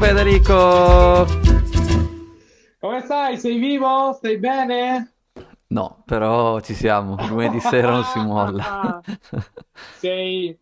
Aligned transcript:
Federico! 0.00 1.26
Come 2.80 3.02
stai? 3.02 3.38
Sei 3.38 3.58
vivo? 3.58 4.14
Stai 4.14 4.38
bene? 4.38 5.12
No, 5.68 6.02
però 6.06 6.58
ci 6.60 6.74
siamo. 6.74 7.16
Lunedì 7.28 7.60
sera 7.60 7.90
non 7.90 8.04
si 8.04 8.18
molla. 8.18 9.00
sei, 9.98 10.58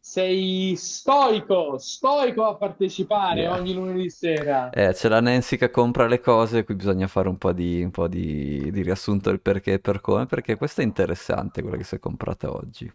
sei 0.00 0.74
stoico, 0.76 1.78
stoico 1.78 2.44
a 2.46 2.56
partecipare 2.56 3.42
Yeah. 3.42 3.52
ogni 3.52 3.74
lunedì 3.74 4.08
sera. 4.10 4.70
Eh, 4.70 4.92
c'è 4.92 5.08
la 5.08 5.20
Nancy 5.20 5.56
che 5.56 5.70
compra 5.70 6.06
le 6.06 6.20
cose, 6.20 6.64
qui 6.64 6.74
bisogna 6.74 7.06
fare 7.06 7.28
un 7.28 7.36
po' 7.36 7.52
di, 7.52 7.82
un 7.82 7.90
po' 7.90 8.08
di, 8.08 8.70
di 8.70 8.82
riassunto 8.82 9.28
del 9.30 9.40
perché 9.40 9.74
e 9.74 9.78
per 9.78 10.00
come, 10.00 10.26
perché 10.26 10.56
questa 10.56 10.82
è 10.82 10.84
interessante, 10.84 11.60
quella 11.60 11.76
che 11.76 11.84
si 11.84 11.96
è 11.96 11.98
comprata 11.98 12.50
oggi. 12.50 12.90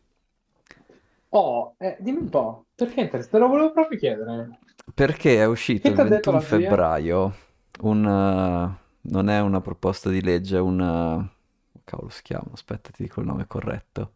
Oh, 1.40 1.76
eh, 1.80 1.98
dimmi 2.00 2.20
un 2.22 2.30
po', 2.30 2.66
perché 2.74 3.02
interessa? 3.02 3.30
Te 3.30 3.38
lo 3.40 3.48
volevo 3.48 3.72
proprio 3.72 3.98
chiedere. 4.00 4.60
Perché 4.94 5.38
è 5.38 5.46
uscito 5.46 5.90
Che 5.90 5.92
il 5.92 5.96
ti 5.96 6.02
ha 6.02 6.06
detto 6.06 6.32
21 6.32 6.40
la 6.40 6.42
zia? 6.46 6.80
febbraio 6.80 7.36
un... 7.82 8.06
eh, 8.06 8.84
non 9.02 9.30
è 9.30 9.40
una 9.42 9.62
proposta 9.62 10.10
di 10.10 10.22
legge, 10.22 10.58
è 10.58 10.60
un... 10.60 10.80
eh, 10.82 11.80
cavolo 11.84 12.10
si 12.10 12.22
chiama? 12.24 12.50
Aspetta, 12.54 12.90
ti 12.92 13.04
dico 13.04 13.20
il 13.20 13.26
nome 13.28 13.46
corretto. 13.48 14.14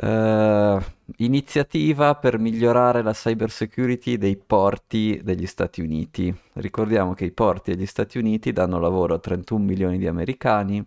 Eh, 0.00 0.78
iniziativa 1.18 2.14
per 2.14 2.38
migliorare 2.38 3.02
la 3.02 3.12
cyber 3.12 3.50
security 3.50 4.16
dei 4.16 4.36
porti 4.36 5.20
degli 5.22 5.46
Stati 5.46 5.80
Uniti. 5.80 6.34
Ricordiamo 6.54 7.14
che 7.14 7.24
i 7.24 7.32
porti 7.32 7.74
degli 7.74 7.86
Stati 7.86 8.18
Uniti 8.18 8.52
danno 8.52 8.78
lavoro 8.78 9.14
a 9.14 9.18
31 9.18 9.64
milioni 9.64 9.98
di 9.98 10.06
americani, 10.06 10.84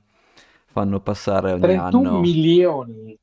fanno 0.65 1.01
passare 1.01 1.51
ogni 1.51 1.73
31 1.73 1.76
anno 1.76 2.21
milioni. 2.23 3.17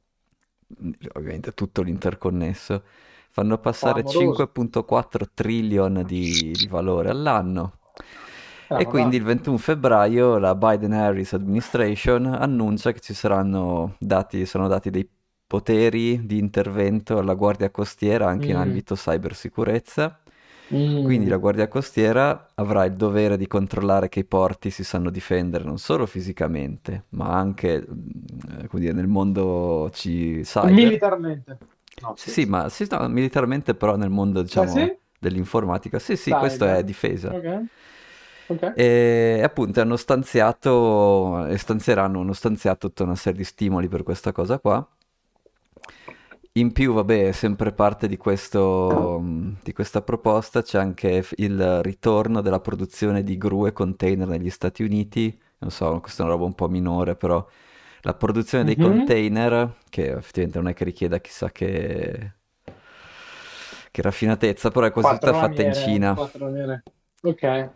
Ovviamente 1.15 1.53
tutto 1.55 1.83
l'interconnesso, 1.83 2.85
fanno 3.31 3.59
passare 3.59 4.03
Clamoroso. 4.03 4.05
5.4 4.05 5.29
trillion 5.34 6.03
di, 6.05 6.56
di 6.56 6.67
valore 6.67 7.11
all'anno. 7.11 7.75
E 8.75 8.87
Bravo, 8.87 8.87
quindi 8.87 9.17
il 9.17 9.23
bravo. 9.23 9.25
21 9.25 9.59
febbraio 9.59 10.39
la 10.39 10.55
Biden-Harris 10.55 11.33
administration 11.33 12.27
annuncia 12.27 12.92
che 12.92 13.01
ci 13.01 13.12
saranno 13.15 13.97
dati, 13.98 14.47
saranno 14.47 14.69
dati 14.69 14.91
dei 14.91 15.09
poteri 15.47 16.25
di 16.27 16.39
intervento 16.39 17.19
alla 17.19 17.35
Guardia 17.35 17.70
Costiera 17.70 18.29
anche 18.29 18.51
in 18.51 18.57
Mm, 18.57 18.57
ambito 18.57 18.95
cybersicurezza. 18.95 20.20
Quindi 21.00 21.28
mm. 21.28 21.30
la 21.30 21.36
Guardia 21.38 21.69
Costiera 21.69 22.50
avrà 22.55 22.84
il 22.84 22.94
dovere 22.94 23.36
di 23.38 23.47
controllare 23.47 24.08
che 24.08 24.20
i 24.20 24.24
porti 24.24 24.70
si 24.70 24.84
sanno 24.84 25.11
difendere 25.11 25.64
non 25.64 25.78
solo 25.78 26.06
fisicamente, 26.06 27.05
ma 27.11 27.28
anche 27.38 27.86
mm, 27.88 28.66
dire, 28.72 28.92
nel 28.92 29.06
mondo 29.06 29.91
ci- 29.92 30.41
cyber. 30.44 30.92
Militarmente. 30.92 31.58
No, 32.00 32.14
Sì, 32.14 32.30
sì, 32.30 32.44
scherzo. 32.44 32.46
ma 32.46 32.69
sì, 32.69 32.86
no, 32.91 33.06
militarmente 33.08 33.74
però 33.74 33.96
nel 33.96 34.11
mondo, 34.11 34.42
Ah, 34.55 34.66
diciamo, 34.66 34.66
sì? 34.66 34.98
dell'informatica. 35.19 35.98
Sì, 35.98 36.16
sì, 36.16 36.34
questo 36.34 36.66
è 36.66 36.83
difesa. 36.84 37.36
Ok, 37.36 37.44
ok. 38.48 38.64
E 38.72 39.41
appunto 39.42 39.80
hanno 39.80 39.96
stanziato, 39.96 41.44
e 41.46 41.56
stanzieranno, 41.58 42.20
hanno 42.20 42.33
stanziato 42.33 42.86
tutta 42.89 43.02
una 43.02 43.16
serie 43.16 43.39
di 43.39 43.44
stimoli 43.44 43.89
per 43.89 44.02
questa 44.05 44.30
cosa 44.33 44.58
qua. 44.61 44.86
In 46.53 46.73
più, 46.73 46.93
vabbè, 46.93 47.31
sempre 47.33 47.73
parte 47.73 48.09
di 48.09 48.17
questo, 48.17 49.23
di 49.63 49.73
questa 49.73 50.03
proposta 50.03 50.63
c'è 50.63 50.79
anche 50.79 51.25
il 51.37 51.83
ritorno 51.83 52.41
della 52.41 52.59
produzione 52.61 53.23
di 53.23 53.37
gru 53.39 53.67
e 53.67 53.73
container 53.73 54.27
negli 54.27 54.51
Stati 54.51 54.83
Uniti. 54.83 55.39
Non 55.59 55.71
so, 55.71 56.01
questa 56.01 56.23
è 56.23 56.27
una 56.27 56.35
roba 56.35 56.47
un 56.47 56.55
po' 56.55 56.69
minore, 56.69 57.15
però 57.17 57.47
la 58.03 58.15
produzione 58.15 58.65
dei 58.65 58.77
Mhm. 58.77 58.83
container, 58.83 59.77
che 59.89 60.11
effettivamente 60.11 60.59
non 60.59 60.69
è 60.69 60.75
che 60.75 60.85
richieda 60.85 61.21
chissà 61.21 61.51
che, 61.53 62.33
che 63.91 64.03
raffinatezza, 64.03 64.71
però 64.71 64.87
è 64.87 64.91
così 64.91 65.07
fatta 65.07 65.63
in 65.63 65.73
Cina. 65.73 66.15
Ok. 67.23 67.70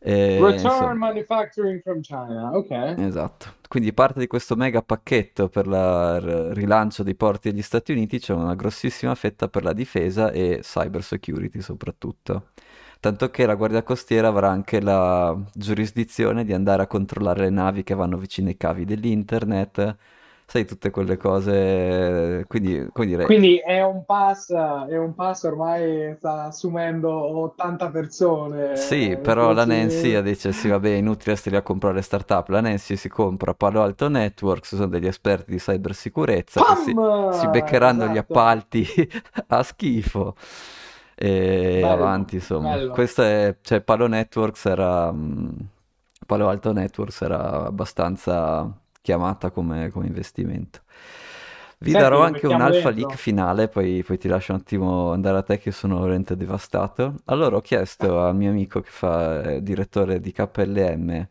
E, 0.00 0.38
Return 0.40 0.52
insomma, 0.52 0.94
manufacturing 0.94 1.82
from 1.82 2.00
China. 2.00 2.50
Ok. 2.52 2.70
esatto. 2.98 3.56
Quindi 3.68 3.92
parte 3.92 4.20
di 4.20 4.26
questo 4.26 4.54
mega 4.56 4.80
pacchetto 4.80 5.48
per 5.48 5.66
il 5.66 6.54
rilancio 6.54 7.02
dei 7.02 7.14
porti 7.14 7.50
degli 7.50 7.62
Stati 7.62 7.92
Uniti 7.92 8.18
c'è 8.18 8.32
una 8.32 8.54
grossissima 8.54 9.14
fetta 9.14 9.48
per 9.48 9.64
la 9.64 9.72
difesa 9.72 10.30
e 10.30 10.60
cyber 10.62 11.02
security 11.02 11.60
soprattutto. 11.60 12.50
Tanto 13.00 13.30
che 13.30 13.46
la 13.46 13.54
Guardia 13.54 13.82
Costiera 13.82 14.28
avrà 14.28 14.50
anche 14.50 14.80
la 14.80 15.36
giurisdizione 15.52 16.44
di 16.44 16.52
andare 16.52 16.82
a 16.82 16.86
controllare 16.86 17.42
le 17.42 17.50
navi 17.50 17.84
che 17.84 17.94
vanno 17.94 18.16
vicino 18.16 18.48
ai 18.48 18.56
cavi 18.56 18.84
dell'internet, 18.84 19.96
sai, 20.48 20.64
tutte 20.66 20.90
quelle 20.90 21.16
cose. 21.16 22.44
Quindi, 22.48 22.88
come 22.92 23.06
dire, 23.06 23.26
Quindi 23.26 23.58
è 23.58 23.82
un 23.82 24.04
pass, 24.04 24.50
è 24.52 24.96
un 24.96 25.14
pass 25.14 25.42
ormai 25.44 26.14
sta 26.16 26.44
assumendo 26.44 27.10
80 27.12 27.90
persone. 27.90 28.72
Sì, 28.72 29.16
eh, 29.16 29.18
però 29.18 29.52
la 29.52 29.64
Nancy 29.64 30.20
dice 30.22 30.52
sì, 30.52 30.68
vabbè, 30.68 30.88
è 30.90 30.94
inutile 30.96 31.34
stare 31.36 31.56
a 31.56 31.62
comprare 31.62 32.00
startup. 32.00 32.48
La 32.48 32.60
Nancy 32.60 32.96
si 32.96 33.08
compra 33.08 33.52
Palo 33.54 33.82
Alto 33.82 34.08
Networks, 34.08 34.76
sono 34.76 34.86
degli 34.86 35.06
esperti 35.06 35.50
di 35.52 35.58
cybersicurezza 35.58 36.74
si, 36.76 36.96
si 37.28 37.48
beccheranno 37.48 38.06
gli 38.06 38.16
Esatto. 38.18 38.18
appalti 38.18 38.86
a 39.48 39.62
schifo 39.64 40.36
e 41.16 41.86
Bello, 41.86 41.90
avanti, 41.90 42.36
insomma. 42.36 42.76
bello. 42.76 42.88
Questo 42.88 43.22
è, 43.22 43.56
cioè, 43.62 43.80
Palo 43.80 44.06
Networks 44.06 44.64
era, 44.66 45.10
mh, 45.12 45.68
Palo 46.26 46.48
Alto 46.48 46.72
Networks 46.72 47.20
era 47.22 47.66
abbastanza 47.66 48.72
chiamata 49.08 49.50
come, 49.50 49.88
come 49.90 50.06
investimento. 50.06 50.82
Vi 51.80 51.94
Senti, 51.94 51.94
darò 51.94 52.22
anche 52.24 52.46
un 52.46 52.60
alfa 52.60 52.90
leak 52.90 53.14
finale, 53.16 53.68
poi, 53.68 54.02
poi 54.04 54.18
ti 54.18 54.28
lascio 54.28 54.52
un 54.52 54.58
attimo 54.58 55.12
andare 55.12 55.38
a 55.38 55.42
te 55.42 55.58
che 55.58 55.70
sono 55.70 56.00
veramente 56.00 56.36
devastato. 56.36 57.14
Allora 57.26 57.56
ho 57.56 57.60
chiesto 57.62 58.20
al 58.20 58.34
mio 58.36 58.50
amico 58.50 58.80
che 58.80 58.90
fa 58.90 59.42
eh, 59.52 59.62
direttore 59.62 60.20
di 60.20 60.32
KLM, 60.32 61.28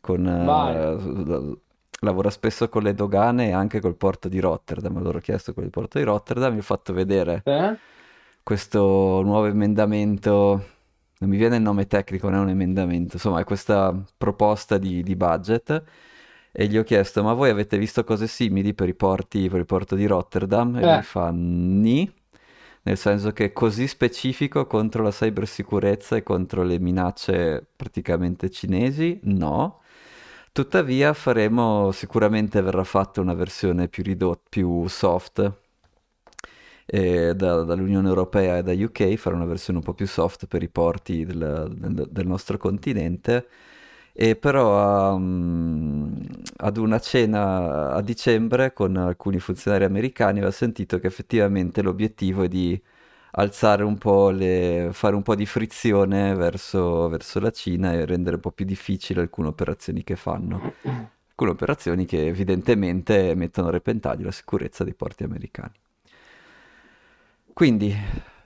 con, 0.00 0.22
l- 0.24 1.58
lavora 2.00 2.30
spesso 2.30 2.68
con 2.68 2.82
le 2.84 2.94
dogane 2.94 3.48
e 3.48 3.52
anche 3.52 3.80
col 3.80 3.96
porto 3.96 4.28
di 4.28 4.38
Rotterdam. 4.40 4.96
Allora 4.98 5.18
ho 5.18 5.20
chiesto 5.20 5.52
con 5.54 5.64
il 5.64 5.70
porto 5.70 5.98
di 5.98 6.04
Rotterdam, 6.04 6.52
mi 6.52 6.58
ho 6.60 6.62
fatto 6.62 6.92
vedere 6.92 7.44
Eh? 7.46 7.76
questo 8.42 9.22
nuovo 9.22 9.46
emendamento, 9.46 10.64
non 11.18 11.30
mi 11.30 11.36
viene 11.36 11.56
il 11.56 11.62
nome 11.62 11.86
tecnico, 11.86 12.28
non 12.30 12.40
è 12.40 12.42
un 12.42 12.48
emendamento, 12.50 13.14
insomma 13.14 13.40
è 13.40 13.44
questa 13.44 13.94
proposta 14.16 14.78
di, 14.78 15.02
di 15.02 15.16
budget 15.16 15.82
e 16.52 16.66
gli 16.66 16.76
ho 16.78 16.82
chiesto, 16.84 17.22
ma 17.22 17.32
voi 17.34 17.50
avete 17.50 17.78
visto 17.78 18.04
cose 18.04 18.26
simili 18.26 18.74
per 18.74 18.88
i 18.88 18.94
porti, 18.94 19.48
per 19.48 19.60
il 19.60 19.66
porto 19.66 19.94
di 19.94 20.06
Rotterdam? 20.06 20.76
E 20.76 20.84
lui 20.84 21.00
Eh. 21.00 21.02
fa, 21.02 21.30
ni, 21.32 22.10
nel 22.82 22.96
senso 22.98 23.32
che 23.32 23.46
è 23.46 23.52
così 23.52 23.86
specifico 23.86 24.66
contro 24.66 25.02
la 25.02 25.10
cybersicurezza 25.10 26.16
e 26.16 26.22
contro 26.22 26.62
le 26.62 26.78
minacce 26.78 27.66
praticamente 27.76 28.50
cinesi? 28.50 29.20
No. 29.24 29.80
Tuttavia 30.52 31.12
faremo, 31.14 31.92
sicuramente 31.92 32.60
verrà 32.62 32.84
fatta 32.84 33.20
una 33.20 33.34
versione 33.34 33.88
più 33.88 34.02
ridotta, 34.02 34.42
più 34.48 34.86
soft 34.88 35.52
eh, 36.86 37.34
da- 37.34 37.62
dall'Unione 37.64 38.08
Europea 38.08 38.58
e 38.58 38.62
da 38.62 38.72
UK, 38.72 39.14
fare 39.16 39.36
una 39.36 39.44
versione 39.44 39.78
un 39.78 39.84
po' 39.84 39.94
più 39.94 40.06
soft 40.06 40.46
per 40.46 40.62
i 40.62 40.68
porti 40.68 41.24
del, 41.24 41.68
del- 41.76 42.08
del 42.10 42.26
nostro 42.26 42.56
continente. 42.58 43.46
E 44.20 44.34
però 44.34 45.14
um, 45.14 46.20
ad 46.56 46.76
una 46.76 46.98
cena 46.98 47.92
a 47.92 48.00
dicembre 48.02 48.72
con 48.72 48.96
alcuni 48.96 49.38
funzionari 49.38 49.84
americani 49.84 50.38
aveva 50.38 50.50
sentito 50.50 50.98
che 50.98 51.06
effettivamente 51.06 51.82
l'obiettivo 51.82 52.42
è 52.42 52.48
di 52.48 52.82
alzare 53.32 53.84
un 53.84 53.96
po' 53.96 54.30
le, 54.30 54.88
fare 54.90 55.14
un 55.14 55.22
po' 55.22 55.36
di 55.36 55.46
frizione 55.46 56.34
verso, 56.34 57.08
verso 57.08 57.38
la 57.38 57.52
Cina 57.52 57.92
e 57.92 58.04
rendere 58.06 58.34
un 58.34 58.40
po' 58.40 58.50
più 58.50 58.64
difficile 58.64 59.20
alcune 59.20 59.46
operazioni 59.46 60.02
che 60.02 60.16
fanno. 60.16 60.72
Alcune 61.28 61.50
operazioni 61.50 62.04
che 62.04 62.26
evidentemente 62.26 63.36
mettono 63.36 63.68
a 63.68 63.70
repentaglio 63.70 64.24
la 64.24 64.32
sicurezza 64.32 64.82
dei 64.82 64.94
porti 64.94 65.22
americani. 65.22 65.74
Quindi, 67.52 67.94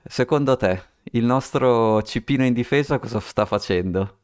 secondo 0.04 0.54
te, 0.58 0.82
il 1.12 1.24
nostro 1.24 2.02
cipino 2.02 2.44
in 2.44 2.52
difesa 2.52 2.98
cosa 2.98 3.20
sta 3.20 3.46
facendo? 3.46 4.20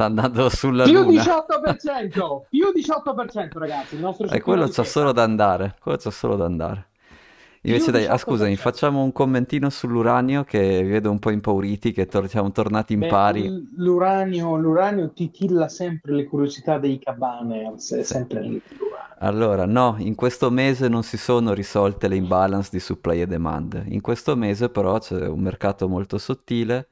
Sta 0.00 0.06
andando 0.06 0.48
sulla 0.48 0.84
Più 0.84 1.02
luna? 1.02 1.22
18%, 1.22 2.44
più 2.48 2.68
18% 2.74 3.58
ragazzi, 3.58 3.96
il 3.96 4.00
nostro 4.00 4.24
E 4.24 4.28
cecchino 4.30 4.44
quello 4.44 4.68
c'ha 4.68 4.82
solo 4.82 5.12
da 5.12 5.22
andare. 5.24 5.76
Quello 5.78 5.98
c'ha 5.98 6.10
solo 6.10 6.36
da 6.36 6.46
andare. 6.46 6.86
Invece 7.62 7.90
dai, 7.90 8.06
ah, 8.06 8.16
scusami, 8.16 8.54
18%. 8.54 8.56
facciamo 8.56 9.02
un 9.02 9.12
commentino 9.12 9.68
sull'uranio 9.68 10.44
che 10.44 10.82
vi 10.82 10.88
vedo 10.88 11.10
un 11.10 11.18
po' 11.18 11.28
impauriti, 11.28 11.92
che 11.92 12.06
tor- 12.06 12.30
siamo 12.30 12.50
tornati 12.50 12.94
in 12.94 13.00
Beh, 13.00 13.08
pari. 13.08 13.68
l'uranio, 13.76 14.56
l'uranio 14.56 15.12
titilla 15.12 15.68
sempre 15.68 16.14
le 16.14 16.24
curiosità 16.24 16.78
dei 16.78 16.98
cabaners, 16.98 17.92
è 17.92 18.02
sempre 18.02 18.40
lì. 18.40 18.62
Allora, 19.18 19.66
no, 19.66 19.96
in 19.98 20.14
questo 20.14 20.50
mese 20.50 20.88
non 20.88 21.02
si 21.02 21.18
sono 21.18 21.52
risolte 21.52 22.08
le 22.08 22.16
imbalance 22.16 22.70
di 22.72 22.80
supply 22.80 23.20
e 23.20 23.26
demand. 23.26 23.82
In 23.88 24.00
questo 24.00 24.34
mese 24.34 24.70
però 24.70 24.98
c'è 24.98 25.26
un 25.26 25.40
mercato 25.40 25.86
molto 25.88 26.16
sottile, 26.16 26.88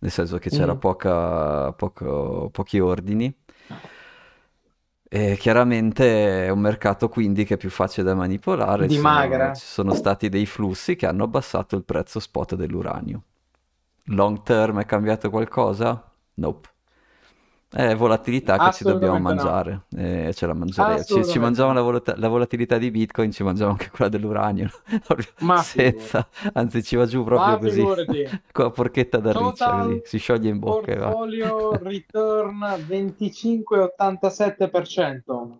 nel 0.00 0.10
senso 0.10 0.38
che 0.38 0.50
c'era 0.50 0.74
Mm. 0.74 0.78
poca, 0.78 1.72
poco- 1.72 2.50
pochi 2.52 2.78
ordini. 2.80 3.34
E 5.12 5.36
chiaramente 5.38 6.46
è 6.46 6.48
un 6.50 6.60
mercato 6.60 7.08
quindi 7.08 7.44
che 7.44 7.54
è 7.54 7.56
più 7.56 7.68
facile 7.70 8.06
da 8.06 8.14
manipolare. 8.14 8.88
Ci 8.88 8.98
sono, 8.98 8.98
Dimagra. 9.02 9.52
ci 9.52 9.64
sono 9.66 9.92
stati 9.92 10.28
dei 10.28 10.46
flussi 10.46 10.94
che 10.96 11.06
hanno 11.06 11.24
abbassato 11.24 11.74
il 11.76 11.84
prezzo 11.84 12.20
spot 12.20 12.54
dell'uranio. 12.54 13.22
long 14.10 14.42
term 14.42 14.80
è 14.80 14.84
cambiato 14.84 15.30
qualcosa? 15.30 16.12
Nope. 16.34 16.69
È 17.72 17.94
volatilità 17.94 18.58
che 18.58 18.72
ci 18.72 18.82
dobbiamo 18.82 19.12
no. 19.14 19.20
mangiare 19.20 19.82
e 19.96 20.32
ce 20.34 20.44
la 20.46 20.54
mangeremo. 20.54 21.04
Ci, 21.04 21.24
ci 21.24 21.38
mangiamo 21.38 21.72
la, 21.72 21.80
volata- 21.80 22.14
la 22.16 22.26
volatilità 22.26 22.78
di 22.78 22.90
Bitcoin, 22.90 23.30
ci 23.30 23.44
mangiamo 23.44 23.70
anche 23.70 23.90
quella 23.90 24.10
dell'uranio, 24.10 24.68
Ma 25.40 25.62
figurati. 25.62 26.00
senza, 26.00 26.26
anzi 26.52 26.82
ci 26.82 26.96
va 26.96 27.06
giù 27.06 27.22
proprio 27.22 27.52
Ma 27.52 27.58
così, 27.58 27.78
figurati. 27.78 28.40
con 28.50 28.64
la 28.64 28.70
porchetta 28.72 29.18
da 29.18 29.30
riccia 29.32 29.82
così, 29.82 30.00
si 30.04 30.18
scioglie 30.18 30.48
in 30.48 30.58
bocca 30.58 30.90
e 30.90 30.96
portfolio 30.96 31.78
return 31.80 32.58
25,87%. 32.88 35.58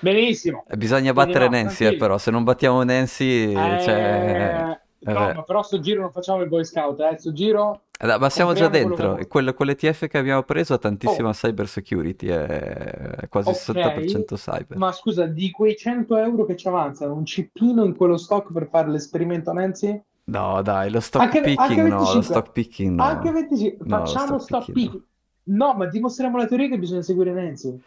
Benissimo. 0.00 0.64
Bisogna 0.76 1.12
Quindi 1.12 1.32
battere 1.32 1.48
no, 1.48 1.56
Nancy, 1.56 1.86
eh, 1.86 1.96
però 1.96 2.18
se 2.18 2.30
non 2.30 2.44
battiamo 2.44 2.82
Nancy, 2.84 3.54
cioè... 3.54 4.78
Eh, 5.00 5.10
eh, 5.10 5.32
no, 5.32 5.42
però 5.44 5.62
sto 5.62 5.80
giro 5.80 6.02
non 6.02 6.12
facciamo 6.12 6.42
il 6.42 6.48
Boy 6.48 6.64
Scout, 6.64 7.00
eh. 7.00 7.16
Sto 7.18 7.32
giro 7.32 7.74
Eh, 7.74 7.80
Ma 8.02 8.28
siamo 8.28 8.52
già 8.54 8.68
che 8.68 8.78
dentro, 8.78 9.04
e 9.04 9.14
vuoi. 9.14 9.26
quello, 9.28 9.54
quell'ETF 9.54 10.08
che 10.08 10.18
abbiamo 10.18 10.42
preso 10.42 10.74
ha 10.74 10.78
tantissima 10.78 11.28
Oh, 11.28 11.32
cyber 11.32 11.68
security, 11.68 12.26
è 12.26 13.26
quasi 13.28 13.50
ok. 13.50 13.56
60% 13.56 14.34
cyber. 14.34 14.76
Ma 14.76 14.90
scusa, 14.92 15.26
di 15.26 15.50
quei 15.52 15.76
100 15.76 16.16
euro 16.16 16.44
che 16.44 16.56
ci 16.56 16.66
avanzano, 16.68 17.14
un 17.14 17.24
cippino 17.24 17.84
in 17.84 17.94
quello 17.94 18.16
stock 18.16 18.52
per 18.52 18.68
fare 18.68 18.90
l'esperimento 18.90 19.52
Nancy? 19.52 20.02
No, 20.24 20.60
dai, 20.62 20.90
lo 20.90 21.00
stock 21.00 21.24
Anche, 21.24 21.38
anche 21.38 21.54
picking 21.54 21.86
no, 21.88 21.96
lo 21.98 22.04
25. 22.04 22.22
stock 22.22 22.52
picking 22.52 22.98
Anche 23.00 23.26
no. 23.28 23.32
25. 23.34 23.86
No, 23.86 23.96
Facciamo 23.98 24.38
stock 24.38 24.42
stop 24.42 24.64
picking 24.66 24.84
no. 24.86 24.90
picking. 24.92 25.04
No, 25.46 25.74
ma 25.74 25.86
dimostriamo 25.86 26.36
la 26.36 26.46
teoria 26.46 26.68
che 26.68 26.78
bisogna 26.78 27.02
seguire 27.02 27.32
Nancy. 27.32 27.78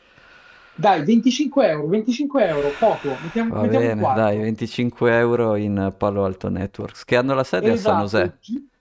Dai, 0.76 1.04
25 1.04 1.68
euro, 1.68 1.88
25 1.88 2.48
euro, 2.48 2.70
poco. 2.80 3.10
Mettiamo, 3.24 3.56
Va 3.56 3.62
mettiamo 3.62 3.86
bene, 3.86 4.02
dai, 4.02 4.14
quarto. 4.14 4.40
25 4.42 5.18
euro 5.18 5.56
in 5.56 5.94
Palo 5.98 6.24
Alto 6.24 6.50
Networks, 6.50 7.04
che 7.04 7.16
hanno 7.18 7.34
la 7.34 7.44
sede 7.44 7.72
a 7.72 7.76
San 7.78 8.04
Esatto. 8.04 8.28
José. 8.28 8.38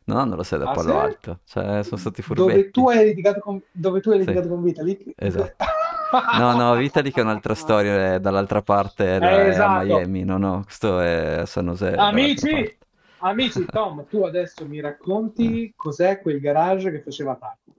Gi- 0.06 0.12
Non 0.12 0.18
hanno 0.18 0.36
la 0.36 0.44
sede 0.44 0.64
a 0.64 0.68
Ah, 0.70 0.76
Palo 0.76 0.96
sì? 0.96 0.98
Alto, 0.98 1.40
cioè 1.44 1.82
sono 1.84 2.00
stati 2.00 2.22
Dove 2.38 2.62
furbetti. 2.62 2.70
tu 2.70 2.88
hai 2.88 3.04
litigato 3.06 3.40
con, 3.40 3.62
dove 3.70 4.00
tu 4.00 4.10
hai 4.10 4.18
Sì, 4.18 4.18
litigato 4.18 4.48
con 4.48 4.62
Vitalik? 4.62 5.14
esatto. 5.16 5.74
No, 6.30 6.54
no, 6.54 6.74
Vitalik 6.76 7.16
è 7.16 7.20
un'altra 7.22 7.54
storia, 7.54 8.14
è 8.14 8.20
dall'altra 8.20 8.62
parte, 8.62 9.16
è, 9.18 9.20
Eh, 9.20 9.48
è 9.54 9.56
a 9.58 9.68
esatto. 9.68 9.68
Miami, 9.68 10.24
no, 10.24 10.38
no, 10.38 10.62
questo 10.64 11.00
è 11.00 11.38
a 11.40 11.46
San 11.46 11.66
dall'altra 11.68 11.76
Amici, 11.98 12.78
amici, 13.18 13.68
Tom, 13.68 14.06
tu 14.06 14.22
adesso 14.22 14.68
mi 14.68 14.78
racconti 14.78 15.72
cos'è 15.76 16.20
quel 16.20 16.38
garage 16.38 16.92
che 16.92 17.02
faceva 17.02 17.34
Taco. 17.34 17.74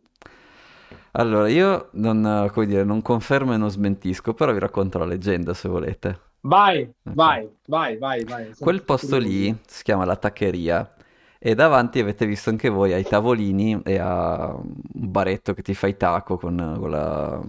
Allora, 1.11 1.49
io 1.49 1.89
non, 1.93 2.49
come 2.53 2.65
dire, 2.65 2.83
non 2.85 3.01
confermo 3.01 3.53
e 3.53 3.57
non 3.57 3.69
smentisco, 3.69 4.33
però 4.33 4.53
vi 4.53 4.59
racconto 4.59 4.97
la 4.97 5.05
leggenda 5.05 5.53
se 5.53 5.67
volete. 5.67 6.19
Vai, 6.53 6.91
Ok. 7.05 7.23
vai, 7.23 7.47
vai, 7.67 7.97
vai, 7.97 8.25
vai. 8.25 8.55
Quel 8.59 8.83
posto 8.83 9.17
lì 9.17 9.55
si 9.67 9.83
chiama 9.83 10.05
la 10.05 10.15
Taccheria 10.15 10.93
e 11.39 11.55
davanti 11.55 11.99
avete 11.99 12.25
visto 12.25 12.49
anche 12.49 12.69
voi 12.69 12.93
ai 12.93 13.05
tavolini 13.05 13.79
e 13.83 13.97
a 13.99 14.53
un 14.55 14.71
baretto 15.11 15.53
che 15.53 15.61
ti 15.61 15.73
fa 15.73 15.87
i 15.87 15.97
taco 15.97 16.37
con, 16.37 16.75
con 16.79 16.89
la- 16.89 17.41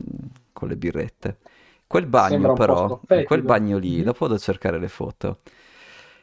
con 0.53 0.69
le 0.69 0.77
birrette. 0.77 1.39
Quel 1.87 2.07
bagno 2.07 2.51
però, 2.51 3.03
in 3.13 3.23
quel 3.23 3.43
bagno 3.43 3.79
lì, 3.79 4.03
dopo 4.03 4.19
vado 4.27 4.35
a 4.35 4.39
cercare 4.39 4.79
le 4.79 4.89
foto, 4.89 5.41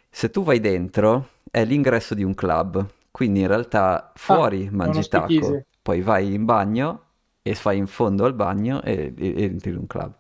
se 0.09 0.29
tu 0.29 0.43
vai 0.43 0.59
dentro 0.59 1.29
è 1.51 1.65
l'ingresso 1.65 2.13
di 2.15 2.23
un 2.23 2.33
club, 2.35 2.85
quindi 3.11 3.41
in 3.41 3.47
realtà 3.47 4.11
Ah, 4.27 4.37
fuori 4.37 4.69
uno 4.69 4.71
mangi 4.71 5.07
taco, 5.07 5.63
poi 5.81 6.01
vai 6.01 6.33
in 6.33 6.45
bagno 6.45 7.01
e 7.41 7.55
fai 7.55 7.77
in 7.77 7.87
fondo 7.87 8.25
al 8.25 8.33
bagno 8.33 8.81
e, 8.83 9.13
e- 9.17 9.33
e 9.37 9.43
entri 9.43 9.71
in 9.71 9.77
un 9.77 9.87
club. 9.87 10.13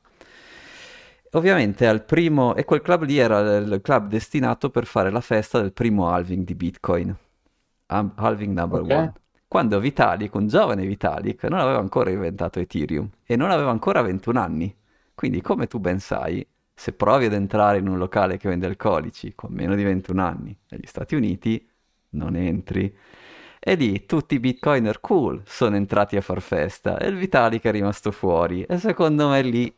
Ovviamente 1.31 1.85
al 1.85 2.03
primo, 2.05 2.55
e 2.55 2.63
quel 2.63 2.81
club 2.81 3.03
lì 3.03 3.17
era 3.17 3.57
il 3.57 3.79
club 3.81 4.07
destinato 4.07 4.69
per 4.69 4.85
fare 4.85 5.11
la 5.11 5.19
festa 5.19 5.59
del 5.59 5.73
primo 5.73 6.09
halving 6.09 6.45
di 6.45 6.55
Bitcoin, 6.55 7.13
halving 7.87 8.53
number 8.53 8.81
Ok. 8.81 8.89
one. 8.91 9.13
Quando 9.47 9.79
Vitalik, 9.79 10.33
un 10.35 10.47
giovane 10.47 10.85
Vitalik, 10.85 11.43
non 11.45 11.59
aveva 11.59 11.79
ancora 11.79 12.09
inventato 12.09 12.59
Ethereum 12.59 13.09
e 13.25 13.35
non 13.35 13.51
aveva 13.51 13.69
ancora 13.71 14.01
21 14.01 14.39
anni. 14.39 14.75
Quindi, 15.13 15.41
come 15.41 15.67
tu 15.67 15.79
ben 15.79 15.99
sai, 15.99 16.45
se 16.73 16.91
provi 16.93 17.25
ad 17.25 17.33
entrare 17.33 17.77
in 17.77 17.87
un 17.87 17.97
locale 17.97 18.37
che 18.37 18.49
vende 18.49 18.65
alcolici 18.67 19.33
con 19.33 19.51
meno 19.53 19.75
di 19.75 19.83
21 19.83 20.21
anni 20.23 20.57
negli 20.69 20.85
Stati 20.85 21.15
Uniti, 21.15 21.65
non 22.11 22.35
entri. 22.35 22.93
E 23.59 23.75
lì 23.75 24.05
tutti 24.05 24.35
i 24.35 24.39
bitcoiner 24.39 24.99
cool 25.01 25.41
sono 25.45 25.75
entrati 25.75 26.17
a 26.17 26.21
far 26.21 26.41
festa 26.41 26.97
e 26.97 27.07
il 27.07 27.15
Vitalik 27.15 27.63
è 27.63 27.71
rimasto 27.71 28.11
fuori. 28.11 28.63
E 28.63 28.77
secondo 28.77 29.29
me 29.29 29.41
lì, 29.41 29.73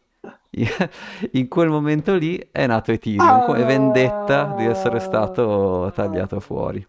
in 1.31 1.47
quel 1.47 1.69
momento 1.69 2.15
lì, 2.15 2.37
è 2.51 2.65
nato 2.67 2.91
Ethereum 2.91 3.41
come 3.41 3.63
vendetta 3.63 4.53
di 4.55 4.65
essere 4.65 4.99
stato 4.99 5.91
tagliato 5.93 6.39
fuori. 6.39 6.85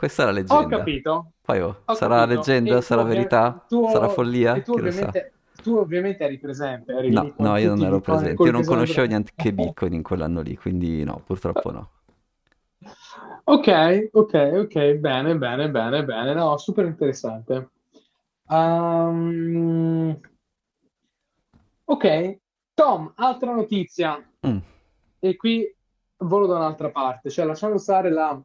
Questa 0.00 0.22
è 0.22 0.24
la 0.24 0.30
Ho 0.30 0.34
leggenda. 0.34 0.76
capito, 0.78 1.32
Poi 1.42 1.60
oh, 1.60 1.82
ho 1.84 1.94
sarà 1.94 2.20
capito. 2.20 2.34
leggenda, 2.34 2.74
E 2.76 2.78
tu, 2.78 2.84
sarà 2.86 3.00
ovvia- 3.02 3.14
verità, 3.14 3.64
tu- 3.68 3.88
sarà 3.90 4.08
follia, 4.08 4.54
e 4.54 4.62
tu 4.62 4.72
chi 4.72 4.80
lo 4.80 4.90
sa. 4.90 4.96
ovviamente, 5.00 5.32
tu 5.62 5.76
ovviamente 5.76 6.24
eri 6.24 6.38
presente, 6.38 6.92
eri 6.94 7.10
No, 7.10 7.34
no, 7.36 7.56
io 7.58 7.68
non 7.74 7.84
ero 7.84 8.00
presente, 8.00 8.42
io 8.42 8.50
non 8.50 8.64
conoscevo 8.64 9.06
della- 9.06 9.22
neanche 9.22 9.52
Bitcoin 9.52 9.92
in 9.92 10.02
quell'anno 10.02 10.40
lì, 10.40 10.56
quindi 10.56 11.04
no, 11.04 11.20
purtroppo 11.22 11.70
no. 11.70 11.90
Ok, 13.44 14.08
ok, 14.12 14.50
ok, 14.54 14.92
bene, 14.94 15.36
bene, 15.36 15.68
bene, 15.70 16.02
bene, 16.02 16.32
no, 16.32 16.56
super 16.56 16.86
interessante. 16.86 17.68
Ehm, 18.48 20.18
ok, 21.84 22.38
Tom, 22.72 23.12
altra 23.16 23.52
notizia, 23.52 24.18
Mm. 24.46 24.58
e 25.18 25.36
qui 25.36 25.70
volo 26.22 26.46
da 26.46 26.56
un'altra 26.56 26.88
parte, 26.88 27.28
cioè 27.28 27.44
lasciamo 27.44 27.76
stare 27.76 28.10
la, 28.10 28.42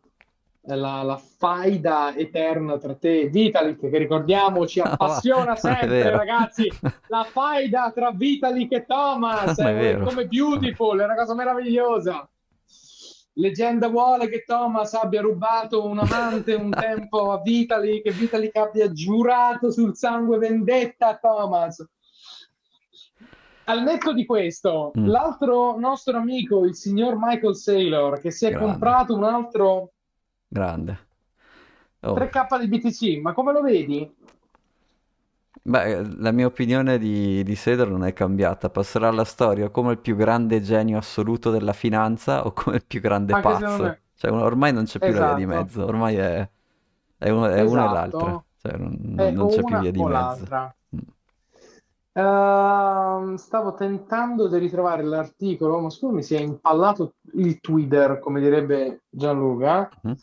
la, 0.68 1.04
la 1.04 1.18
faida 1.18 2.16
eterna 2.16 2.78
tra 2.78 2.96
te 2.96 3.22
e 3.22 3.30
Vitalik, 3.30 3.90
che 3.90 3.98
ricordiamo 3.98 4.66
ci 4.66 4.80
appassiona 4.84 5.54
è 5.54 5.58
sempre, 5.58 6.10
ragazzi. 6.10 6.72
La 7.08 7.24
faida 7.30 7.92
tra 7.94 8.12
Vitalik 8.12 8.72
e 8.72 8.86
Thomas 8.86 9.58
Non 9.58 9.68
è 9.68 9.72
è 9.72 9.80
vero. 9.80 10.06
come 10.06 10.26
Beautiful, 10.28 11.00
è 11.00 11.04
una 11.04 11.16
cosa 11.16 11.36
meravigliosa. 11.36 12.28
Leggenda 13.38 13.90
vuole 13.90 14.30
che 14.30 14.44
Thomas 14.46 14.94
abbia 14.94 15.20
rubato 15.22 15.86
un 15.86 16.00
amante 16.00 16.54
un 16.54 16.70
tempo 16.72 17.32
a 17.34 17.42
Vitalik, 17.42 18.04
che 18.04 18.12
Vitalik 18.12 18.56
abbia 18.56 18.90
giurato 18.92 19.72
sul 19.72 19.96
sangue 19.96 20.38
vendetta 20.38 21.08
a 21.10 21.18
Thomas. 21.18 21.86
Al 23.68 23.82
netto 23.82 24.14
di 24.14 24.26
questo, 24.26 24.92
Mm. 24.98 25.08
l'altro 25.08 25.78
nostro 25.80 26.18
amico, 26.18 26.66
il 26.66 26.76
signor 26.76 27.16
Michael 27.18 27.56
Saylor, 27.56 28.20
che 28.20 28.30
si 28.32 28.46
è 28.46 28.50
Grande. 28.52 28.68
comprato 28.68 29.16
un 29.16 29.24
altro 29.24 29.94
Grande. 30.56 30.98
Oh. 32.04 32.14
3K 32.14 32.58
di 32.60 32.68
BTC, 32.68 33.22
ma 33.22 33.34
come 33.34 33.52
lo 33.52 33.62
vedi? 33.62 34.10
Beh, 35.68 36.04
la 36.20 36.32
mia 36.32 36.46
opinione 36.46 36.98
di, 37.00 37.44
di 37.44 37.56
Sedor 37.56 37.90
non 37.90 38.04
è 38.06 38.14
cambiata. 38.14 38.70
Passerà 38.70 39.08
alla 39.08 39.24
storia 39.26 39.70
come 39.70 39.94
il 39.94 40.00
più 40.00 40.16
grande 40.16 40.62
genio 40.62 40.98
assoluto 41.00 41.50
della 41.50 41.74
finanza 41.74 42.46
o 42.46 42.54
come 42.54 42.78
il 42.78 42.86
più 42.86 43.02
grande 43.02 43.34
Anche 43.34 43.48
pazzo. 43.48 43.84
me. 43.84 44.02
Cioè, 44.16 44.32
ormai 44.32 44.72
non 44.74 44.84
c'è 44.86 45.00
più 45.00 45.12
la 45.12 45.34
via 45.34 45.34
di 45.34 45.42
Esatto. 45.44 45.58
mezzo, 45.64 45.86
ormai 45.86 46.16
è, 46.16 46.50
è 47.18 47.30
uno- 47.30 47.48
è 47.48 47.62
una 47.62 47.90
e 47.90 47.94
l'altra. 47.94 48.20
Esatto. 48.20 48.46
Cioè, 48.62 48.78
non, 48.78 48.98
non- 49.02 49.48
È 49.48 49.50
c'è 49.50 49.64
più 49.64 49.78
via 49.80 49.92
di 49.92 50.04
mezzo. 50.04 50.46
Mm. 50.96 51.00
Ehm, 52.14 53.36
stavo 53.36 53.74
tentando 53.74 54.48
di 54.48 54.58
ritrovare 54.58 55.04
l'articolo, 55.04 55.80
ma 55.82 55.90
scusa, 55.90 56.14
mi 56.14 56.24
si 56.24 56.36
è 56.36 56.40
impallato 56.40 57.16
il 57.34 57.60
Twitter, 57.60 58.20
come 58.20 58.40
direbbe 58.40 59.02
Gianluca. 59.10 59.90
Mhm. 60.04 60.16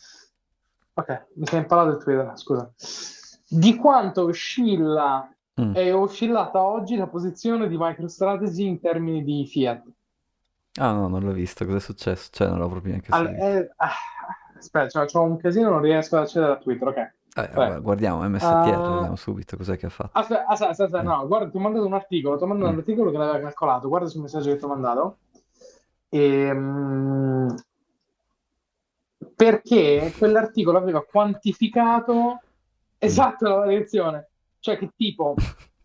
Ok, 0.94 1.26
mi 1.36 1.46
si 1.46 1.54
è 1.54 1.58
impallato 1.58 1.96
il 1.96 2.02
Twitter, 2.02 2.32
scusa. 2.38 2.70
Di 3.48 3.76
quanto 3.76 4.24
oscilla 4.24 5.26
Mm. 5.60 5.74
è 5.74 5.94
oscillata 5.94 6.62
oggi 6.62 6.96
la 6.96 7.06
posizione 7.08 7.68
di 7.68 7.76
MicroStrategy 7.78 8.66
in 8.66 8.80
termini 8.80 9.22
di 9.22 9.46
fiat? 9.46 9.82
Ah 10.80 10.92
no, 10.92 11.08
non 11.08 11.22
l'ho 11.22 11.32
visto. 11.32 11.66
Cos'è 11.66 11.78
successo? 11.78 12.30
Cioè, 12.32 12.48
non 12.48 12.58
l'ho 12.58 12.68
proprio 12.68 12.92
neanche 12.92 13.10
Al- 13.12 13.26
seguito. 13.26 13.44
eh, 13.44 13.72
ah, 13.76 13.90
aspetta, 14.56 15.04
c'ho 15.04 15.20
un 15.22 15.36
casino, 15.36 15.68
non 15.68 15.82
riesco 15.82 16.16
ad 16.16 16.22
accedere 16.22 16.52
a 16.52 16.56
Twitter, 16.56 16.88
ok. 16.88 16.96
Eh, 17.34 17.48
Vabbè. 17.54 17.80
guardiamo 17.82 18.22
MSTR, 18.26 18.46
Ah. 18.74 18.92
vediamo 18.92 19.16
subito 19.16 19.56
cos'è 19.58 19.76
che 19.76 19.86
ha 19.86 19.90
fatto. 19.90 20.18
Aspetta, 20.18 20.46
aspetta, 20.46 20.70
aspetta, 20.70 21.00
Eh. 21.00 21.02
no, 21.02 21.26
guarda, 21.26 21.50
ti 21.50 21.56
ho 21.58 21.60
mandato 21.60 21.84
un 21.86 21.92
articolo, 21.94 22.38
ti 22.38 22.44
ho 22.44 22.46
mandato 22.46 22.70
Mm. 22.70 22.72
un 22.74 22.78
articolo 22.78 23.10
che 23.10 23.16
l'aveva 23.18 23.40
calcolato, 23.40 23.88
guarda 23.88 24.08
sul 24.08 24.22
messaggio 24.22 24.50
che 24.50 24.56
ti 24.56 24.64
ho 24.64 24.68
mandato. 24.68 25.18
Ehm, 26.08 27.54
perché 29.42 30.14
quell'articolo 30.16 30.78
aveva 30.78 31.04
quantificato 31.04 32.40
esatto 32.96 33.48
la 33.48 33.56
variazione, 33.56 34.28
cioè 34.60 34.78
che 34.78 34.90
tipo 34.96 35.34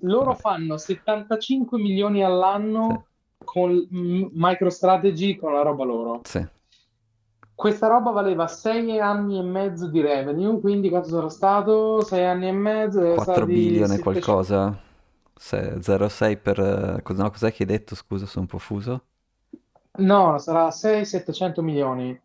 loro 0.02 0.36
fanno 0.36 0.78
75 0.78 1.80
milioni 1.80 2.24
all'anno 2.24 3.08
con 3.44 3.72
mm, 3.72 4.26
MicroStrategy 4.32 5.38
con 5.38 5.54
la 5.54 5.64
roba 5.64 5.86
loro. 5.86 6.22
Sì. 6.24 6.46
Questa 7.56 7.88
roba 7.88 8.12
valeva 8.12 8.46
6 8.46 9.00
anni 9.00 9.40
e 9.40 9.42
mezzo 9.42 9.88
di 9.88 10.02
revenue, 10.02 10.60
quindi 10.60 10.90
quanto 10.90 11.10
sarà 11.10 11.30
stato? 11.30 12.04
6 12.04 12.26
anni 12.26 12.50
e 12.50 12.52
mezzo, 12.52 13.00
deve 13.00 13.16
4 13.16 13.34
stare 13.34 13.48
di 13.48 13.54
billion 13.54 13.92
e 13.92 13.96
700 13.96 14.04
qualcosa. 14.04 14.80
Se- 15.34 15.78
0,6 15.78 16.40
per... 16.40 17.02
no, 17.16 17.32
cos'è 17.32 17.52
che 17.52 17.64
hai 17.64 17.70
detto? 17.70 17.96
Scusa, 17.96 18.28
sono 18.28 18.42
un 18.42 18.52
po' 18.52 18.60
fuso. 18.60 19.02
No, 19.98 20.38
sarà 20.38 20.68
6-700 20.68 21.62
milioni. 21.62 22.22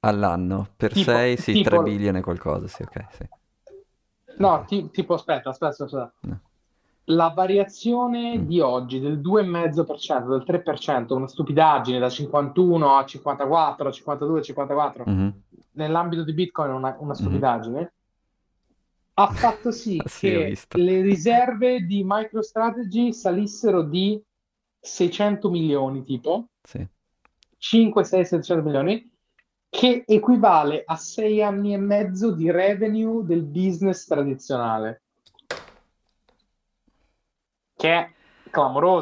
All'anno, 0.00 0.72
per 0.76 0.92
Tipo, 0.92 1.02
6 1.02 1.36
sì, 1.36 1.60
3 1.60 1.78
tipo, 1.78 1.82
billion 1.82 2.16
e 2.16 2.20
qualcosa, 2.22 2.66
sì, 2.66 2.82
ok, 2.82 3.06
sì. 3.10 3.28
no, 4.38 4.64
ti- 4.66 4.90
tipo, 4.90 5.14
aspetta, 5.14 5.50
aspetta, 5.50 5.84
aspetta. 5.84 6.14
No. 6.20 6.40
La 7.10 7.28
variazione 7.30 8.38
Mm, 8.38 8.46
di 8.46 8.60
oggi 8.60 8.98
del 9.00 9.20
2,5%, 9.20 10.30
del 10.30 10.44
3%, 10.44 11.14
una 11.14 11.28
stupidaggine 11.28 11.98
da 12.00 12.08
51 12.08 12.96
a 12.96 13.04
54, 13.04 13.88
a 13.88 13.92
52, 13.92 14.40
a 14.40 14.42
54, 14.42 15.04
mhm, 15.04 15.42
nell'ambito 15.72 16.24
di 16.24 16.32
Bitcoin 16.34 16.70
è 16.70 16.74
una, 16.74 16.96
una 16.98 17.14
mhm. 17.14 17.14
stupidaggine, 17.14 17.92
ha 19.18 19.26
fatto 19.28 19.70
sì 19.70 19.98
Sì, 20.08 20.34
ho 20.34 20.42
che 20.42 20.78
le 20.78 21.00
riserve 21.02 21.80
di 21.86 22.02
MicroStrategy 22.04 23.12
salissero 23.12 23.82
di 23.82 24.22
600 24.80 25.50
milioni, 25.50 26.02
tipo 26.02 26.48
Sì. 26.62 26.86
5, 27.58 28.04
6, 28.04 28.24
700 28.24 28.64
milioni, 28.64 29.10
che 29.68 30.02
equivale 30.06 30.82
a 30.84 30.96
6 30.96 31.42
anni 31.42 31.72
e 31.72 31.78
mezzo 31.78 32.32
di 32.32 32.50
revenue 32.50 33.24
del 33.24 33.44
business 33.44 34.04
tradizionale, 34.06 35.02
che 37.76 37.88
è 37.94 38.12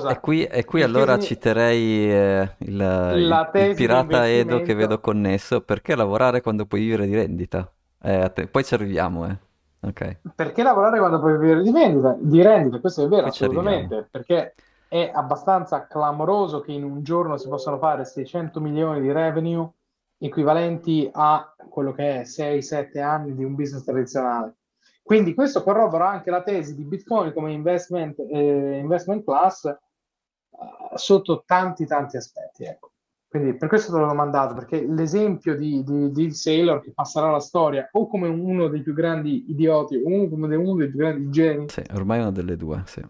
E 0.06 0.20
clamorosa. 0.20 0.20
qui, 0.20 0.44
e 0.44 0.64
qui 0.64 0.82
Il 0.82 0.90
che 0.90 1.06
allora 1.06 1.16
si- 1.16 1.18
citerei 1.18 2.10
eh, 2.12 2.56
il, 2.58 2.78
il- 3.16 3.42
il 3.56 3.68
pirata 3.72 4.28
Edo 4.28 4.60
che 4.60 4.74
vedo 4.74 5.00
connesso, 5.00 5.62
perché 5.62 5.94
lavorare 5.94 6.42
quando 6.42 6.66
puoi 6.66 6.80
vivere 6.82 7.06
di 7.06 7.14
rendita? 7.14 7.70
Eh, 8.02 8.14
atte- 8.14 8.46
poi 8.48 8.64
ci 8.64 8.74
arriviamo, 8.74 9.26
eh. 9.28 9.38
Ok, 9.80 10.18
Perché 10.34 10.62
lavorare 10.62 10.98
quando 10.98 11.20
puoi 11.20 11.36
vivere 11.38 11.62
di 11.62 11.70
vendita? 11.70 12.16
Di 12.18 12.42
rendita, 12.42 12.80
questo 12.80 13.04
è 13.04 13.08
vero, 13.08 13.26
arriviamo. 13.40 13.94
assolutamente, 13.94 14.08
perché 14.10 14.54
è 14.88 15.10
abbastanza 15.14 15.86
clamoroso 15.86 16.60
che 16.60 16.72
in 16.72 16.82
un 16.82 17.02
giorno 17.02 17.36
si 17.36 17.46
possano 17.48 17.78
fare 17.78 18.04
600 18.04 18.60
milioni 18.60 19.00
di 19.00 19.12
revenue 19.12 19.70
equivalenti 20.18 21.08
a 21.12 21.54
quello 21.68 21.92
che 21.92 22.20
è 22.20 22.22
6-7 22.22 23.00
anni 23.00 23.34
di 23.34 23.44
un 23.44 23.54
business 23.54 23.84
tradizionale. 23.84 24.56
Quindi 25.02 25.34
questo 25.34 25.62
corrobora 25.62 26.08
anche 26.08 26.30
la 26.30 26.42
tesi 26.42 26.74
di 26.74 26.84
Bitcoin 26.84 27.32
come 27.34 27.52
investment, 27.52 28.18
eh, 28.20 28.78
investment 28.78 29.22
class 29.22 29.66
eh, 29.66 29.78
sotto 30.94 31.42
tanti 31.44 31.84
tanti 31.86 32.16
aspetti, 32.16 32.64
ecco. 32.64 32.92
Quindi 33.34 33.56
per 33.56 33.68
questo 33.68 33.92
te 33.92 33.98
l'ho 33.98 34.14
mandato, 34.14 34.54
perché 34.54 34.86
l'esempio 34.86 35.56
di, 35.56 35.82
di, 35.82 36.12
di 36.12 36.30
Sailor 36.32 36.80
che 36.80 36.92
passerà 36.92 37.26
alla 37.26 37.40
storia 37.40 37.88
o 37.90 38.06
come 38.06 38.28
uno 38.28 38.68
dei 38.68 38.80
più 38.80 38.94
grandi 38.94 39.50
idioti 39.50 39.96
o 39.96 40.28
come 40.28 40.54
uno 40.54 40.76
dei 40.76 40.88
più 40.88 40.98
grandi 40.98 41.30
geni 41.30 41.68
Sì, 41.68 41.82
ormai 41.92 42.18
è 42.18 42.22
una 42.22 42.30
delle 42.30 42.56
due, 42.56 42.82
sì. 42.86 43.02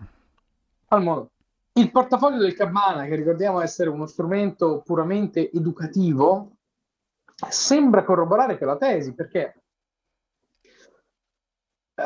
al 0.89 1.03
mondo. 1.03 1.31
Il 1.75 1.91
portafoglio 1.91 2.39
del 2.39 2.55
Cabana, 2.55 3.05
che 3.05 3.17
ricordiamo 3.17 3.61
essere 3.61 3.91
uno 3.91 4.07
strumento 4.07 4.81
puramente 4.83 5.51
educativo, 5.53 6.54
sembra 7.49 8.05
corroborare 8.05 8.57
quella 8.59 8.77
tesi, 8.77 9.15
perché 9.15 9.63
eh, 11.97 12.03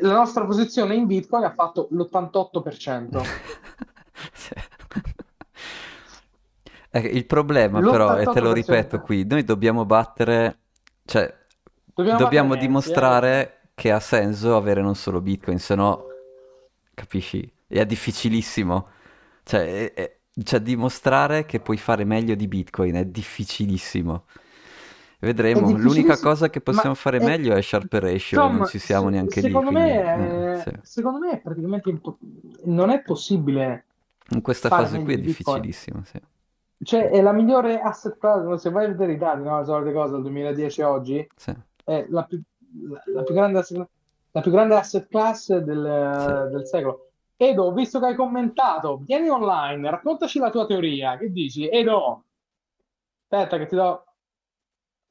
la 0.00 0.12
nostra 0.12 0.44
posizione 0.44 0.94
in 0.94 1.06
Bitcoin 1.06 1.44
ha 1.44 1.52
fatto 1.54 1.88
l'88%. 1.90 3.20
Sì. 4.32 4.54
Eh, 6.92 6.98
il 6.98 7.24
problema 7.24 7.82
però, 7.82 8.16
e 8.18 8.26
te 8.26 8.40
lo 8.40 8.52
ripeto 8.52 8.96
L'88%. 8.96 9.00
qui, 9.00 9.24
noi 9.24 9.44
dobbiamo 9.44 9.84
battere, 9.86 10.58
cioè 11.04 11.32
Dobbiamo 11.94 12.18
dobbiamo 12.18 12.48
battere 12.48 12.54
eh? 12.54 12.66
dimostrare 12.66 13.60
che 13.74 13.92
ha 13.92 14.00
senso 14.00 14.56
avere 14.56 14.82
non 14.82 14.96
solo 14.96 15.20
Bitcoin, 15.20 15.58
se 15.60 15.74
no, 15.76 16.04
capisci, 16.94 17.50
è 17.66 17.84
difficilissimo. 17.86 18.88
Cioè, 19.44 19.92
è- 19.92 19.94
è- 19.94 20.18
cioè, 20.42 20.60
dimostrare 20.60 21.44
che 21.46 21.60
puoi 21.60 21.76
fare 21.76 22.04
meglio 22.04 22.34
di 22.34 22.48
Bitcoin 22.48 22.94
è 22.96 23.04
difficilissimo. 23.06 24.24
Vedremo. 25.20 25.70
L'unica 25.76 26.18
cosa 26.18 26.48
che 26.48 26.60
possiamo 26.60 26.90
ma 26.90 26.94
fare 26.94 27.18
è- 27.18 27.24
meglio 27.24 27.54
è 27.54 27.60
Sharp 27.60 27.92
Ratio 27.92 28.42
e 28.42 28.52
non 28.52 28.66
ci 28.66 28.78
siamo 28.78 29.04
se- 29.04 29.10
neanche 29.10 29.40
lì, 29.40 29.46
secondo 29.48 29.70
quindi 29.70 29.88
me 29.90 30.00
eh, 30.00 30.52
è, 30.54 30.60
sì. 30.62 30.78
secondo 30.82 31.18
me 31.18 31.30
è 31.32 31.40
praticamente 31.40 31.90
impo- 31.90 32.18
non 32.64 32.90
è 32.90 33.02
possibile 33.02 33.84
In 34.30 34.40
questa 34.40 34.68
fase 34.68 35.02
qui 35.02 35.14
è 35.14 35.18
difficilissimo, 35.18 36.02
sì. 36.04 36.20
Cioè, 36.82 37.10
è 37.10 37.20
la 37.20 37.32
migliore 37.32 37.80
asset 37.80 38.16
class, 38.18 38.54
se 38.60 38.70
vai 38.70 38.86
a 38.86 38.88
vedere 38.88 39.12
i 39.12 39.18
dati, 39.18 39.42
no, 39.42 39.58
le 39.58 39.64
solite 39.66 39.92
cose 39.92 40.12
dal 40.12 40.22
2010 40.22 40.80
a 40.82 40.90
oggi, 40.90 41.28
Sì, 41.36 41.54
è 41.84 42.06
la 42.08 42.24
più, 42.24 42.40
la, 42.88 43.02
la 43.12 43.22
più 43.22 43.34
grande 43.34 43.58
asset, 43.58 43.86
la 44.30 44.40
più 44.40 44.50
grande 44.50 44.74
asset 44.76 45.06
class 45.08 45.54
del, 45.58 46.48
del 46.50 46.66
secolo. 46.66 47.10
Edo, 47.36 47.72
visto 47.72 47.98
che 48.00 48.06
hai 48.06 48.14
commentato, 48.14 48.98
vieni 49.04 49.28
online, 49.28 49.90
raccontaci 49.90 50.38
la 50.38 50.50
tua 50.50 50.64
teoria. 50.66 51.16
Che 51.18 51.30
dici? 51.30 51.68
Edo, 51.68 52.24
aspetta 53.28 53.58
che 53.58 53.66
ti 53.66 53.74
do... 53.76 54.04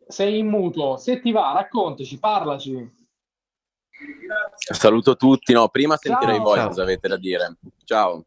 Sei 0.09 0.39
in 0.39 0.47
mutuo, 0.47 0.97
se 0.97 1.19
ti 1.21 1.31
va, 1.31 1.51
raccontaci, 1.53 2.17
parlaci. 2.17 2.97
Saluto 4.55 5.15
tutti, 5.15 5.53
no, 5.53 5.69
prima 5.69 5.97
sentirei 5.97 6.39
voi 6.39 6.55
Ciao! 6.55 6.55
Ciao. 6.55 6.67
cosa 6.69 6.81
avete 6.81 7.07
da 7.07 7.17
dire. 7.17 7.57
Ciao. 7.83 8.25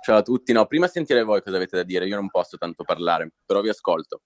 Ciao 0.00 0.18
a 0.18 0.22
tutti, 0.22 0.52
no, 0.52 0.64
prima 0.66 0.86
sentirei 0.86 1.24
voi 1.24 1.42
cosa 1.42 1.56
avete 1.56 1.76
da 1.76 1.82
dire, 1.82 2.06
io 2.06 2.14
non 2.14 2.30
posso 2.30 2.56
tanto 2.56 2.84
parlare, 2.84 3.32
però 3.44 3.60
vi 3.62 3.68
ascolto. 3.68 4.20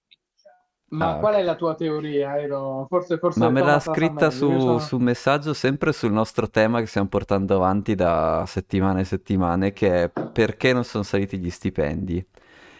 Ma 0.88 1.14
Ah, 1.14 1.18
qual 1.18 1.34
è 1.36 1.42
la 1.42 1.54
tua 1.56 1.74
teoria, 1.74 2.38
Edo? 2.38 2.84
Forse, 2.90 3.16
forse 3.16 3.38
Ma 3.40 3.48
me 3.48 3.62
l'ha 3.62 3.80
scritta 3.80 4.30
su, 4.30 4.58
sono... 4.60 4.78
su 4.78 4.98
messaggio 4.98 5.54
sempre 5.54 5.92
sul 5.92 6.12
nostro 6.12 6.48
tema 6.50 6.80
che 6.80 6.86
stiamo 6.86 7.08
portando 7.08 7.56
avanti 7.56 7.94
da 7.94 8.44
settimane 8.46 9.00
e 9.00 9.04
settimane, 9.04 9.72
che 9.72 10.04
è 10.04 10.08
perché 10.10 10.74
non 10.74 10.84
sono 10.84 11.02
saliti 11.04 11.38
gli 11.38 11.50
stipendi. 11.50 12.24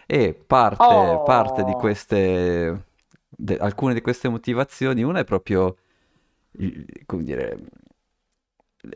E 0.07 0.35
parte, 0.35 1.23
parte 1.25 1.65
di 1.65 1.73
Oh! 1.73 1.79
queste, 1.79 2.86
de- 3.37 3.57
alcune 3.59 3.95
di 3.95 4.01
queste 4.01 4.29
motivazioni, 4.29 5.03
una 5.03 5.21
è 5.21 5.25
proprio, 5.25 5.77
come 7.07 7.23
dire, 7.25 7.59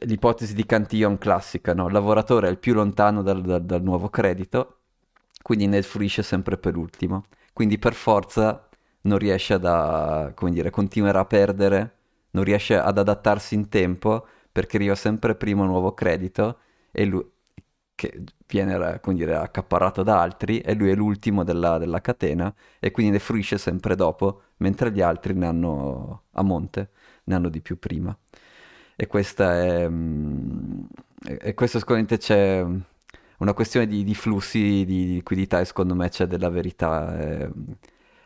l'ipotesi 0.06 0.54
di 0.54 0.64
Cantillon 0.66 1.18
classica, 1.18 1.74
no? 1.74 1.86
Il 1.86 1.92
lavoratore 1.92 2.48
è 2.48 2.50
il 2.50 2.58
più 2.58 2.74
lontano 2.74 3.22
dal, 3.22 3.40
dal- 3.42 3.64
dal 3.64 3.82
nuovo 3.82 4.08
credito, 4.08 4.78
quindi 5.42 5.66
ne 5.66 5.82
fruisce 5.82 6.22
sempre 6.22 6.56
per 6.58 6.76
ultimo. 6.76 7.24
Quindi 7.52 7.78
per 7.78 7.94
forza 7.94 8.68
non 9.02 9.18
riesce 9.18 9.54
a- 9.60 10.32
come 10.34 10.50
dire, 10.52 10.70
continuerà 10.70 11.20
a 11.20 11.24
perdere, 11.24 11.96
non 12.32 12.44
riesce 12.44 12.76
ad 12.78 12.98
adattarsi 12.98 13.54
in 13.54 13.68
tempo 13.68 14.26
perché 14.52 14.76
arriva 14.76 14.94
sempre 14.94 15.34
prima 15.34 15.62
un 15.62 15.68
nuovo 15.68 15.94
credito 15.94 16.58
e 16.92 17.04
lui, 17.04 17.24
che 18.00 18.22
viene, 18.46 18.98
dire, 19.14 19.36
accaparrato 19.36 20.02
da 20.02 20.20
altri 20.22 20.60
e 20.60 20.74
lui 20.74 20.90
è 20.90 20.94
l'ultimo 20.94 21.44
della, 21.44 21.76
della 21.78 22.00
catena 22.00 22.52
e 22.78 22.90
quindi 22.90 23.12
ne 23.12 23.18
fruisce 23.18 23.58
sempre 23.58 23.94
dopo, 23.94 24.42
mentre 24.58 24.90
gli 24.92 25.00
altri 25.02 25.34
ne 25.34 25.46
hanno 25.46 26.22
a 26.32 26.42
monte, 26.42 26.90
ne 27.24 27.34
hanno 27.34 27.48
di 27.50 27.60
più 27.60 27.78
prima. 27.78 28.16
E 28.96 29.06
questa 29.06 29.54
è... 29.56 29.88
mm, 29.88 30.84
e 31.26 31.38
e 31.42 31.54
questo 31.54 31.78
sicuramente 31.78 32.16
c'è 32.18 32.64
una 33.38 33.52
questione 33.54 33.86
di, 33.86 34.04
di 34.04 34.14
flussi 34.14 34.84
di 34.86 35.14
liquidità 35.14 35.60
e 35.60 35.64
secondo 35.66 35.94
me 35.94 36.08
c'è 36.08 36.26
della 36.26 36.48
verità. 36.50 37.18
eh. 37.20 37.50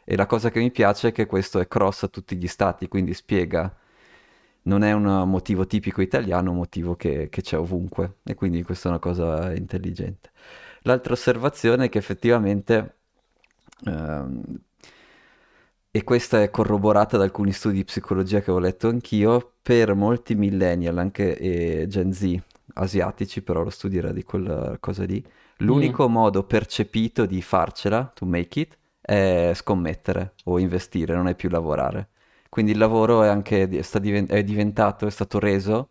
E 0.05 0.17
la 0.17 0.27
cosa 0.27 0.51
che 0.51 0.59
mi 0.61 0.71
piace 0.71 1.09
è 1.09 1.13
che 1.13 1.27
questo 1.27 1.61
è 1.61 1.67
cross 1.69 2.03
a 2.05 2.09
tutti 2.09 2.37
gli 2.37 2.47
stati, 2.47 2.89
quindi 2.89 3.15
spiega, 3.15 3.75
non 4.65 4.83
è 4.83 4.93
un 4.93 5.29
motivo 5.29 5.67
tipico 5.67 6.01
italiano, 6.03 6.49
è 6.49 6.51
un 6.51 6.57
motivo 6.59 6.97
che, 6.97 7.29
che 7.31 7.43
c'è 7.43 7.59
ovunque 7.59 8.19
e 8.25 8.35
quindi 8.35 8.63
questa 8.63 8.89
è 8.89 8.93
una 8.93 9.01
cosa 9.01 9.55
intelligente. 9.55 10.31
L'altra 10.83 11.13
osservazione 11.15 11.87
è 11.87 11.89
che 11.89 11.99
effettivamente, 11.99 12.97
ehm, 13.87 14.43
e 15.91 16.03
questa 16.03 16.43
è 16.43 16.51
corroborata 16.51 17.17
da 17.17 17.23
alcuni 17.25 17.53
studi 17.53 17.77
di 17.77 17.85
psicologia 17.85 18.41
che 18.41 18.51
ho 18.51 18.59
letto 18.59 18.89
anch'io, 18.89 19.53
per 19.63 19.95
molti 19.95 20.35
millennial, 20.35 20.99
anche 20.99 21.39
e 21.39 21.87
Gen 21.87 22.13
Z, 22.13 22.37
asiatici, 22.75 23.43
però 23.43 23.63
lo 23.63 23.71
studio 23.71 24.01
era 24.01 24.13
di 24.13 24.25
quella 24.25 24.77
cosa 24.81 25.05
lì, 25.05 25.25
Mm. 25.71 25.95
l'unico 25.95 26.09
modo 26.09 26.43
percepito 26.45 27.27
di 27.27 27.41
farcela, 27.43 28.11
to 28.13 28.27
make 28.27 28.59
it, 28.61 28.77
è 29.01 29.53
scommettere 29.55 30.35
o 30.45 30.59
investire, 30.59 31.15
non 31.15 31.29
è 31.29 31.35
più 31.37 31.49
lavorare. 31.49 32.09
Quindi 32.55 32.73
il 32.73 32.79
lavoro 32.79 33.23
è 33.25 33.29
anche 33.29 33.69
è 33.69 34.45
diventato, 34.45 35.07
è 35.07 35.11
stato 35.11 35.39
reso 35.41 35.91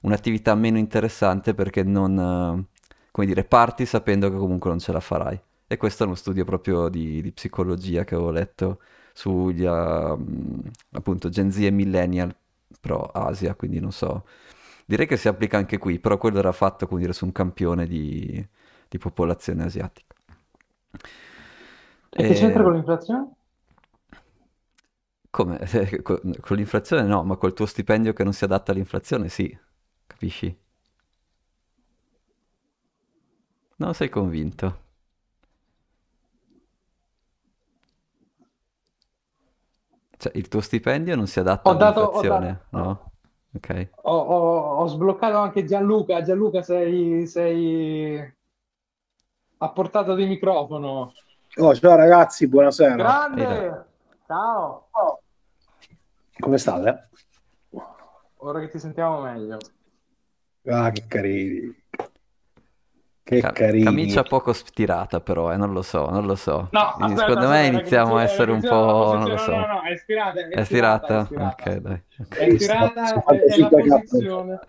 un'attività 0.00 0.54
meno 0.54 0.78
interessante 0.78 1.54
perché 1.54 1.82
non, 1.82 2.18
eh, 2.18 2.80
come 3.10 3.26
dire, 3.26 3.44
parti 3.44 3.84
sapendo 3.86 4.30
che 4.30 4.36
comunque 4.36 4.70
non 4.70 4.78
ce 4.78 4.92
la 4.92 5.00
farai. 5.00 5.38
E 5.66 5.76
questo 5.76 6.04
è 6.04 6.06
uno 6.06 6.14
studio 6.14 6.44
proprio 6.44 6.88
di, 6.88 7.20
di 7.20 7.32
psicologia 7.32 8.04
che 8.04 8.14
avevo 8.14 8.30
letto 8.30 8.80
sugli, 9.12 9.64
ah, 9.66 10.16
mh, 10.16 10.62
appunto, 10.92 11.28
Gen 11.28 11.50
Z 11.52 11.58
e 11.60 11.70
Millennial, 11.70 12.34
però 12.80 13.02
Asia, 13.12 13.54
quindi 13.54 13.78
non 13.80 13.92
so. 13.92 14.24
Direi 14.86 15.06
che 15.06 15.16
si 15.18 15.28
applica 15.28 15.58
anche 15.58 15.78
qui, 15.78 15.98
però 15.98 16.16
quello 16.18 16.38
era 16.38 16.52
fatto, 16.52 16.86
come 16.86 17.00
dire, 17.00 17.12
su 17.12 17.24
un 17.26 17.32
campione 17.32 17.86
di, 17.86 18.46
di 18.88 18.98
popolazione 18.98 19.64
asiatica. 19.64 20.14
E 22.14 22.22
che 22.22 22.34
c'entra 22.34 22.62
con 22.62 22.72
E... 22.72 22.74
l'inflazione? 22.74 23.32
Come? 25.38 25.60
Con 26.02 26.34
con 26.40 26.56
l'inflazione 26.56 27.04
no, 27.04 27.22
ma 27.22 27.36
col 27.36 27.52
tuo 27.54 27.64
stipendio 27.64 28.12
che 28.12 28.24
non 28.24 28.32
si 28.32 28.42
adatta 28.42 28.72
all'inflazione 28.72 29.28
sì, 29.28 29.56
capisci? 30.04 30.52
Non 33.76 33.94
sei 33.94 34.08
convinto. 34.08 34.66
Cioè, 40.16 40.32
il 40.36 40.48
tuo 40.48 40.60
stipendio 40.60 41.14
non 41.14 41.28
si 41.28 41.38
adatta 41.38 41.70
Ho 41.70 41.74
dato, 41.74 42.00
ho 42.00 42.10
all'inflazione, 42.10 42.46
dato- 42.70 42.76
no? 42.76 43.10
Ok. 43.54 43.88
ho- 44.02 44.18
ho- 44.18 44.76
ho 44.80 44.86
sbloccato 44.88 45.36
anche 45.36 45.64
Gianluca. 45.64 46.22
Gianluca, 46.22 46.62
sei, 46.62 47.26
sei 47.26 48.34
a 49.58 49.68
portata 49.70 50.14
di 50.14 50.26
microfono. 50.26 51.12
Oh, 51.58 51.74
ciao 51.74 51.94
ragazzi, 51.96 52.48
buonasera. 52.48 52.96
Grande! 52.96 53.86
Ciao! 54.26 54.88
Come 56.38 56.58
state? 56.58 57.08
Ora 58.40 58.60
che 58.60 58.68
ti 58.68 58.78
sentiamo 58.78 59.20
meglio. 59.20 59.58
Ah, 60.66 60.90
che 60.90 61.04
carini. 61.08 61.74
Che 63.22 63.40
Ca- 63.40 63.52
carini. 63.52 63.84
camicia 63.84 64.22
poco 64.22 64.52
stirata 64.52 65.20
però, 65.20 65.52
eh, 65.52 65.56
non 65.56 65.72
lo 65.72 65.82
so, 65.82 66.08
non 66.08 66.24
lo 66.24 66.34
so. 66.34 66.68
No, 66.70 66.80
aspetta, 66.80 67.16
secondo 67.26 67.48
me 67.48 67.58
aspetta, 67.60 67.78
iniziamo 67.78 68.16
a 68.16 68.22
essere 68.22 68.52
un 68.52 68.60
po', 68.60 69.14
non 69.18 69.28
lo 69.28 69.36
so. 69.36 69.50
No, 69.50 69.66
no, 69.66 69.82
è 69.82 69.96
stirata, 69.96 70.40
è, 70.40 70.48
È 70.48 70.64
stirata? 70.64 71.20
è 71.20 71.24
stirata. 71.24 71.54
Ok, 71.70 71.76
dai. 71.76 72.02
È 72.28 72.56
stirata, 72.56 73.24
è, 73.24 73.36
è 73.36 73.56
la 73.58 73.68
55K. 73.68 73.88
posizione. 73.88 74.60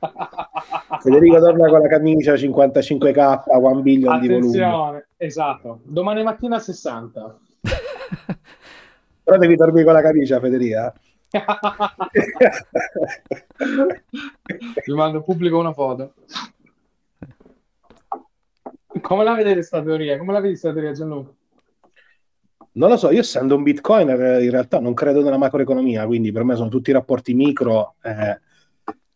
Federico 1.00 1.38
torna 1.38 1.68
con 1.68 1.80
la 1.80 1.88
camicia 1.88 2.34
55k, 2.34 3.42
1 3.46 3.80
billion 3.82 4.20
di 4.20 4.28
volume. 4.28 4.46
Attenzione, 4.48 5.08
esatto. 5.16 5.80
Domani 5.84 6.22
mattina 6.22 6.58
60. 6.58 7.38
Però 9.28 9.38
devi 9.38 9.56
dormire 9.56 9.84
con 9.84 9.92
la 9.92 10.00
camicia, 10.00 10.40
Federica. 10.40 10.90
Vi 14.86 14.94
mando 14.94 15.22
pubblico 15.22 15.58
una 15.58 15.74
foto. 15.74 16.14
Come 19.02 19.24
la 19.24 19.34
vedete 19.34 19.60
sta 19.60 19.82
teoria? 19.82 20.16
Come 20.16 20.32
la 20.32 20.40
vedi 20.40 20.56
sta 20.56 20.72
teoria, 20.72 20.92
Gianluca? 20.92 21.30
Non 22.72 22.88
lo 22.88 22.96
so, 22.96 23.10
io 23.10 23.20
essendo 23.20 23.54
un 23.54 23.64
bitcoiner 23.64 24.40
in 24.40 24.50
realtà 24.50 24.80
non 24.80 24.94
credo 24.94 25.22
nella 25.22 25.36
macroeconomia, 25.36 26.06
quindi 26.06 26.32
per 26.32 26.44
me 26.44 26.56
sono 26.56 26.70
tutti 26.70 26.90
rapporti 26.90 27.34
micro, 27.34 27.96
eh, 28.00 28.40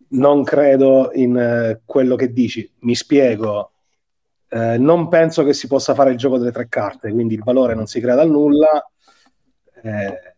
non 0.09 0.42
credo 0.45 1.11
in 1.14 1.38
eh, 1.38 1.81
quello 1.87 2.16
che 2.16 2.35
dici. 2.35 2.71
Mi 2.81 2.95
spiego, 2.95 3.73
eh, 4.50 4.76
non 4.76 5.09
penso 5.09 5.42
che 5.42 5.54
si 5.54 5.66
possa 5.69 5.95
fare 5.95 6.11
il 6.11 6.19
gioco 6.19 6.37
delle 6.37 6.52
tre 6.52 6.69
carte, 6.69 7.11
quindi 7.11 7.33
il 7.33 7.42
valore 7.42 7.75
non 7.75 7.87
si 7.87 7.99
crea 7.99 8.14
dal 8.14 8.28
nulla. 8.28 8.87
Eh, 9.83 10.35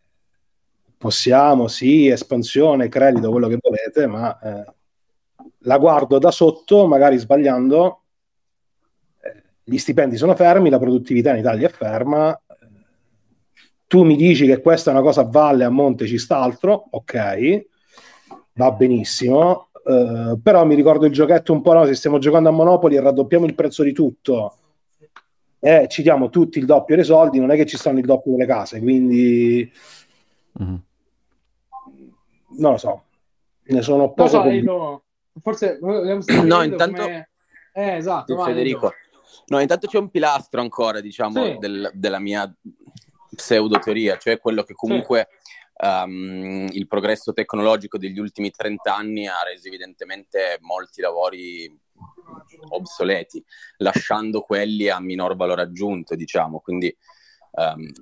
possiamo, 0.97 1.69
sì, 1.69 2.09
espansione, 2.09 2.89
credito, 2.89 3.31
quello 3.31 3.49
che 3.49 3.59
volete, 3.61 4.07
ma 4.07 4.39
eh, 4.39 4.73
la 5.59 5.79
guardo 5.79 6.19
da 6.19 6.31
sotto, 6.31 6.87
magari 6.87 7.19
sbagliando. 7.19 8.03
Eh, 9.21 9.43
Gli 9.65 9.77
stipendi 9.77 10.17
sono 10.17 10.35
fermi, 10.35 10.71
la 10.71 10.79
produttività 10.79 11.31
in 11.33 11.39
Italia 11.39 11.69
è 11.69 11.71
ferma, 11.71 12.39
tu 13.87 14.03
mi 14.03 14.17
dici 14.17 14.47
che 14.47 14.61
questa 14.61 14.91
è 14.91 14.95
una 14.95 15.03
cosa 15.03 15.21
a 15.21 15.25
valle, 15.25 15.65
a 15.65 15.69
monte 15.69 16.07
ci 16.07 16.19
sta 16.19 16.39
altro, 16.39 16.87
ok, 16.91 17.67
va 18.55 18.73
benissimo, 18.73 19.69
eh, 19.87 20.39
però 20.43 20.65
mi 20.65 20.75
ricordo 20.75 21.07
il 21.07 21.13
giochetto 21.13 21.53
un 21.53 21.61
po', 21.61 21.75
no, 21.75 21.85
se 21.85 21.95
stiamo 21.95 22.19
giocando 22.19 22.49
a 22.49 22.53
Monopoli 22.53 22.97
e 22.97 23.01
raddoppiamo 23.01 23.45
il 23.45 23.55
prezzo 23.55 23.83
di 23.83 23.93
tutto 23.93 24.57
e 25.67 25.87
ci 25.89 26.03
diamo 26.03 26.29
tutti 26.29 26.59
il 26.59 26.67
doppio 26.67 26.95
dei 26.95 27.07
soldi, 27.07 27.39
non 27.41 27.51
è 27.51 27.57
che 27.57 27.65
ci 27.65 27.79
stanno 27.79 27.99
il 27.99 28.05
doppio 28.05 28.33
delle 28.33 28.45
case, 28.45 28.81
quindi 28.81 29.73
Mhm. 30.53 30.83
non 32.59 32.73
lo 32.73 32.77
so, 32.77 33.05
ne 33.63 33.81
sono 33.81 34.13
poco 34.13 34.29
so, 34.29 34.41
convinto. 34.43 34.73
Edo, 34.73 35.05
forse 35.41 35.79
No, 35.81 36.63
intanto- 36.63 37.03
come- 37.03 37.29
Eh, 37.77 37.97
esatto, 37.97 38.33
Sì, 38.35 38.39
vai, 38.39 38.53
Federico. 38.53 38.93
No, 39.47 39.59
intanto 39.59 39.89
c'è 39.89 39.99
un 39.99 40.09
pilastro 40.11 40.61
ancora, 40.61 41.01
diciamo, 41.01 41.43
Sì. 41.45 41.57
del- 41.59 41.91
della 41.95 42.21
mia 42.21 42.55
pseudo-teoria, 43.35 44.17
cioè 44.19 44.39
quello 44.39 44.63
che 44.63 44.75
comunque 44.75 45.29
ehm, 45.77 46.69
il 46.71 46.87
progresso 46.87 47.33
tecnologico 47.33 47.99
degli 47.99 48.21
ultimi 48.21 48.53
30 48.53 48.95
anni 48.95 49.27
ha 49.27 49.43
reso 49.45 49.67
evidentemente 49.67 50.59
molti 50.61 51.01
lavori 51.01 51.77
obsoleti, 52.71 53.45
lasciando 53.79 54.43
quelli 54.43 54.89
a 54.89 55.01
minor 55.01 55.37
valore 55.37 55.63
aggiunto, 55.63 56.15
diciamo. 56.15 56.61
Quindi 56.61 56.95
ehm, 57.53 57.93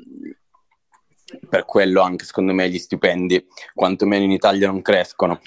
per 1.48 1.64
quello 1.64 2.02
anche 2.02 2.24
secondo 2.24 2.52
me 2.52 2.68
gli 2.68 2.78
stipendi, 2.78 3.46
quantomeno 3.74 4.24
in 4.24 4.32
Italia, 4.32 4.66
non 4.66 4.82
crescono. 4.82 5.40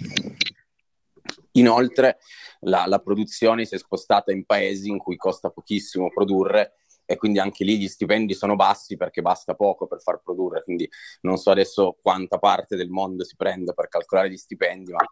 Inoltre 1.54 2.18
la, 2.62 2.86
la 2.88 3.00
produzione 3.00 3.66
si 3.66 3.76
è 3.76 3.78
spostata 3.78 4.32
in 4.32 4.46
paesi 4.46 4.90
in 4.90 4.98
cui 4.98 5.16
costa 5.16 5.50
pochissimo 5.50 6.10
produrre 6.10 6.74
e 7.06 7.18
quindi 7.18 7.40
anche 7.40 7.64
lì 7.64 7.78
gli 7.78 7.88
stipendi 7.88 8.34
sono 8.34 8.56
bassi 8.56 8.98
perché 8.98 9.22
basta 9.22 9.54
poco 9.54 9.86
per 9.86 10.02
far 10.02 10.22
produrre, 10.24 10.64
quindi 10.64 10.90
non 11.22 11.38
so 11.38 11.52
adesso 11.52 11.98
quanta 12.02 12.40
parte 12.40 12.76
del 12.76 12.90
mondo 12.90 13.24
si 13.24 13.36
prende 13.36 13.74
per 13.74 13.88
calcolare 13.88 14.32
gli 14.32 14.38
stipendi, 14.38 14.92
ma 14.92 15.06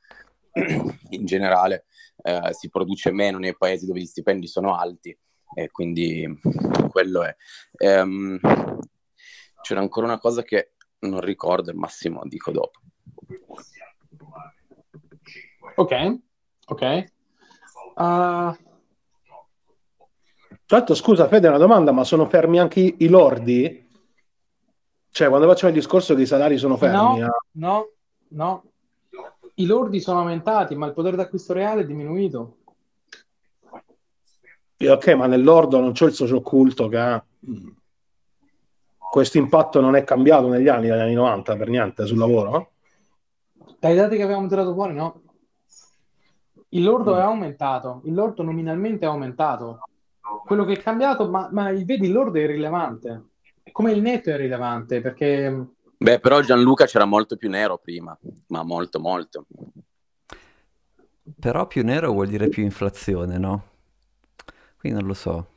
in 1.09 1.25
generale 1.25 1.85
eh, 2.23 2.53
si 2.53 2.69
produce 2.69 3.11
meno 3.11 3.37
nei 3.37 3.55
paesi 3.55 3.85
dove 3.85 3.99
gli 3.99 4.05
stipendi 4.05 4.47
sono 4.47 4.75
alti 4.75 5.17
e 5.55 5.69
quindi 5.69 6.39
quello 6.89 7.23
è. 7.23 7.35
Ehm, 7.77 8.39
c'era 9.61 9.79
ancora 9.79 10.07
una 10.07 10.19
cosa 10.19 10.43
che 10.43 10.73
non 10.99 11.21
ricordo, 11.21 11.69
al 11.69 11.77
massimo 11.77 12.21
dico 12.25 12.51
dopo. 12.51 12.79
Ok, 15.75 16.19
ok. 16.67 17.03
Ah, 17.95 18.57
Tra 20.65 20.77
l'altro, 20.77 20.95
scusa 20.95 21.27
Fede, 21.27 21.47
una 21.47 21.57
domanda, 21.57 21.91
ma 21.91 22.03
sono 22.03 22.25
fermi 22.27 22.59
anche 22.59 22.79
i, 22.79 22.95
i 22.99 23.07
lordi? 23.07 23.87
Cioè, 25.09 25.27
quando 25.29 25.47
facciamo 25.47 25.71
il 25.71 25.77
discorso 25.77 26.15
che 26.15 26.23
i 26.23 26.25
salari 26.25 26.57
sono 26.57 26.77
fermi, 26.77 27.19
no, 27.19 27.25
ah, 27.25 27.37
no, 27.51 27.89
no. 28.29 28.72
I 29.55 29.65
lordi 29.65 29.99
sono 29.99 30.19
aumentati, 30.19 30.75
ma 30.75 30.87
il 30.87 30.93
potere 30.93 31.15
d'acquisto 31.15 31.53
reale 31.53 31.81
è 31.81 31.85
diminuito. 31.85 32.57
ok, 34.79 35.07
ma 35.09 35.27
nell'ordo 35.27 35.79
non 35.79 35.91
c'è 35.91 36.05
il 36.05 36.13
socio 36.13 36.37
occulto 36.37 36.87
che 36.87 36.97
ha... 36.97 37.25
Questo 38.97 39.37
impatto 39.37 39.79
non 39.79 39.95
è 39.95 40.03
cambiato 40.03 40.47
negli 40.47 40.67
anni, 40.67 40.87
dagli 40.87 41.01
anni 41.01 41.13
90 41.13 41.55
per 41.55 41.69
niente 41.69 42.05
sul 42.07 42.17
lavoro? 42.17 42.71
Dai 43.77 43.95
dati 43.95 44.15
che 44.15 44.23
avevamo 44.23 44.47
tirato 44.47 44.73
fuori, 44.73 44.95
no. 44.95 45.21
Il 46.69 46.83
lordo 46.83 47.15
è 47.15 47.21
aumentato, 47.21 48.01
il 48.05 48.15
lordo 48.15 48.41
nominalmente 48.41 49.05
è 49.05 49.09
aumentato. 49.09 49.81
Quello 50.45 50.65
che 50.65 50.73
è 50.73 50.81
cambiato, 50.81 51.29
ma, 51.29 51.47
ma 51.51 51.71
vedi, 51.71 52.07
il 52.07 52.11
lordo 52.11 52.39
è 52.39 52.41
irrilevante. 52.41 53.25
Come 53.71 53.91
il 53.91 54.01
netto 54.01 54.31
è 54.31 54.33
irrilevante, 54.33 54.99
perché 54.99 55.67
Beh, 56.03 56.19
però 56.19 56.41
Gianluca 56.41 56.85
c'era 56.85 57.05
molto 57.05 57.37
più 57.37 57.49
nero 57.49 57.77
prima, 57.77 58.17
ma 58.47 58.61
molto, 58.63 58.99
molto. 58.99 59.45
Però 61.39 61.65
più 61.65 61.81
nero 61.85 62.11
vuol 62.11 62.27
dire 62.27 62.49
più 62.49 62.61
inflazione, 62.61 63.37
no? 63.37 63.69
Quindi 64.77 64.99
non 64.99 65.07
lo 65.07 65.13
so. 65.13 65.53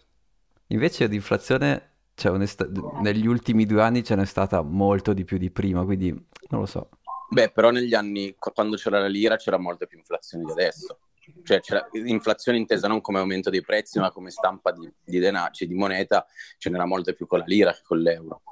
Invece 0.68 1.08
di 1.08 1.16
inflazione, 1.16 1.94
cioè, 2.14 2.30
onesta- 2.30 2.68
negli 3.00 3.26
ultimi 3.26 3.66
due 3.66 3.82
anni 3.82 4.04
ce 4.04 4.14
n'è 4.14 4.24
stata 4.24 4.62
molto 4.62 5.12
di 5.12 5.24
più 5.24 5.36
di 5.36 5.50
prima, 5.50 5.84
quindi 5.84 6.10
non 6.50 6.60
lo 6.60 6.66
so. 6.66 6.90
Beh, 7.28 7.50
però 7.50 7.70
negli 7.70 7.94
anni, 7.94 8.36
qu- 8.38 8.54
quando 8.54 8.76
c'era 8.76 9.00
la 9.00 9.08
lira, 9.08 9.34
c'era 9.34 9.58
molta 9.58 9.86
più 9.86 9.98
inflazione 9.98 10.44
di 10.44 10.52
adesso. 10.52 11.00
Cioè, 11.42 11.58
c'era 11.58 11.88
inflazione 11.92 12.56
intesa 12.56 12.86
non 12.86 13.00
come 13.00 13.18
aumento 13.18 13.50
dei 13.50 13.62
prezzi, 13.62 13.98
ma 13.98 14.12
come 14.12 14.30
stampa 14.30 14.70
di, 14.70 14.88
di 15.04 15.18
denaro, 15.18 15.52
cioè 15.52 15.66
di 15.66 15.74
moneta, 15.74 16.24
ce 16.56 16.70
n'era 16.70 16.84
molto 16.86 17.12
più 17.14 17.26
con 17.26 17.40
la 17.40 17.44
lira 17.46 17.72
che 17.72 17.80
con 17.82 17.98
l'euro. 17.98 18.42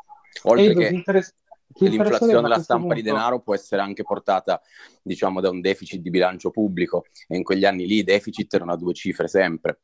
Oltre 0.42 0.72
Edo, 0.72 0.80
che 0.80 0.86
interess- 0.88 1.34
l'inflazione 1.76 1.96
interesserebbe 1.96 2.38
a 2.38 2.42
della 2.42 2.54
questo 2.54 2.72
stampa 2.72 2.94
di 2.94 3.02
punto- 3.02 3.16
denaro 3.16 3.40
può 3.40 3.54
essere 3.54 3.82
anche 3.82 4.02
portata, 4.02 4.60
diciamo, 5.02 5.40
da 5.40 5.50
un 5.50 5.60
deficit 5.60 6.00
di 6.00 6.10
bilancio 6.10 6.50
pubblico, 6.50 7.04
e 7.28 7.36
in 7.36 7.42
quegli 7.42 7.64
anni 7.64 7.86
lì 7.86 7.98
i 7.98 8.04
deficit 8.04 8.52
erano 8.54 8.72
a 8.72 8.76
due 8.76 8.94
cifre 8.94 9.28
sempre. 9.28 9.80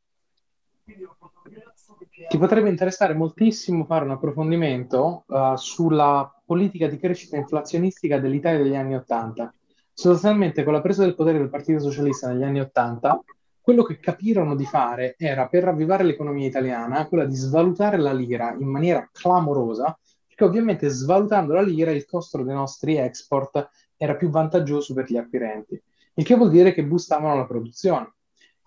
Ti 2.28 2.38
potrebbe 2.38 2.68
interessare 2.68 3.14
moltissimo 3.14 3.84
fare 3.84 4.04
un 4.04 4.12
approfondimento 4.12 5.24
eh, 5.28 5.54
sulla 5.56 6.32
politica 6.44 6.86
di 6.86 6.98
crescita 6.98 7.36
inflazionistica 7.36 8.18
dell'Italia 8.18 8.62
degli 8.62 8.76
anni 8.76 8.94
Ottanta. 8.94 9.52
Sostanzialmente, 9.92 10.62
con 10.62 10.72
la 10.72 10.80
presa 10.80 11.02
del 11.02 11.14
potere 11.14 11.38
del 11.38 11.50
Partito 11.50 11.80
Socialista 11.80 12.28
negli 12.28 12.42
anni 12.42 12.60
Ottanta, 12.60 13.20
quello 13.60 13.82
che 13.82 14.00
capirono 14.00 14.56
di 14.56 14.64
fare 14.64 15.14
era, 15.18 15.46
per 15.48 15.64
ravvivare 15.64 16.04
l'economia 16.04 16.46
italiana, 16.46 17.06
quella 17.06 17.24
di 17.24 17.34
svalutare 17.34 17.98
la 17.98 18.12
lira 18.12 18.52
in 18.58 18.68
maniera 18.68 19.08
clamorosa, 19.12 19.98
perché 20.40 20.44
ovviamente 20.44 20.88
svalutando 20.88 21.52
la 21.52 21.60
lira 21.60 21.90
il 21.90 22.06
costo 22.06 22.42
dei 22.42 22.54
nostri 22.54 22.96
export 22.96 23.68
era 23.96 24.16
più 24.16 24.30
vantaggioso 24.30 24.94
per 24.94 25.04
gli 25.06 25.18
acquirenti, 25.18 25.80
il 26.14 26.24
che 26.24 26.34
vuol 26.34 26.50
dire 26.50 26.72
che 26.72 26.82
bustavano 26.82 27.36
la 27.36 27.46
produzione. 27.46 28.14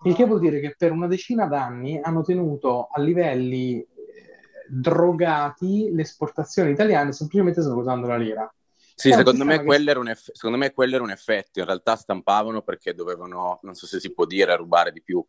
Il 0.04 0.14
che 0.14 0.24
vuol 0.26 0.38
dire 0.38 0.60
che 0.60 0.74
per 0.76 0.92
una 0.92 1.06
decina 1.06 1.46
d'anni 1.46 1.98
hanno 2.00 2.22
tenuto 2.22 2.88
a 2.92 3.00
livelli 3.00 3.80
eh, 3.80 3.86
drogati 4.68 5.90
le 5.92 6.02
esportazioni 6.02 6.70
italiane 6.70 7.12
semplicemente 7.12 7.62
svalutando 7.62 8.06
la 8.06 8.16
lira. 8.18 8.54
Sì, 8.94 9.12
secondo 9.12 9.44
me, 9.44 9.60
che- 9.64 10.10
eff- 10.10 10.30
secondo 10.32 10.58
me 10.58 10.72
quello 10.72 10.94
era 10.94 11.02
un 11.02 11.10
effetto. 11.10 11.58
In 11.58 11.64
realtà 11.64 11.96
stampavano 11.96 12.62
perché 12.62 12.94
dovevano, 12.94 13.58
non 13.62 13.74
so 13.74 13.86
se 13.86 13.98
si 13.98 14.12
può 14.12 14.26
dire, 14.26 14.54
rubare 14.56 14.92
di 14.92 15.02
più. 15.02 15.24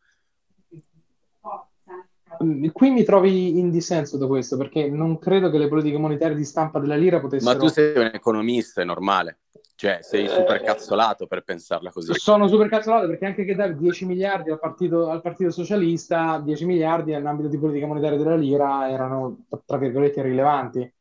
Mm, 2.44 2.68
qui 2.72 2.90
mi 2.92 3.04
trovi 3.04 3.60
in 3.60 3.70
dissenso 3.72 4.18
da 4.18 4.28
questo 4.28 4.58
perché 4.58 4.90
non 4.90 5.20
credo 5.20 5.50
che 5.50 5.58
le 5.58 5.68
politiche 5.68 5.98
monetarie 5.98 6.36
di 6.36 6.46
stampa 6.46 6.80
della 6.80 6.96
lira 6.96 7.20
potessero. 7.20 7.52
Ma 7.52 7.60
tu 7.60 7.68
sei 7.68 7.98
un 7.98 8.12
economista, 8.14 8.82
è 8.82 8.86
normale. 8.86 9.40
Cioè, 9.78 10.00
sei 10.02 10.30
super 10.30 10.62
cazzolato 10.62 11.28
per 11.28 11.44
pensarla 11.44 11.92
così. 11.92 12.14
Sono 12.14 12.48
super 12.48 12.70
cazzolato 12.70 13.08
perché 13.08 13.26
anche 13.26 13.44
che 13.44 13.56
dare 13.56 13.76
10 13.76 14.06
miliardi 14.06 14.50
al 14.50 14.60
partito, 14.60 15.10
al 15.10 15.22
partito 15.22 15.52
Socialista, 15.52 16.40
10 16.42 16.66
miliardi 16.66 17.12
nell'ambito 17.12 17.50
di 17.50 17.58
politica 17.58 17.86
monetaria 17.86 18.18
della 18.18 18.38
lira 18.38 18.90
erano, 18.90 19.46
tra 19.66 19.78
virgolette, 19.78 20.22
irrilevanti. 20.22 20.94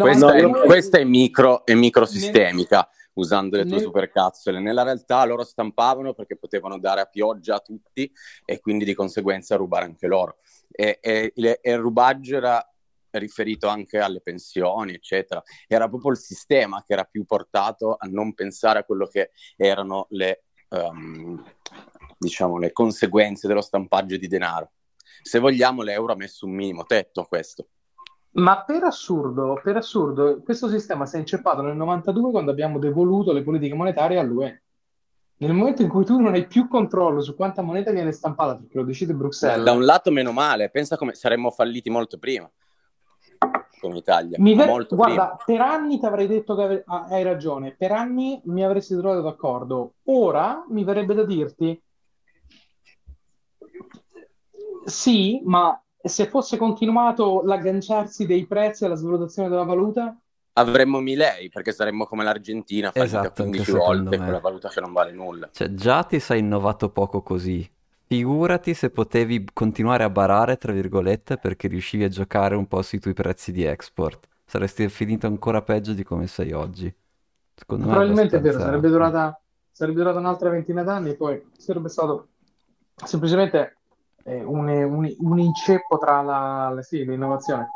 Questa, 0.00 0.34
è, 0.34 0.50
questa 0.50 0.98
è, 0.98 1.04
micro, 1.04 1.64
è 1.64 1.74
microsistemica. 1.74 2.76
Nel 2.76 3.01
usando 3.14 3.56
le 3.56 3.64
tue 3.64 3.76
nel... 3.76 3.82
supercazzole. 3.82 4.60
Nella 4.60 4.82
realtà 4.82 5.24
loro 5.24 5.44
stampavano 5.44 6.14
perché 6.14 6.36
potevano 6.36 6.78
dare 6.78 7.00
a 7.00 7.06
pioggia 7.06 7.56
a 7.56 7.60
tutti 7.60 8.10
e 8.44 8.60
quindi 8.60 8.84
di 8.84 8.94
conseguenza 8.94 9.56
rubare 9.56 9.84
anche 9.84 10.06
loro. 10.06 10.38
E, 10.70 10.98
e, 11.00 11.32
e 11.34 11.70
il 11.70 11.78
rubaggio 11.78 12.36
era 12.36 12.66
riferito 13.10 13.68
anche 13.68 13.98
alle 13.98 14.20
pensioni, 14.20 14.94
eccetera. 14.94 15.42
Era 15.66 15.88
proprio 15.88 16.12
il 16.12 16.18
sistema 16.18 16.82
che 16.86 16.94
era 16.94 17.04
più 17.04 17.24
portato 17.24 17.96
a 17.98 18.06
non 18.06 18.34
pensare 18.34 18.78
a 18.78 18.84
quello 18.84 19.06
che 19.06 19.30
erano 19.56 20.06
le, 20.10 20.44
um, 20.70 21.42
diciamo, 22.18 22.58
le 22.58 22.72
conseguenze 22.72 23.46
dello 23.46 23.60
stampaggio 23.60 24.16
di 24.16 24.28
denaro. 24.28 24.72
Se 25.22 25.38
vogliamo, 25.38 25.82
l'euro 25.82 26.14
ha 26.14 26.16
messo 26.16 26.46
un 26.46 26.52
minimo 26.52 26.84
tetto 26.84 27.20
a 27.20 27.26
questo. 27.26 27.68
Ma 28.34 28.64
per 28.64 28.84
assurdo, 28.84 29.60
per 29.62 29.76
assurdo, 29.76 30.40
questo 30.42 30.68
sistema 30.68 31.04
si 31.04 31.16
è 31.16 31.18
inceppato 31.18 31.60
nel 31.60 31.76
92 31.76 32.30
quando 32.30 32.50
abbiamo 32.50 32.78
devoluto 32.78 33.32
le 33.32 33.42
politiche 33.42 33.74
monetarie 33.74 34.18
all'UE. 34.18 34.62
Nel 35.36 35.52
momento 35.52 35.82
in 35.82 35.88
cui 35.88 36.04
tu 36.04 36.18
non 36.20 36.34
hai 36.34 36.46
più 36.46 36.68
controllo 36.68 37.20
su 37.20 37.34
quanta 37.34 37.62
moneta 37.62 37.90
viene 37.90 38.12
stampata, 38.12 38.56
perché 38.56 38.78
lo 38.78 38.84
decide 38.84 39.12
Bruxelles. 39.12 39.64
Da 39.64 39.72
un 39.72 39.84
lato 39.84 40.10
meno 40.10 40.32
male, 40.32 40.70
pensa 40.70 40.96
come 40.96 41.14
saremmo 41.14 41.50
falliti 41.50 41.90
molto 41.90 42.18
prima 42.18 42.50
come 43.82 43.98
Italia. 43.98 44.36
Mi 44.38 44.54
ver- 44.54 44.86
guarda, 44.88 45.34
prima. 45.34 45.36
per 45.44 45.60
anni 45.60 45.98
ti 45.98 46.06
avrei 46.06 46.28
detto 46.28 46.54
che 46.54 46.62
ave- 46.62 46.82
ah, 46.86 47.06
hai 47.08 47.24
ragione, 47.24 47.74
per 47.76 47.90
anni 47.90 48.40
mi 48.44 48.64
avresti 48.64 48.96
trovato 48.96 49.22
d'accordo. 49.22 49.94
Ora 50.04 50.64
mi 50.68 50.84
verrebbe 50.84 51.14
da 51.14 51.24
dirti 51.24 51.82
sì, 54.84 55.40
ma 55.44 55.81
se 56.04 56.26
fosse 56.28 56.56
continuato 56.56 57.42
l'agganciarsi 57.44 58.26
dei 58.26 58.46
prezzi 58.46 58.84
alla 58.84 58.94
svalutazione 58.94 59.48
della 59.48 59.64
valuta? 59.64 60.16
Avremmo 60.54 61.00
Milei, 61.00 61.48
perché 61.48 61.72
saremmo 61.72 62.04
come 62.04 62.24
l'Argentina, 62.24 62.90
fallita 62.90 63.20
esatto, 63.20 63.42
15 63.44 63.72
volte 63.72 64.18
con 64.18 64.30
la 64.30 64.40
valuta 64.40 64.68
che 64.68 64.80
non 64.80 64.92
vale 64.92 65.12
nulla. 65.12 65.48
Cioè, 65.50 65.72
già 65.72 66.02
ti 66.04 66.18
sei 66.18 66.40
innovato 66.40 66.90
poco 66.90 67.22
così. 67.22 67.68
Figurati 68.06 68.74
se 68.74 68.90
potevi 68.90 69.46
continuare 69.54 70.04
a 70.04 70.10
barare, 70.10 70.58
tra 70.58 70.72
virgolette, 70.72 71.38
perché 71.38 71.68
riuscivi 71.68 72.04
a 72.04 72.08
giocare 72.08 72.54
un 72.54 72.66
po' 72.66 72.82
sui 72.82 72.98
tuoi 72.98 73.14
prezzi 73.14 73.52
di 73.52 73.64
export. 73.64 74.28
Saresti 74.44 74.86
finito 74.90 75.26
ancora 75.26 75.62
peggio 75.62 75.94
di 75.94 76.02
come 76.02 76.26
sei 76.26 76.52
oggi. 76.52 76.94
Secondo 77.54 77.86
Probabilmente 77.86 78.36
è, 78.36 78.38
è 78.38 78.42
vero, 78.42 78.58
sarebbe 78.58 78.88
durata, 78.90 79.40
sarebbe 79.70 79.98
durata 79.98 80.18
un'altra 80.18 80.50
ventina 80.50 80.82
d'anni 80.82 81.10
e 81.10 81.14
poi 81.14 81.42
sarebbe 81.56 81.88
stato 81.88 82.28
semplicemente 82.94 83.76
un, 84.24 84.68
un, 84.68 85.14
un, 85.18 85.38
inceppo 85.38 85.98
tra 85.98 86.22
la, 86.22 86.70
la, 86.74 86.82
sì, 86.82 87.04
l'innovazione. 87.04 87.68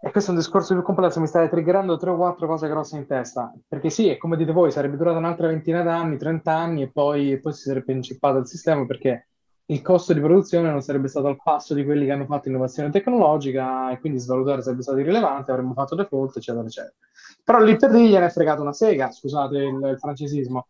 E 0.00 0.10
questo 0.10 0.30
è 0.30 0.34
un 0.34 0.40
discorso 0.40 0.74
più 0.74 0.82
complesso, 0.82 1.20
mi 1.20 1.26
state 1.26 1.48
triggerando 1.48 1.96
tre 1.96 2.10
o 2.10 2.16
quattro 2.16 2.46
cose 2.46 2.68
grosse 2.68 2.96
in 2.96 3.06
testa, 3.06 3.52
perché 3.66 3.90
sì, 3.90 4.16
come 4.16 4.36
dite 4.36 4.52
voi, 4.52 4.70
sarebbe 4.70 4.96
durata 4.96 5.18
un'altra 5.18 5.48
ventina 5.48 5.82
d'anni, 5.82 6.16
30 6.16 6.52
anni 6.52 6.82
e 6.82 6.90
poi, 6.90 7.40
poi 7.40 7.52
si 7.52 7.62
sarebbe 7.62 7.92
inceppato 7.92 8.38
il 8.38 8.46
sistema 8.46 8.86
perché 8.86 9.28
il 9.70 9.82
costo 9.82 10.14
di 10.14 10.20
produzione 10.20 10.70
non 10.70 10.80
sarebbe 10.80 11.08
stato 11.08 11.26
al 11.26 11.40
passo 11.42 11.74
di 11.74 11.84
quelli 11.84 12.06
che 12.06 12.12
hanno 12.12 12.24
fatto 12.24 12.48
innovazione 12.48 12.90
tecnologica 12.90 13.90
e 13.90 13.98
quindi 13.98 14.18
svalutare 14.18 14.62
sarebbe 14.62 14.82
stato 14.82 14.98
irrilevante, 14.98 15.50
avremmo 15.50 15.74
fatto 15.74 15.94
default, 15.94 16.36
eccetera, 16.36 16.64
eccetera. 16.64 16.94
Però 17.44 17.58
lì 17.60 17.76
per 17.76 17.90
lì 17.90 18.08
gliene 18.08 18.26
è 18.26 18.30
fregato 18.30 18.62
una 18.62 18.72
sega, 18.72 19.10
scusate 19.10 19.56
il, 19.56 19.80
il 19.90 19.98
francesismo 19.98 20.68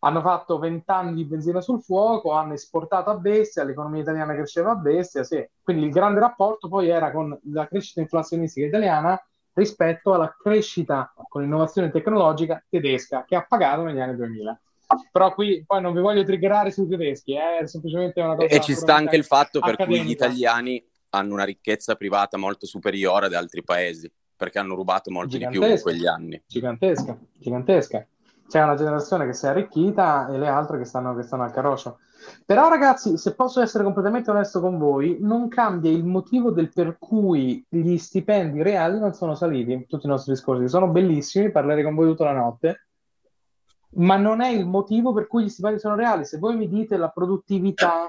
hanno 0.00 0.20
fatto 0.20 0.58
vent'anni 0.58 1.14
di 1.14 1.24
benzina 1.24 1.60
sul 1.60 1.82
fuoco, 1.82 2.32
hanno 2.32 2.52
esportato 2.52 3.10
a 3.10 3.16
bestia, 3.16 3.64
l'economia 3.64 4.02
italiana 4.02 4.34
cresceva 4.34 4.70
a 4.70 4.76
bestia, 4.76 5.24
sì. 5.24 5.44
quindi 5.62 5.86
il 5.86 5.90
grande 5.90 6.20
rapporto 6.20 6.68
poi 6.68 6.88
era 6.88 7.10
con 7.10 7.36
la 7.52 7.66
crescita 7.66 8.00
inflazionistica 8.00 8.66
italiana 8.66 9.20
rispetto 9.54 10.14
alla 10.14 10.34
crescita 10.40 11.12
con 11.28 11.42
l'innovazione 11.42 11.90
tecnologica 11.90 12.62
tedesca 12.68 13.24
che 13.26 13.34
ha 13.34 13.44
pagato 13.44 13.82
negli 13.82 13.98
anni 13.98 14.14
2000. 14.14 14.60
Però 15.10 15.34
qui 15.34 15.64
poi 15.66 15.82
non 15.82 15.92
vi 15.92 16.00
voglio 16.00 16.24
triggerare 16.24 16.70
sui 16.70 16.88
tedeschi, 16.88 17.34
eh, 17.34 17.58
è 17.58 17.66
semplicemente 17.66 18.20
una 18.20 18.36
cosa... 18.36 18.54
E 18.54 18.60
ci 18.60 18.74
sta 18.74 18.94
anche 18.94 19.16
il 19.16 19.24
fatto 19.24 19.58
per 19.58 19.72
accademica. 19.72 20.00
cui 20.00 20.08
gli 20.08 20.12
italiani 20.12 20.82
hanno 21.10 21.34
una 21.34 21.44
ricchezza 21.44 21.96
privata 21.96 22.38
molto 22.38 22.66
superiore 22.66 23.26
ad 23.26 23.34
altri 23.34 23.62
paesi, 23.64 24.10
perché 24.34 24.58
hanno 24.58 24.74
rubato 24.76 25.10
molto 25.10 25.36
di 25.36 25.46
più 25.48 25.62
in 25.62 25.80
quegli 25.82 26.06
anni. 26.06 26.40
Gigantesca, 26.46 27.18
gigantesca 27.34 28.06
c'è 28.48 28.62
una 28.62 28.76
generazione 28.76 29.26
che 29.26 29.34
si 29.34 29.44
è 29.44 29.50
arricchita 29.50 30.28
e 30.28 30.38
le 30.38 30.48
altre 30.48 30.78
che 30.78 30.84
stanno, 30.84 31.14
che 31.14 31.22
stanno 31.22 31.44
al 31.44 31.52
carroccio. 31.52 31.98
Però, 32.44 32.68
ragazzi, 32.68 33.16
se 33.18 33.34
posso 33.34 33.60
essere 33.60 33.84
completamente 33.84 34.30
onesto 34.30 34.60
con 34.60 34.78
voi, 34.78 35.18
non 35.20 35.48
cambia 35.48 35.90
il 35.90 36.04
motivo 36.04 36.50
del 36.50 36.72
per 36.72 36.96
cui 36.98 37.64
gli 37.68 37.96
stipendi 37.98 38.62
reali 38.62 38.98
non 38.98 39.12
sono 39.12 39.34
saliti. 39.34 39.86
Tutti 39.86 40.06
i 40.06 40.08
nostri 40.08 40.32
discorsi 40.32 40.68
sono 40.68 40.88
bellissimi, 40.88 41.50
parlerei 41.50 41.84
con 41.84 41.94
voi 41.94 42.08
tutta 42.08 42.24
la 42.24 42.32
notte, 42.32 42.88
ma 43.96 44.16
non 44.16 44.40
è 44.40 44.48
il 44.48 44.66
motivo 44.66 45.12
per 45.12 45.26
cui 45.26 45.44
gli 45.44 45.48
stipendi 45.48 45.78
sono 45.78 45.94
reali. 45.94 46.24
Se 46.24 46.38
voi 46.38 46.56
mi 46.56 46.68
dite 46.68 46.96
la 46.96 47.08
produttività, 47.08 48.08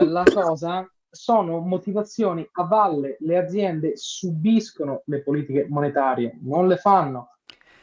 la 0.00 0.24
cosa, 0.24 0.88
sono 1.08 1.60
motivazioni 1.60 2.46
a 2.52 2.64
valle. 2.64 3.16
Le 3.20 3.38
aziende 3.38 3.92
subiscono 3.96 5.02
le 5.06 5.22
politiche 5.22 5.66
monetarie, 5.68 6.38
non 6.42 6.66
le 6.66 6.76
fanno. 6.76 7.30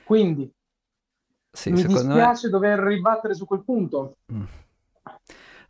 Quindi 0.03 0.53
sì, 1.55 1.69
Mi 1.69 1.83
dispiace 1.83 2.47
me... 2.47 2.51
dover 2.51 2.79
ribattere 2.79 3.35
su 3.35 3.45
quel 3.45 3.63
punto. 3.63 4.15
Mm. 4.33 4.43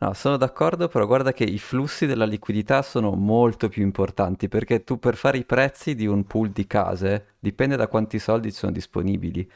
No, 0.00 0.12
sono 0.14 0.38
d'accordo, 0.38 0.88
però 0.88 1.06
guarda 1.06 1.32
che 1.32 1.44
i 1.44 1.58
flussi 1.58 2.06
della 2.06 2.24
liquidità 2.24 2.80
sono 2.80 3.12
molto 3.12 3.68
più 3.68 3.82
importanti 3.82 4.48
perché 4.48 4.82
tu 4.82 4.98
per 4.98 5.14
fare 5.14 5.38
i 5.38 5.44
prezzi 5.44 5.94
di 5.94 6.06
un 6.06 6.24
pool 6.24 6.50
di 6.50 6.66
case 6.66 7.34
dipende 7.38 7.76
da 7.76 7.86
quanti 7.86 8.18
soldi 8.18 8.50
sono 8.50 8.72
disponibili 8.72 9.48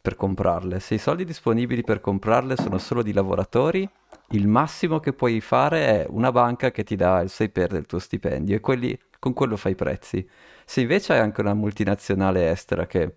per 0.00 0.14
comprarle. 0.14 0.78
Se 0.80 0.94
i 0.94 0.98
soldi 0.98 1.24
disponibili 1.24 1.82
per 1.82 2.00
comprarle 2.00 2.56
sono 2.56 2.78
solo 2.78 3.02
di 3.02 3.12
lavoratori, 3.12 3.88
il 4.30 4.46
massimo 4.48 5.00
che 5.00 5.12
puoi 5.12 5.40
fare 5.40 5.86
è 5.86 6.06
una 6.08 6.32
banca 6.32 6.70
che 6.70 6.84
ti 6.84 6.96
dà 6.96 7.20
il 7.20 7.28
6 7.28 7.48
per 7.50 7.68
del 7.70 7.86
tuo 7.86 7.98
stipendio 7.98 8.56
e 8.56 8.60
quelli, 8.60 8.98
con 9.18 9.32
quello 9.32 9.56
fai 9.56 9.72
i 9.72 9.76
prezzi. 9.76 10.26
Se 10.64 10.80
invece 10.80 11.12
hai 11.12 11.18
anche 11.20 11.40
una 11.40 11.54
multinazionale 11.54 12.50
estera 12.50 12.86
che 12.86 13.16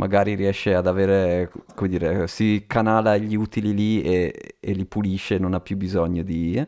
magari 0.00 0.34
riesce 0.34 0.74
ad 0.74 0.86
avere, 0.86 1.52
come 1.74 1.88
dire, 1.90 2.26
si 2.26 2.64
canala 2.66 3.18
gli 3.18 3.36
utili 3.36 3.74
lì 3.74 4.02
e, 4.02 4.56
e 4.58 4.72
li 4.72 4.86
pulisce, 4.86 5.36
non 5.36 5.52
ha 5.52 5.60
più 5.60 5.76
bisogno 5.76 6.22
di... 6.22 6.58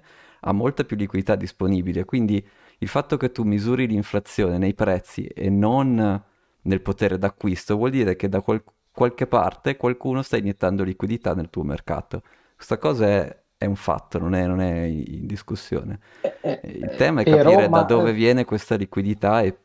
ha 0.41 0.53
molta 0.53 0.85
più 0.85 0.97
liquidità 0.97 1.35
disponibile, 1.35 2.05
quindi 2.05 2.47
il 2.79 2.89
fatto 2.89 3.17
che 3.17 3.33
tu 3.33 3.45
misuri 3.45 3.87
l'inflazione 3.87 4.59
nei 4.59 4.75
prezzi 4.75 5.25
e 5.25 5.49
non 5.49 6.23
nel 6.65 6.81
potere 6.83 7.17
d'acquisto 7.17 7.77
vuol 7.77 7.91
dire 7.91 8.17
che 8.17 8.29
da 8.29 8.43
qual- 8.43 8.63
qualche 8.93 9.27
parte 9.27 9.77
qualcuno 9.77 10.21
sta 10.21 10.37
iniettando 10.37 10.85
liquidità 10.85 11.35
nel 11.35 11.49
tuo 11.49 11.63
mercato. 11.63 12.23
Questa 12.55 12.77
cosa 12.77 13.07
è, 13.07 13.37
è 13.57 13.65
un 13.65 13.77
fatto, 13.77 14.19
non 14.19 14.35
è, 14.35 14.47
non 14.47 14.61
è, 14.61 14.83
in 14.83 15.27
discussione. 15.27 16.01
Eh, 16.21 16.37
eh, 16.43 16.61
il 16.65 16.95
tema 16.99 17.23
è 17.23 17.25
capire 17.25 17.65
Roma... 17.65 17.79
da 17.79 17.85
dove 17.85 18.13
viene 18.13 18.45
questa 18.45 18.75
liquidità 18.75 19.41
e 19.41 19.57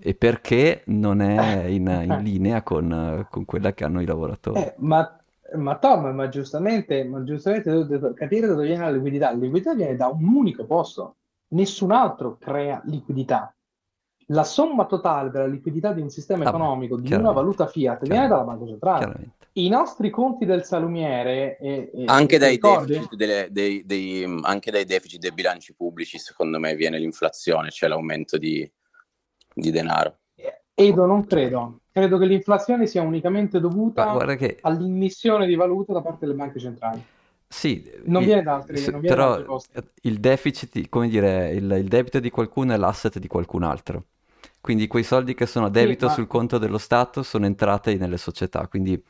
e 0.00 0.14
perché 0.14 0.82
non 0.86 1.22
è 1.22 1.64
in, 1.64 1.86
in 1.86 2.20
linea 2.22 2.62
con, 2.62 3.26
con, 3.30 3.44
quella 3.44 3.72
che 3.72 3.84
hanno 3.84 4.00
i 4.00 4.06
lavoratori. 4.06 4.60
Eh, 4.60 4.74
ma, 4.78 5.18
ma, 5.54 5.78
Tom, 5.78 6.06
ma 6.08 6.28
giustamente, 6.28 7.02
ma 7.04 7.22
giustamente 7.24 7.70
dovete 7.70 8.14
capire 8.14 8.46
da 8.46 8.54
dove 8.54 8.66
viene 8.66 8.84
la 8.84 8.90
liquidità. 8.90 9.30
La 9.30 9.38
liquidità 9.38 9.74
viene 9.74 9.96
da 9.96 10.08
un 10.08 10.24
unico 10.24 10.64
posto, 10.64 11.16
nessun 11.48 11.92
altro 11.92 12.36
crea 12.38 12.80
liquidità. 12.84 13.54
La 14.26 14.44
somma 14.44 14.84
totale 14.84 15.30
della 15.30 15.46
liquidità 15.46 15.92
di 15.92 16.00
un 16.00 16.10
sistema 16.10 16.44
ah, 16.44 16.48
economico, 16.48 16.96
di 16.96 17.12
una 17.12 17.32
valuta 17.32 17.66
fiat, 17.66 18.06
viene 18.06 18.28
dalla 18.28 18.44
banca 18.44 18.66
centrale. 18.66 19.30
I 19.54 19.68
nostri 19.68 20.10
conti 20.10 20.44
del 20.44 20.62
salumiere, 20.62 21.58
e, 21.58 21.90
e, 21.92 22.04
anche, 22.06 22.38
dai 22.38 22.56
deficit 22.56 23.16
delle, 23.16 23.48
dei, 23.50 23.84
dei, 23.84 24.24
anche 24.42 24.70
dai 24.70 24.84
deficit 24.84 25.18
dei 25.18 25.32
bilanci 25.32 25.74
pubblici, 25.74 26.18
secondo 26.18 26.60
me, 26.60 26.76
viene 26.76 27.00
l'inflazione, 27.00 27.70
cioè 27.70 27.88
l'aumento 27.88 28.38
di, 28.38 28.70
di 29.60 29.70
denaro. 29.70 30.16
Edo, 30.74 31.06
non 31.06 31.26
credo. 31.26 31.80
Credo 31.92 32.18
che 32.18 32.26
l'inflazione 32.26 32.86
sia 32.86 33.02
unicamente 33.02 33.60
dovuta 33.60 34.24
che... 34.36 34.58
all'immissione 34.62 35.46
di 35.46 35.54
valuta 35.54 35.92
da 35.92 36.00
parte 36.00 36.24
delle 36.24 36.36
banche 36.36 36.58
centrali. 36.58 37.04
Sì, 37.52 37.90
non 38.04 38.22
viene 38.22 38.42
da 38.42 38.54
altri, 38.54 38.80
viene 38.80 39.00
però 39.00 39.42
da 39.42 39.52
altri 39.52 39.82
il 40.02 40.20
deficit, 40.20 40.88
come 40.88 41.08
dire, 41.08 41.50
il, 41.50 41.68
il, 41.70 41.88
debito 41.88 42.20
di 42.20 42.30
qualcuno 42.30 42.72
è 42.72 42.76
l'asset 42.76 43.18
di 43.18 43.26
qualcun 43.26 43.64
altro. 43.64 44.04
Quindi 44.60 44.86
quei 44.86 45.02
soldi 45.02 45.34
che 45.34 45.46
sono 45.46 45.66
a 45.66 45.70
debito 45.70 46.02
sì, 46.02 46.06
ma... 46.06 46.12
sul 46.12 46.26
conto 46.28 46.58
dello 46.58 46.78
Stato 46.78 47.24
sono 47.24 47.46
entrate 47.46 47.96
nelle 47.96 48.18
società, 48.18 48.68
quindi 48.68 49.02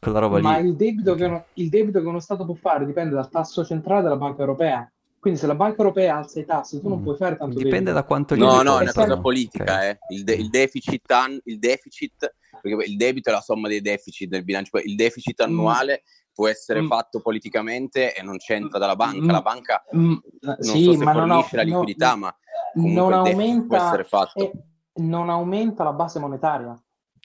quella 0.00 0.18
roba 0.18 0.40
ma 0.40 0.56
lì... 0.56 0.68
il 0.68 0.76
debito, 0.76 1.12
okay. 1.12 1.28
uno, 1.28 1.44
il 1.54 1.68
debito 1.68 2.00
che 2.00 2.06
uno 2.06 2.20
Stato 2.20 2.46
può 2.46 2.54
fare 2.54 2.86
dipende 2.86 3.14
dal 3.14 3.28
tasso 3.28 3.64
centrale 3.64 4.02
della 4.02 4.16
Banca 4.16 4.40
Europea. 4.40 4.90
Quindi 5.24 5.40
se 5.40 5.46
la 5.46 5.54
banca 5.54 5.78
europea 5.78 6.16
alza 6.18 6.38
i 6.38 6.44
tassi, 6.44 6.82
tu 6.82 6.88
non 6.90 6.98
mm. 6.98 7.02
puoi 7.02 7.16
fare 7.16 7.38
tanto 7.38 7.56
Dipende 7.56 7.76
debito. 7.78 7.94
da 7.94 8.04
quanto 8.04 8.36
No, 8.36 8.60
no, 8.60 8.78
è 8.78 8.82
una 8.82 8.92
cosa 8.92 9.18
politica, 9.18 9.62
okay. 9.62 9.88
eh. 9.88 9.98
il, 10.10 10.22
de- 10.22 10.34
il, 10.34 10.50
deficit 10.50 11.10
an- 11.12 11.40
il, 11.44 11.58
deficit 11.58 12.34
perché 12.60 12.84
il 12.84 12.96
debito 12.98 13.30
è 13.30 13.32
la 13.32 13.40
somma 13.40 13.66
dei 13.66 13.80
deficit 13.80 14.28
del 14.28 14.44
bilancio, 14.44 14.76
il 14.84 14.94
deficit 14.96 15.40
mm. 15.40 15.46
annuale 15.46 16.02
mm. 16.02 16.34
può 16.34 16.46
essere 16.46 16.82
mm. 16.82 16.88
fatto 16.88 17.22
politicamente 17.22 18.14
e 18.14 18.22
non 18.22 18.36
c'entra 18.36 18.78
dalla 18.78 18.96
banca, 18.96 19.32
la 19.32 19.40
banca 19.40 19.82
mm. 19.96 20.14
non 20.42 20.56
sì, 20.58 20.84
so 20.84 20.92
se 20.92 21.04
fornisce 21.04 21.56
no, 21.56 21.62
la 21.62 21.62
liquidità, 21.62 22.10
no, 22.10 22.16
ma 22.18 22.36
non 22.74 23.12
aumenta, 23.14 23.66
può 23.66 23.76
essere 23.78 24.04
fatto. 24.04 24.52
Eh, 24.52 24.52
non 24.96 25.30
aumenta 25.30 25.84
la 25.84 25.94
base 25.94 26.18
monetaria 26.18 26.78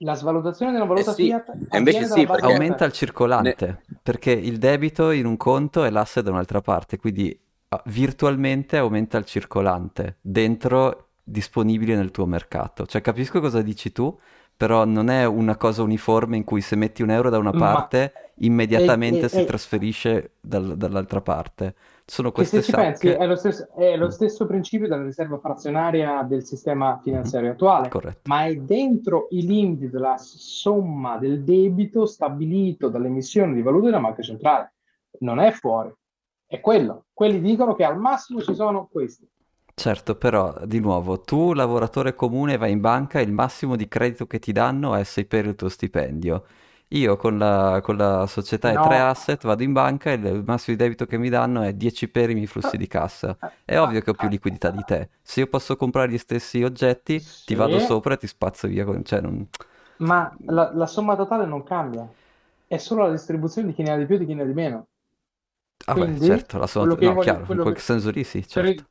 la 0.03 0.15
svalutazione 0.15 0.71
della 0.71 0.85
valuta 0.85 1.12
eh 1.12 1.13
sì, 1.15 1.23
fiat 1.25 1.51
invece 1.71 2.05
sì, 2.05 2.25
aumenta 2.29 2.85
il 2.85 2.93
circolante 2.93 3.65
ne... 3.65 3.99
perché 4.01 4.31
il 4.31 4.57
debito 4.57 5.12
in 5.12 5.25
un 5.25 5.35
conto 5.35 5.83
è 5.83 5.89
l'asse 5.89 6.23
da 6.23 6.31
un'altra 6.31 6.62
parte 6.62 6.97
quindi 6.97 7.38
virtualmente 7.86 8.77
aumenta 8.77 9.17
il 9.17 9.25
circolante 9.25 10.17
dentro 10.21 11.10
disponibile 11.23 11.95
nel 11.95 12.12
tuo 12.12 12.25
mercato. 12.25 12.86
Cioè 12.86 13.01
capisco 13.01 13.39
cosa 13.39 13.62
dici 13.62 13.91
tu 13.91 14.17
però 14.60 14.84
non 14.84 15.10
è 15.10 15.23
una 15.23 15.55
cosa 15.55 15.84
uniforme 15.84 16.36
in 16.36 16.43
cui 16.43 16.60
se 16.60 16.75
metti 16.75 17.01
un 17.01 17.12
euro 17.12 17.29
da 17.29 17.38
una 17.38 17.53
parte 17.53 18.12
Ma... 18.13 18.45
immediatamente 18.45 19.27
e, 19.27 19.29
si 19.29 19.39
e, 19.39 19.45
trasferisce 19.45 20.32
dal, 20.41 20.75
dall'altra 20.75 21.21
parte. 21.21 21.75
Sono 22.05 22.34
queste 22.34 22.62
ci 22.62 22.73
pensi 22.73 23.08
è 23.08 23.25
lo, 23.25 23.38
stesso, 23.38 23.69
è 23.77 23.95
lo, 23.95 24.10
stesso, 24.10 24.45
principio 24.45 24.89
della 24.89 25.03
riserva 25.03 25.38
frazionaria 25.38 26.23
del 26.23 26.43
sistema 26.43 26.99
finanziario 27.01 27.51
attuale, 27.51 27.88
Corretto. 27.88 28.19
ma 28.25 28.47
è 28.47 28.55
dentro 28.55 29.27
i 29.29 29.45
limiti 29.45 29.89
della 29.89 30.17
somma 30.17 31.17
del 31.17 31.41
debito 31.45 32.05
stabilito 32.05 32.89
dall'emissione 32.89 33.53
di 33.53 33.62
valuta 33.62 33.86
della 33.86 34.01
banca 34.01 34.21
centrale. 34.23 34.73
Non 35.19 35.39
è 35.39 35.51
fuori, 35.51 35.89
è 36.49 36.59
quello. 36.59 37.05
Quelli 37.13 37.39
dicono 37.39 37.75
che 37.75 37.83
al 37.83 37.99
massimo 37.99 38.41
ci 38.41 38.55
sono 38.55 38.89
questi. 38.91 39.29
Certo, 39.75 40.15
però 40.15 40.65
di 40.65 40.79
nuovo, 40.79 41.21
tu 41.21 41.53
lavoratore 41.53 42.15
comune 42.15 42.57
vai 42.57 42.71
in 42.71 42.81
banca 42.81 43.19
e 43.19 43.21
il 43.21 43.31
massimo 43.31 43.75
di 43.75 43.88
credito 43.88 44.25
che 44.25 44.39
ti 44.39 44.51
danno 44.51 44.95
è 44.95 45.03
6 45.03 45.25
per 45.25 45.45
il 45.45 45.55
tuo 45.55 45.69
stipendio 45.69 46.43
io 46.89 47.17
con 47.17 47.38
la, 47.38 47.81
con 47.83 47.97
la 47.97 48.25
società 48.25 48.71
no. 48.71 48.83
e 48.83 48.88
tre 48.88 48.99
asset 48.99 49.45
vado 49.45 49.62
in 49.62 49.73
banca 49.73 50.12
e 50.12 50.15
il 50.15 50.43
massimo 50.45 50.75
di 50.75 50.81
debito 50.81 51.05
che 51.05 51.17
mi 51.17 51.29
danno 51.29 51.62
è 51.62 51.73
10 51.73 52.09
per 52.09 52.29
i 52.29 52.33
miei 52.33 52.47
flussi 52.47 52.77
di 52.77 52.88
cassa. 52.88 53.38
È 53.63 53.77
ovvio 53.77 54.01
che 54.01 54.09
ho 54.09 54.13
più 54.13 54.27
liquidità 54.27 54.71
di 54.71 54.83
te. 54.83 55.09
Se 55.21 55.41
io 55.41 55.47
posso 55.47 55.75
comprare 55.75 56.09
gli 56.09 56.17
stessi 56.17 56.63
oggetti, 56.63 57.19
sì. 57.19 57.45
ti 57.45 57.55
vado 57.55 57.77
sopra 57.79 58.15
e 58.15 58.17
ti 58.17 58.27
spazzo 58.27 58.67
via. 58.67 58.85
Cioè 59.03 59.21
non... 59.21 59.47
Ma 59.97 60.35
la, 60.45 60.71
la, 60.73 60.88
somma 60.88 61.15
totale 61.15 61.45
non 61.45 61.63
cambia. 61.63 62.07
È 62.65 62.77
solo 62.77 63.03
la 63.03 63.12
distribuzione 63.12 63.67
di 63.67 63.73
chi 63.73 63.83
ne 63.83 63.91
ha 63.91 63.97
di 63.97 64.05
più 64.05 64.15
e 64.15 64.19
di 64.19 64.25
chi 64.25 64.33
ne 64.33 64.41
ha 64.41 64.45
di 64.45 64.53
meno. 64.53 64.88
Ah 65.85 65.93
Quindi, 65.93 66.19
beh, 66.19 66.25
certo, 66.25 66.57
la 66.57 66.67
totale... 66.67 66.87
No, 66.87 66.95
voglio, 66.95 67.19
chiaro, 67.21 67.53
in 67.53 67.59
quel 67.61 67.73
che... 67.73 67.79
senso 67.79 68.09
lì 68.09 68.23
sì, 68.23 68.47
certo 68.47 68.85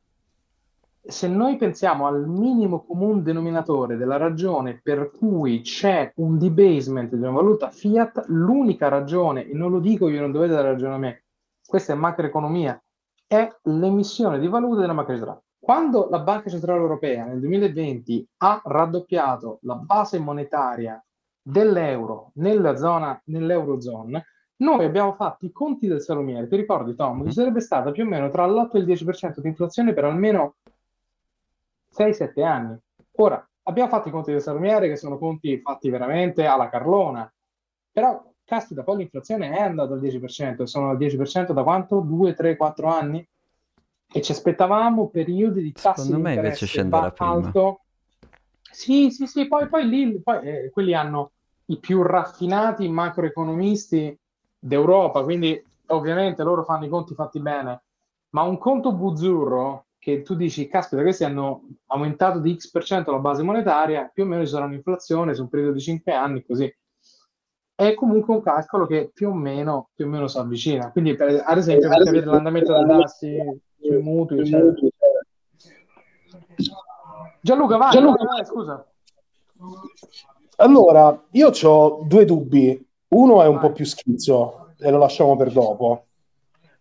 se 1.09 1.27
noi 1.27 1.57
pensiamo 1.57 2.05
al 2.05 2.27
minimo 2.27 2.85
comune 2.85 3.23
denominatore 3.23 3.97
della 3.97 4.17
ragione 4.17 4.79
per 4.81 5.11
cui 5.11 5.61
c'è 5.61 6.11
un 6.17 6.37
debasement 6.37 7.13
di 7.15 7.21
una 7.21 7.31
valuta 7.31 7.71
fiat, 7.71 8.25
l'unica 8.27 8.89
ragione, 8.89 9.47
e 9.47 9.53
non 9.53 9.71
lo 9.71 9.79
dico 9.79 10.07
io, 10.07 10.21
non 10.21 10.31
dovete 10.31 10.53
dare 10.53 10.69
ragione 10.69 10.93
a 10.93 10.97
me, 10.97 11.23
questa 11.65 11.93
è 11.93 11.95
macroeconomia, 11.95 12.81
è 13.25 13.49
l'emissione 13.63 14.39
di 14.39 14.47
valute 14.47 14.81
della 14.81 14.93
macro 14.93 15.15
centrale. 15.15 15.41
Quando 15.59 16.07
la 16.09 16.19
Banca 16.19 16.49
Centrale 16.49 16.79
Europea 16.79 17.25
nel 17.25 17.39
2020 17.39 18.27
ha 18.37 18.61
raddoppiato 18.63 19.59
la 19.63 19.75
base 19.75 20.17
monetaria 20.17 21.03
dell'euro 21.41 22.31
nella 22.35 22.75
zona, 22.75 23.19
nell'eurozone, 23.25 24.25
noi 24.59 24.85
abbiamo 24.85 25.13
fatto 25.13 25.45
i 25.45 25.51
conti 25.51 25.87
del 25.87 26.01
salumiere. 26.01 26.47
Ti 26.47 26.55
ricordi, 26.55 26.95
Tom? 26.95 27.25
Ci 27.25 27.33
sarebbe 27.33 27.61
stata 27.61 27.91
più 27.91 28.03
o 28.03 28.07
meno 28.07 28.29
tra 28.29 28.45
l'8 28.45 28.75
e 28.75 28.79
il 28.79 28.85
10% 28.85 29.39
di 29.39 29.47
inflazione 29.47 29.93
per 29.93 30.05
almeno 30.05 30.55
6-7 31.95 32.43
anni. 32.43 32.77
Ora, 33.17 33.47
abbiamo 33.63 33.89
fatto 33.89 34.09
i 34.09 34.11
conti 34.11 34.31
del 34.31 34.41
salumiere 34.41 34.89
che 34.89 34.97
sono 34.97 35.17
conti 35.17 35.59
fatti 35.59 35.89
veramente 35.89 36.45
alla 36.45 36.69
carlona, 36.69 37.31
però 37.91 38.21
caspita, 38.43 38.83
poi 38.83 38.97
l'inflazione 38.97 39.51
è 39.51 39.61
andata 39.61 39.93
al 39.93 40.01
10%, 40.01 40.63
sono 40.63 40.89
al 40.89 40.97
10% 40.97 41.53
da 41.53 41.63
quanto? 41.63 41.99
2, 42.01 42.33
3, 42.33 42.57
4 42.57 42.87
anni? 42.87 43.25
E 44.11 44.21
ci 44.21 44.31
aspettavamo 44.31 45.07
periodi 45.07 45.61
di 45.61 45.71
tassi 45.71 46.05
Secondo 46.05 46.27
me 46.27 46.33
invece 46.33 46.65
scenderà 46.65 47.11
prima. 47.11 47.31
Alto. 47.31 47.81
Sì, 48.71 49.11
sì, 49.11 49.25
sì, 49.25 49.47
poi, 49.47 49.67
poi 49.69 49.87
lì 49.87 50.19
poi, 50.19 50.47
eh, 50.47 50.69
quelli 50.69 50.93
hanno 50.93 51.31
i 51.65 51.77
più 51.77 52.01
raffinati 52.01 52.89
macroeconomisti 52.89 54.18
d'Europa, 54.59 55.23
quindi 55.23 55.63
ovviamente 55.87 56.43
loro 56.43 56.63
fanno 56.63 56.85
i 56.85 56.89
conti 56.89 57.13
fatti 57.15 57.39
bene, 57.39 57.83
ma 58.31 58.43
un 58.43 58.57
conto 58.57 58.93
buzzurro 58.93 59.85
che 59.97 60.21
tu 60.21 60.35
dici, 60.35 60.67
caspita, 60.67 61.01
questi 61.01 61.23
hanno 61.23 61.63
aumentato 61.87 62.39
di 62.39 62.55
X% 62.55 62.69
per 62.71 62.83
cento 62.83 63.11
la 63.11 63.19
base 63.19 63.43
monetaria, 63.43 64.09
più 64.13 64.23
o 64.23 64.25
meno 64.25 64.43
ci 64.45 64.51
sarà 64.51 64.65
un'inflazione 64.65 65.33
su 65.33 65.41
un 65.43 65.49
periodo 65.49 65.73
di 65.73 65.81
5 65.81 66.13
anni, 66.13 66.45
così. 66.45 66.73
È 67.75 67.93
comunque 67.93 68.35
un 68.35 68.41
calcolo 68.41 68.85
che 68.85 69.09
più 69.13 69.29
o 69.29 69.33
meno, 69.33 69.89
più 69.93 70.05
o 70.05 70.09
meno 70.09 70.27
si 70.27 70.37
avvicina. 70.37 70.91
Quindi, 70.91 71.15
per, 71.15 71.43
ad 71.45 71.57
esempio, 71.57 71.89
per 71.89 72.03
capire 72.03 72.25
l'andamento 72.25 72.73
dei 72.73 72.85
tassi 72.87 73.37
sui 73.79 74.01
mutui, 74.01 74.39
eccetera. 74.39 74.73
Gianluca, 77.41 77.77
vai, 77.77 77.91
Gianluca, 77.91 78.23
vai, 78.25 78.45
scusa. 78.45 78.85
Allora, 80.57 81.23
io 81.31 81.51
ho 81.63 82.03
due 82.05 82.25
dubbi. 82.25 82.88
Uno 83.09 83.43
è 83.43 83.47
un 83.47 83.59
po' 83.59 83.71
più 83.71 83.85
schizzo 83.85 84.73
e 84.77 84.89
lo 84.91 84.97
lasciamo 84.97 85.35
per 85.35 85.51
dopo. 85.51 86.05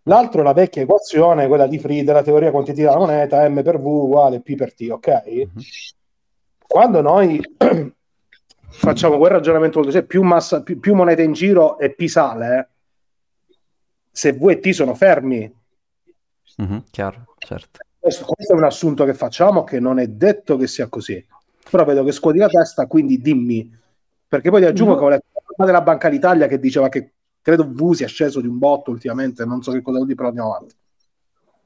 L'altro 0.02 0.40
è 0.40 0.44
la 0.44 0.52
vecchia 0.54 0.82
equazione, 0.82 1.46
quella 1.48 1.66
di 1.66 1.78
Free 1.78 2.02
della 2.02 2.22
teoria 2.22 2.50
quantitativa 2.50 2.92
della 2.92 3.04
moneta, 3.04 3.48
M 3.48 3.62
per 3.62 3.78
V 3.78 3.84
uguale 3.84 4.40
P 4.40 4.54
per 4.54 4.74
T, 4.74 4.88
ok? 4.90 5.22
Mm-hmm. 5.26 5.46
Quando 6.66 7.00
noi 7.02 7.40
facciamo 8.68 9.18
quel 9.18 9.30
ragionamento, 9.32 9.90
cioè 9.90 10.04
più, 10.04 10.22
massa, 10.22 10.62
più, 10.62 10.78
più 10.80 10.94
moneta 10.94 11.22
in 11.22 11.32
giro 11.32 11.78
e 11.78 11.94
P 11.94 12.06
sale, 12.06 12.70
se 14.10 14.32
V 14.32 14.48
e 14.48 14.60
T 14.60 14.70
sono 14.70 14.94
fermi. 14.94 15.54
Mm-hmm, 16.62 16.78
chiaro, 16.90 17.34
certo. 17.38 17.80
Questo, 17.98 18.24
questo, 18.24 18.54
è 18.54 18.56
un 18.56 18.64
assunto 18.64 19.04
che 19.04 19.12
facciamo 19.12 19.64
che 19.64 19.78
non 19.78 19.98
è 19.98 20.06
detto 20.08 20.56
che 20.56 20.66
sia 20.66 20.88
così. 20.88 21.24
Però 21.70 21.84
vedo 21.84 22.02
che 22.02 22.12
scuoti 22.12 22.38
la 22.38 22.48
testa, 22.48 22.86
quindi 22.86 23.20
dimmi. 23.20 23.76
Perché 24.26 24.48
poi 24.48 24.60
ti 24.60 24.66
aggiungo 24.66 24.92
mm-hmm. 24.92 25.00
che 25.00 25.06
ho 25.06 25.10
letto 25.10 25.37
della 25.64 25.82
Banca 25.82 26.08
d'Italia 26.08 26.46
che 26.46 26.58
diceva 26.58 26.88
che 26.88 27.12
credo 27.40 27.66
V 27.66 27.92
sia 27.92 28.06
sceso 28.06 28.40
di 28.40 28.46
un 28.46 28.58
botto 28.58 28.90
ultimamente, 28.90 29.44
non 29.44 29.62
so 29.62 29.72
che 29.72 29.80
cosa 29.80 29.96
vuol 29.96 30.06
dire, 30.06 30.16
però 30.16 30.28
andiamo 30.28 30.54
avanti. 30.54 30.74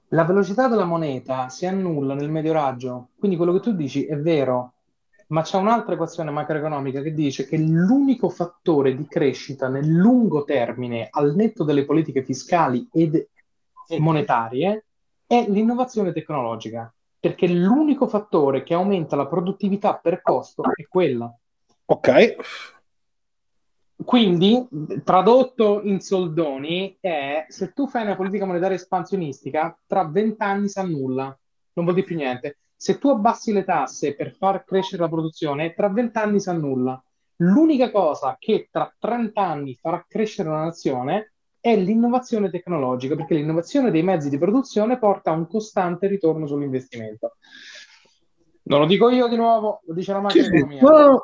La 0.09 0.25
velocità 0.25 0.69
della 0.69 0.85
moneta 0.85 1.49
si 1.49 1.67
annulla 1.67 2.15
nel 2.15 2.31
medio 2.31 2.53
raggio, 2.53 3.09
quindi 3.19 3.37
quello 3.37 3.53
che 3.53 3.61
tu 3.61 3.73
dici 3.73 4.05
è 4.05 4.19
vero, 4.19 4.75
ma 5.29 5.41
c'è 5.41 5.57
un'altra 5.57 5.95
equazione 5.95 6.31
macroeconomica 6.31 7.01
che 7.01 7.15
dice 7.15 7.47
che 7.47 7.57
l'unico 7.57 8.29
fattore 8.29 8.95
di 8.95 9.07
crescita 9.07 9.69
nel 9.69 9.89
lungo 9.89 10.45
termine, 10.45 11.09
al 11.11 11.35
netto 11.35 11.65
delle 11.65 11.87
politiche 11.87 12.23
fiscali 12.23 12.87
ed 12.93 13.27
monetarie, 13.99 14.85
è 15.27 15.47
l'innovazione 15.49 16.13
tecnologica, 16.13 16.93
perché 17.19 17.49
l'unico 17.49 18.07
fattore 18.07 18.63
che 18.63 18.75
aumenta 18.75 19.17
la 19.17 19.27
produttività 19.27 19.95
per 19.95 20.21
costo 20.21 20.63
è 20.75 20.87
quella. 20.87 21.35
Ok, 21.87 22.37
quindi, 24.05 24.67
tradotto 25.05 25.81
in 25.83 26.01
soldoni, 26.01 26.97
è 27.01 27.47
se 27.49 27.73
tu 27.73 27.87
fai 27.87 28.03
una 28.03 28.17
politica 28.17 28.47
monetaria 28.47 28.77
espansionistica, 28.77 29.79
tra 29.87 30.05
vent'anni 30.05 30.69
si 30.69 30.79
annulla, 30.79 31.25
non 31.25 31.85
vuol 31.85 31.95
dire 31.95 32.07
più 32.07 32.17
niente. 32.17 32.59
Se 32.77 32.99
tu 32.99 33.09
abbassi 33.09 33.53
le 33.53 33.65
tasse 33.65 34.15
per 34.15 34.35
far 34.35 34.65
crescere 34.65 35.03
la 35.03 35.09
produzione, 35.09 35.75
tra 35.75 35.89
vent'anni 35.89 36.41
si 36.41 36.49
annulla. 36.49 37.03
L'unica 37.37 37.91
cosa 37.91 38.37
che 38.39 38.69
tra 38.71 38.93
30 38.99 39.41
anni 39.41 39.77
farà 39.81 40.05
crescere 40.09 40.49
una 40.49 40.65
nazione 40.65 41.33
è 41.61 41.77
l'innovazione 41.77 42.51
tecnologica, 42.51 43.15
perché 43.15 43.35
l'innovazione 43.35 43.91
dei 43.91 44.03
mezzi 44.03 44.29
di 44.29 44.39
produzione 44.39 44.99
porta 44.99 45.31
a 45.31 45.35
un 45.35 45.47
costante 45.47 46.09
ritorno 46.09 46.47
sull'investimento. 46.47 47.37
Non 48.65 48.81
lo 48.81 48.87
dico 48.87 49.11
io 49.11 49.29
di 49.29 49.37
nuovo, 49.37 49.81
lo 49.85 49.95
dice 49.95 50.13
la 50.13 50.21
macroeconomia. 50.21 50.81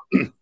Sì, 0.09 0.33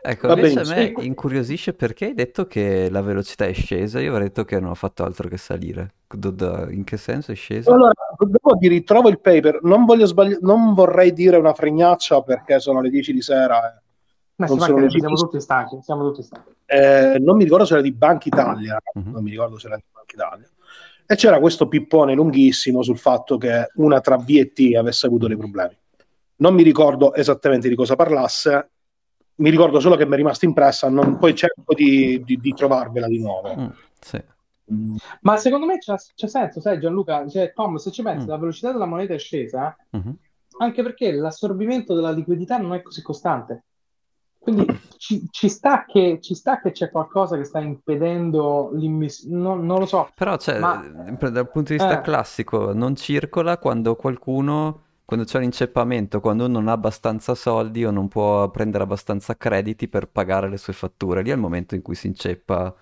Ecco, 0.00 0.28
Va 0.28 0.34
invece 0.34 0.62
bene. 0.62 0.72
a 0.72 0.74
me 0.76 1.04
incuriosisce 1.04 1.74
perché 1.74 2.06
hai 2.06 2.14
detto 2.14 2.46
che 2.46 2.88
la 2.90 3.00
velocità 3.00 3.46
è 3.46 3.52
scesa, 3.52 4.00
io 4.00 4.10
avrei 4.10 4.28
detto 4.28 4.44
che 4.44 4.58
non 4.60 4.70
ho 4.70 4.74
fatto 4.74 5.04
altro 5.04 5.28
che 5.28 5.36
salire. 5.36 5.94
In 6.70 6.82
che 6.84 6.96
senso 6.96 7.32
è 7.32 7.34
scesa? 7.34 7.72
Allora, 7.72 7.92
dopo 8.16 8.56
ti 8.56 8.68
ritrovo 8.68 9.08
il 9.08 9.20
paper, 9.20 9.60
non, 9.62 9.86
sbagli- 10.06 10.38
non 10.40 10.74
vorrei 10.74 11.12
dire 11.12 11.36
una 11.36 11.52
fregnaccia 11.52 12.22
perché 12.22 12.60
sono 12.60 12.80
le 12.80 12.90
10 12.90 13.12
di 13.12 13.22
sera. 13.22 13.82
Ma 14.36 14.46
non 14.46 14.60
sono 14.60 14.88
siamo 14.88 15.16
tutti 15.16 15.40
stanchi, 15.40 15.78
siamo 15.82 16.04
tutti 16.04 16.22
stanchi. 16.22 16.52
Eh, 16.64 17.18
non 17.18 17.36
mi 17.36 17.44
ricordo 17.44 17.64
se 17.64 17.72
era 17.72 17.82
di 17.82 17.92
Banca 17.92 18.28
Italia, 18.28 18.80
uh-huh. 18.92 19.10
non 19.10 19.22
mi 19.22 19.30
ricordo 19.30 19.58
se 19.58 19.66
era 19.66 19.76
di 19.76 19.84
Banca 19.92 20.14
Italia. 20.14 20.48
E 21.10 21.16
c'era 21.16 21.40
questo 21.40 21.66
pippone 21.66 22.14
lunghissimo 22.14 22.82
sul 22.82 22.98
fatto 22.98 23.36
che 23.36 23.70
una 23.76 24.00
tra 24.00 24.16
V 24.16 24.28
e 24.28 24.52
T 24.52 24.74
avesse 24.76 25.06
avuto 25.06 25.26
dei 25.26 25.36
problemi. 25.36 25.76
Non 26.36 26.54
mi 26.54 26.62
ricordo 26.62 27.14
esattamente 27.14 27.68
di 27.68 27.74
cosa 27.74 27.96
parlasse, 27.96 28.70
mi 29.38 29.50
ricordo 29.50 29.80
solo 29.80 29.96
che 29.96 30.06
mi 30.06 30.14
è 30.14 30.16
rimasta 30.16 30.46
impressa, 30.46 30.88
non, 30.88 31.18
poi 31.18 31.34
cerco 31.34 31.74
di, 31.74 32.22
di, 32.24 32.36
di 32.36 32.52
trovarvela 32.52 33.06
di 33.06 33.20
nuovo. 33.20 33.54
Mm, 33.56 33.68
sì. 34.00 34.22
Ma 35.20 35.36
secondo 35.36 35.66
me 35.66 35.78
c'è, 35.78 35.94
c'è 36.14 36.28
senso, 36.28 36.60
sai 36.60 36.78
Gianluca, 36.78 37.26
cioè, 37.28 37.52
Tom, 37.54 37.76
se 37.76 37.90
ci 37.90 38.02
pensi, 38.02 38.26
mm. 38.26 38.28
la 38.28 38.36
velocità 38.36 38.72
della 38.72 38.86
moneta 38.86 39.14
è 39.14 39.18
scesa, 39.18 39.76
mm-hmm. 39.96 40.12
anche 40.58 40.82
perché 40.82 41.12
l'assorbimento 41.12 41.94
della 41.94 42.10
liquidità 42.10 42.58
non 42.58 42.74
è 42.74 42.82
così 42.82 43.02
costante. 43.02 43.64
Quindi 44.38 44.66
ci, 44.96 45.26
ci, 45.30 45.48
sta 45.48 45.84
che, 45.84 46.18
ci, 46.20 46.34
sta 46.34 46.60
che, 46.60 46.70
c'è 46.70 46.90
qualcosa 46.90 47.36
che 47.36 47.44
sta 47.44 47.60
impedendo 47.60 48.70
l'immissione, 48.72 49.36
non, 49.36 49.66
non, 49.66 49.80
lo 49.80 49.86
so. 49.86 50.10
Però 50.14 50.36
cioè, 50.36 50.58
ma... 50.58 50.76
dal 50.76 51.50
punto 51.50 51.72
di 51.72 51.78
vista 51.78 51.98
eh. 51.98 52.00
classico 52.00 52.72
non 52.72 52.94
circola 52.96 53.58
quando 53.58 53.94
qualcuno, 53.96 54.84
quando 55.08 55.24
c'è 55.24 55.38
un 55.38 55.44
inceppamento, 55.44 56.20
quando 56.20 56.44
uno 56.44 56.58
non 56.58 56.68
ha 56.68 56.72
abbastanza 56.72 57.34
soldi 57.34 57.82
o 57.82 57.90
non 57.90 58.08
può 58.08 58.50
prendere 58.50 58.84
abbastanza 58.84 59.38
crediti 59.38 59.88
per 59.88 60.06
pagare 60.06 60.50
le 60.50 60.58
sue 60.58 60.74
fatture. 60.74 61.22
Lì 61.22 61.30
è 61.30 61.32
il 61.32 61.38
momento 61.38 61.74
in 61.74 61.80
cui 61.80 61.94
si 61.94 62.08
inceppa. 62.08 62.74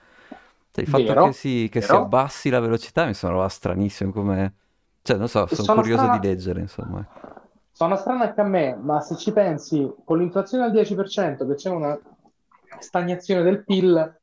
Cioè, 0.73 0.83
il 0.83 0.91
fatto 0.91 1.05
vero, 1.05 1.27
che, 1.27 1.33
si, 1.33 1.69
che 1.71 1.81
si, 1.81 1.93
abbassi 1.93 2.51
la 2.51 2.59
velocità 2.59 3.07
mi 3.07 3.15
sembrava 3.15 3.49
stranissimo 3.49 4.11
come... 4.11 4.55
Cioè, 5.03 5.19
non 5.19 5.29
so, 5.29 5.47
sono, 5.47 5.63
sono 5.63 5.81
curioso 5.81 6.03
strana... 6.03 6.19
di 6.19 6.27
leggere, 6.27 6.61
insomma. 6.63 7.07
Sono 7.71 7.95
strano 7.95 8.25
anche 8.25 8.41
a 8.41 8.45
me, 8.45 8.75
ma 8.75 9.01
se 9.01 9.15
ci 9.15 9.31
pensi, 9.31 9.89
con 10.05 10.19
l'inflazione 10.19 10.65
al 10.65 10.73
10%, 10.73 11.47
che 11.47 11.55
c'è 11.55 11.71
una 11.71 11.97
stagnazione 12.81 13.43
del 13.45 13.63
PIL... 13.63 14.19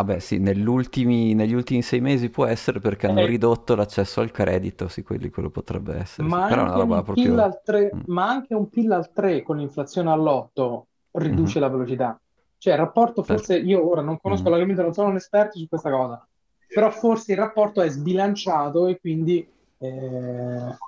Ah 0.00 0.18
sì, 0.18 0.38
negli 0.38 0.64
ultimi 0.66 1.82
sei 1.82 2.00
mesi 2.00 2.30
può 2.30 2.46
essere 2.46 2.80
perché 2.80 3.06
hanno 3.06 3.20
eh, 3.20 3.26
ridotto 3.26 3.74
l'accesso 3.74 4.20
al 4.20 4.30
credito, 4.30 4.88
sì, 4.88 5.02
quelli, 5.02 5.28
quello 5.28 5.50
potrebbe 5.50 5.96
essere. 5.98 6.26
Ma, 6.26 6.48
sì. 6.48 6.54
anche 6.54 6.80
un 6.80 7.02
proprio... 7.02 7.60
3, 7.62 7.90
mm. 7.94 8.00
ma 8.06 8.28
anche 8.28 8.54
un 8.54 8.68
PIL 8.70 8.92
al 8.92 9.12
3 9.12 9.42
con 9.42 9.58
l'inflazione 9.58 10.10
all'8 10.10 10.80
riduce 11.12 11.58
mm-hmm. 11.58 11.68
la 11.68 11.74
velocità. 11.74 12.20
Cioè 12.56 12.72
il 12.72 12.78
rapporto 12.78 13.22
forse, 13.22 13.54
certo. 13.54 13.68
io 13.68 13.90
ora 13.90 14.00
non 14.00 14.18
conosco 14.18 14.42
mm-hmm. 14.42 14.52
l'argomento, 14.52 14.82
non 14.82 14.94
sono 14.94 15.08
un 15.08 15.16
esperto 15.16 15.58
su 15.58 15.68
questa 15.68 15.90
cosa, 15.90 16.26
però 16.66 16.90
forse 16.90 17.32
il 17.32 17.38
rapporto 17.38 17.82
è 17.82 17.88
sbilanciato 17.88 18.86
e 18.86 18.98
quindi 18.98 19.46
eh, 19.78 20.78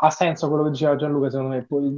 ha 0.00 0.10
senso 0.10 0.48
quello 0.48 0.64
che 0.64 0.70
diceva 0.70 0.96
Gianluca, 0.96 1.30
secondo 1.30 1.54
me. 1.54 1.62
Poi, 1.62 1.90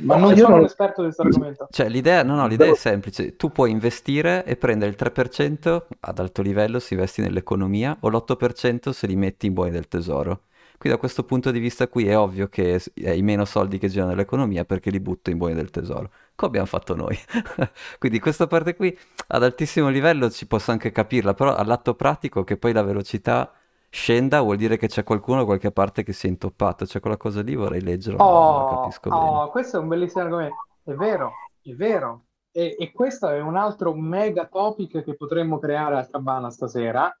ma 0.00 0.16
non 0.16 0.36
sono 0.36 0.48
non... 0.48 0.58
un 0.60 0.64
esperto 0.64 1.02
di 1.02 1.12
questo 1.12 1.22
argomento. 1.22 1.68
Cioè, 1.70 1.88
l'idea, 1.88 2.22
no, 2.22 2.34
no, 2.34 2.46
l'idea 2.46 2.70
è 2.70 2.76
semplice. 2.76 3.36
Tu 3.36 3.50
puoi 3.50 3.70
investire 3.70 4.44
e 4.44 4.56
prendere 4.56 4.90
il 4.90 4.96
3% 4.98 5.82
ad 6.00 6.18
alto 6.18 6.42
livello 6.42 6.78
se 6.78 6.94
investi 6.94 7.22
nell'economia 7.22 7.96
o 8.00 8.08
l'8% 8.08 8.90
se 8.90 9.06
li 9.06 9.16
metti 9.16 9.46
in 9.46 9.54
buoni 9.54 9.70
del 9.70 9.88
tesoro. 9.88 10.42
Qui 10.76 10.90
da 10.90 10.98
questo 10.98 11.24
punto 11.24 11.50
di 11.50 11.60
vista 11.60 11.88
qui 11.88 12.06
è 12.08 12.18
ovvio 12.18 12.48
che 12.48 12.82
hai 13.04 13.22
meno 13.22 13.44
soldi 13.44 13.78
che 13.78 13.88
girano 13.88 14.10
nell'economia 14.10 14.64
perché 14.64 14.90
li 14.90 15.00
butto 15.00 15.30
in 15.30 15.38
buoni 15.38 15.54
del 15.54 15.70
tesoro, 15.70 16.10
come 16.34 16.48
abbiamo 16.48 16.66
fatto 16.66 16.94
noi. 16.94 17.16
Quindi 17.98 18.18
questa 18.18 18.46
parte 18.46 18.74
qui 18.74 18.96
ad 19.28 19.42
altissimo 19.42 19.88
livello 19.88 20.28
ci 20.30 20.46
posso 20.46 20.72
anche 20.72 20.90
capirla, 20.90 21.32
però 21.32 21.54
all'atto 21.54 21.94
pratico 21.94 22.44
che 22.44 22.56
poi 22.56 22.72
la 22.72 22.82
velocità 22.82 23.50
scenda 23.94 24.40
vuol 24.40 24.56
dire 24.56 24.76
che 24.76 24.88
c'è 24.88 25.04
qualcuno 25.04 25.38
da 25.38 25.44
qualche 25.44 25.70
parte 25.70 26.02
che 26.02 26.12
si 26.12 26.26
è 26.26 26.30
intoppato. 26.30 26.84
C'è 26.84 26.98
quella 26.98 27.16
cosa 27.16 27.40
lì, 27.42 27.54
vorrei 27.54 27.80
leggerlo, 27.80 28.22
oh, 28.22 28.90
oh. 29.08 29.50
Questo 29.50 29.76
è 29.76 29.80
un 29.80 29.88
bellissimo 29.88 30.24
argomento. 30.24 30.56
È 30.82 30.92
vero, 30.92 31.32
è 31.62 31.72
vero. 31.74 32.24
E, 32.50 32.76
e, 32.78 32.92
questo 32.92 33.28
è 33.28 33.40
un 33.40 33.56
altro 33.56 33.94
mega 33.94 34.46
topic 34.46 35.02
che 35.02 35.16
potremmo 35.16 35.58
creare 35.58 35.96
a 35.96 36.06
Cabana 36.06 36.50
stasera. 36.50 37.16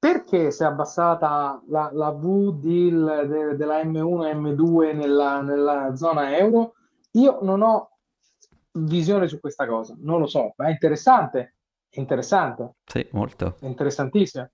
Perché 0.00 0.52
si 0.52 0.62
è 0.62 0.66
abbassata 0.66 1.60
la, 1.68 1.90
la 1.92 2.10
V 2.10 2.52
deal 2.60 3.26
de, 3.28 3.56
della 3.56 3.82
M1 3.82 4.26
e 4.26 4.34
M2 4.34 4.94
nella, 4.94 5.40
nella 5.40 5.96
zona 5.96 6.36
euro? 6.36 6.74
Io 7.12 7.38
non 7.42 7.62
ho 7.62 7.90
visione 8.72 9.26
su 9.26 9.40
questa 9.40 9.66
cosa, 9.66 9.96
non 9.98 10.20
lo 10.20 10.26
so, 10.26 10.52
ma 10.56 10.66
è 10.66 10.70
interessante. 10.70 11.56
È 11.88 11.98
interessante. 11.98 12.74
Sì, 12.84 13.08
molto. 13.10 13.56
È 13.58 13.66
interessantissimo 13.66 14.48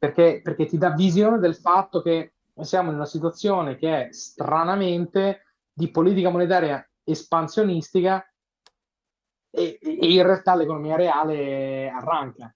perché, 0.00 0.40
perché 0.42 0.64
ti 0.64 0.78
dà 0.78 0.92
visione 0.92 1.38
del 1.38 1.54
fatto 1.54 2.00
che 2.00 2.32
siamo 2.62 2.88
in 2.88 2.96
una 2.96 3.04
situazione 3.04 3.76
che 3.76 4.06
è 4.06 4.12
stranamente 4.12 5.44
di 5.70 5.90
politica 5.90 6.30
monetaria 6.30 6.82
espansionistica 7.04 8.24
e, 9.50 9.78
e 9.82 10.12
in 10.12 10.22
realtà 10.22 10.54
l'economia 10.54 10.96
reale 10.96 11.90
arranca. 11.90 12.54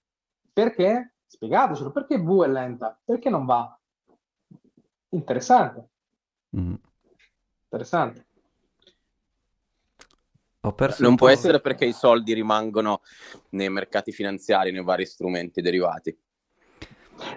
Perché? 0.51 1.17
Spiegatecelo, 1.27 1.91
perché 1.91 2.17
V 2.17 2.45
è 2.45 2.47
lenta? 2.47 2.99
Perché 3.05 3.29
non 3.29 3.45
va? 3.45 3.79
Interessante. 5.09 5.89
Mm. 6.57 6.73
Interessante. 7.65 8.25
non 10.97 11.15
può 11.15 11.29
essere 11.29 11.61
perché 11.61 11.85
i 11.85 11.93
soldi 11.93 12.33
rimangono 12.33 13.01
nei 13.49 13.69
mercati 13.69 14.11
finanziari, 14.11 14.71
nei 14.71 14.83
vari 14.83 15.05
strumenti 15.05 15.61
derivati. 15.61 16.17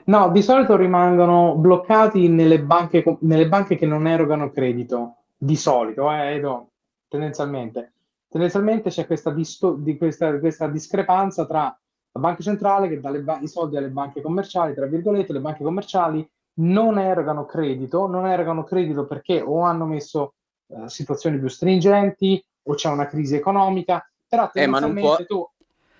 No, 0.04 0.30
di 0.30 0.42
solito 0.42 0.76
rimangono 0.76 1.54
bloccati 1.54 2.28
nelle 2.28 2.60
banche, 2.60 3.04
nelle 3.20 3.48
banche 3.48 3.76
che 3.76 3.86
non 3.86 4.06
erogano 4.06 4.50
credito. 4.50 5.16
Di 5.36 5.56
solito, 5.56 6.10
eh, 6.10 6.34
Edo, 6.34 6.70
tendenzialmente. 7.08 7.92
Tendenzialmente 8.28 8.90
c'è 8.90 9.06
questa, 9.06 9.30
disto- 9.30 9.74
di 9.74 9.96
questa, 9.96 10.38
questa 10.38 10.68
discrepanza 10.68 11.46
tra 11.46 11.78
la 12.12 12.20
banca 12.20 12.42
centrale 12.42 12.88
che 12.88 13.00
dà 13.00 13.10
ba- 13.12 13.38
i 13.40 13.48
soldi 13.48 13.76
alle 13.76 13.88
banche 13.88 14.20
commerciali, 14.20 14.74
tra 14.74 14.86
virgolette, 14.86 15.32
le 15.32 15.40
banche 15.40 15.62
commerciali 15.62 16.28
non 16.54 16.98
erogano 16.98 17.46
credito, 17.46 18.06
non 18.06 18.26
erogano 18.26 18.64
credito 18.64 19.06
perché 19.06 19.40
o 19.40 19.60
hanno 19.60 19.86
messo 19.86 20.34
uh, 20.66 20.88
situazioni 20.88 21.38
più 21.38 21.48
stringenti 21.48 22.44
o 22.64 22.74
c'è 22.74 22.88
una 22.90 23.06
crisi 23.06 23.36
economica, 23.36 24.06
però 24.28 24.50
tendenzialmente 24.50 25.00
eh, 25.00 25.04
ma 25.04 25.16
non 25.16 25.16
può, 25.16 25.24
tu... 25.24 25.50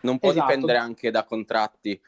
Non 0.01 0.19
può 0.19 0.31
esatto. 0.31 0.47
dipendere 0.47 0.79
anche 0.79 1.11
da 1.11 1.25
contratti 1.25 2.01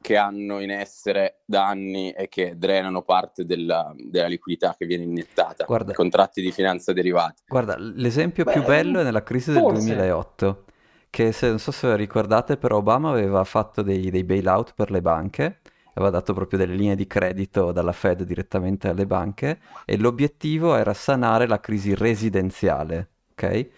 che 0.00 0.16
hanno 0.16 0.60
in 0.60 0.70
essere 0.70 1.40
da 1.44 1.66
anni 1.66 2.10
e 2.12 2.28
che 2.28 2.56
drenano 2.56 3.02
parte 3.02 3.44
della, 3.44 3.92
della 3.96 4.28
liquidità 4.28 4.74
che 4.76 4.86
viene 4.86 5.04
iniettata, 5.04 5.64
guarda, 5.64 5.92
contratti 5.92 6.40
di 6.40 6.50
finanza 6.52 6.92
derivati. 6.92 7.42
Guarda, 7.46 7.76
l'esempio 7.78 8.44
Beh, 8.44 8.52
più 8.52 8.64
bello 8.64 9.00
è 9.00 9.04
nella 9.04 9.22
crisi 9.22 9.52
del 9.52 9.60
forse. 9.60 9.94
2008, 9.94 10.64
che 11.10 11.32
se, 11.32 11.48
non 11.48 11.58
so 11.58 11.70
se 11.70 11.94
ricordate, 11.96 12.56
però 12.56 12.78
Obama 12.78 13.10
aveva 13.10 13.44
fatto 13.44 13.82
dei, 13.82 14.10
dei 14.10 14.24
bailout 14.24 14.72
per 14.74 14.90
le 14.90 15.02
banche, 15.02 15.60
aveva 15.94 16.10
dato 16.10 16.32
proprio 16.32 16.58
delle 16.58 16.74
linee 16.74 16.96
di 16.96 17.06
credito 17.06 17.70
dalla 17.70 17.92
Fed 17.92 18.22
direttamente 18.22 18.88
alle 18.88 19.06
banche 19.06 19.60
e 19.84 19.98
l'obiettivo 19.98 20.76
era 20.76 20.94
sanare 20.94 21.46
la 21.46 21.60
crisi 21.60 21.94
residenziale, 21.94 23.10
ok? 23.32 23.68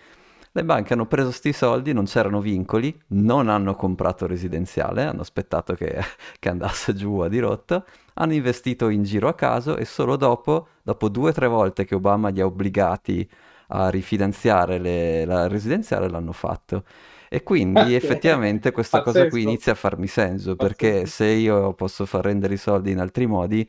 Le 0.55 0.65
banche 0.65 0.93
hanno 0.93 1.07
preso 1.07 1.31
sti 1.31 1.51
soldi, 1.53 1.95
non 1.95 2.05
c'erano 2.05 2.41
vincoli, 2.41 2.95
non 3.09 3.49
hanno 3.49 3.75
comprato 3.75 4.27
residenziale, 4.27 5.05
hanno 5.05 5.23
aspettato 5.23 5.75
che, 5.75 5.99
che 6.39 6.49
andasse 6.51 6.95
giù 6.95 7.21
a 7.21 7.29
dirotto, 7.29 7.87
hanno 8.15 8.35
investito 8.35 8.91
in 8.91 9.03
giro 9.03 9.29
a 9.29 9.35
caso 9.35 9.77
e 9.79 9.87
solo 9.87 10.17
dopo, 10.17 10.69
dopo 10.83 11.09
due 11.09 11.31
o 11.31 11.33
tre 11.33 11.47
volte 11.49 11.87
che 11.87 11.95
Obama 11.95 12.29
li 12.29 12.41
ha 12.43 12.45
obbligati 12.47 13.27
a 13.69 13.89
rifinanziare 13.89 14.79
le, 14.79 15.25
la 15.25 15.49
residenziale, 15.49 16.09
l'hanno 16.11 16.33
fatto. 16.33 16.85
E 17.31 17.43
quindi 17.43 17.95
effettivamente 17.95 18.73
questa 18.73 19.01
Pazzesco. 19.01 19.19
cosa 19.21 19.27
qui 19.27 19.43
inizia 19.43 19.73
a 19.73 19.75
farmi 19.75 20.07
senso, 20.07 20.57
perché 20.57 20.91
Pazzesco. 21.01 21.07
se 21.07 21.27
io 21.29 21.73
posso 21.73 22.05
far 22.05 22.25
rendere 22.25 22.53
i 22.55 22.59
soldi 22.59 22.91
in 22.91 22.99
altri 23.01 23.25
modi, 23.27 23.67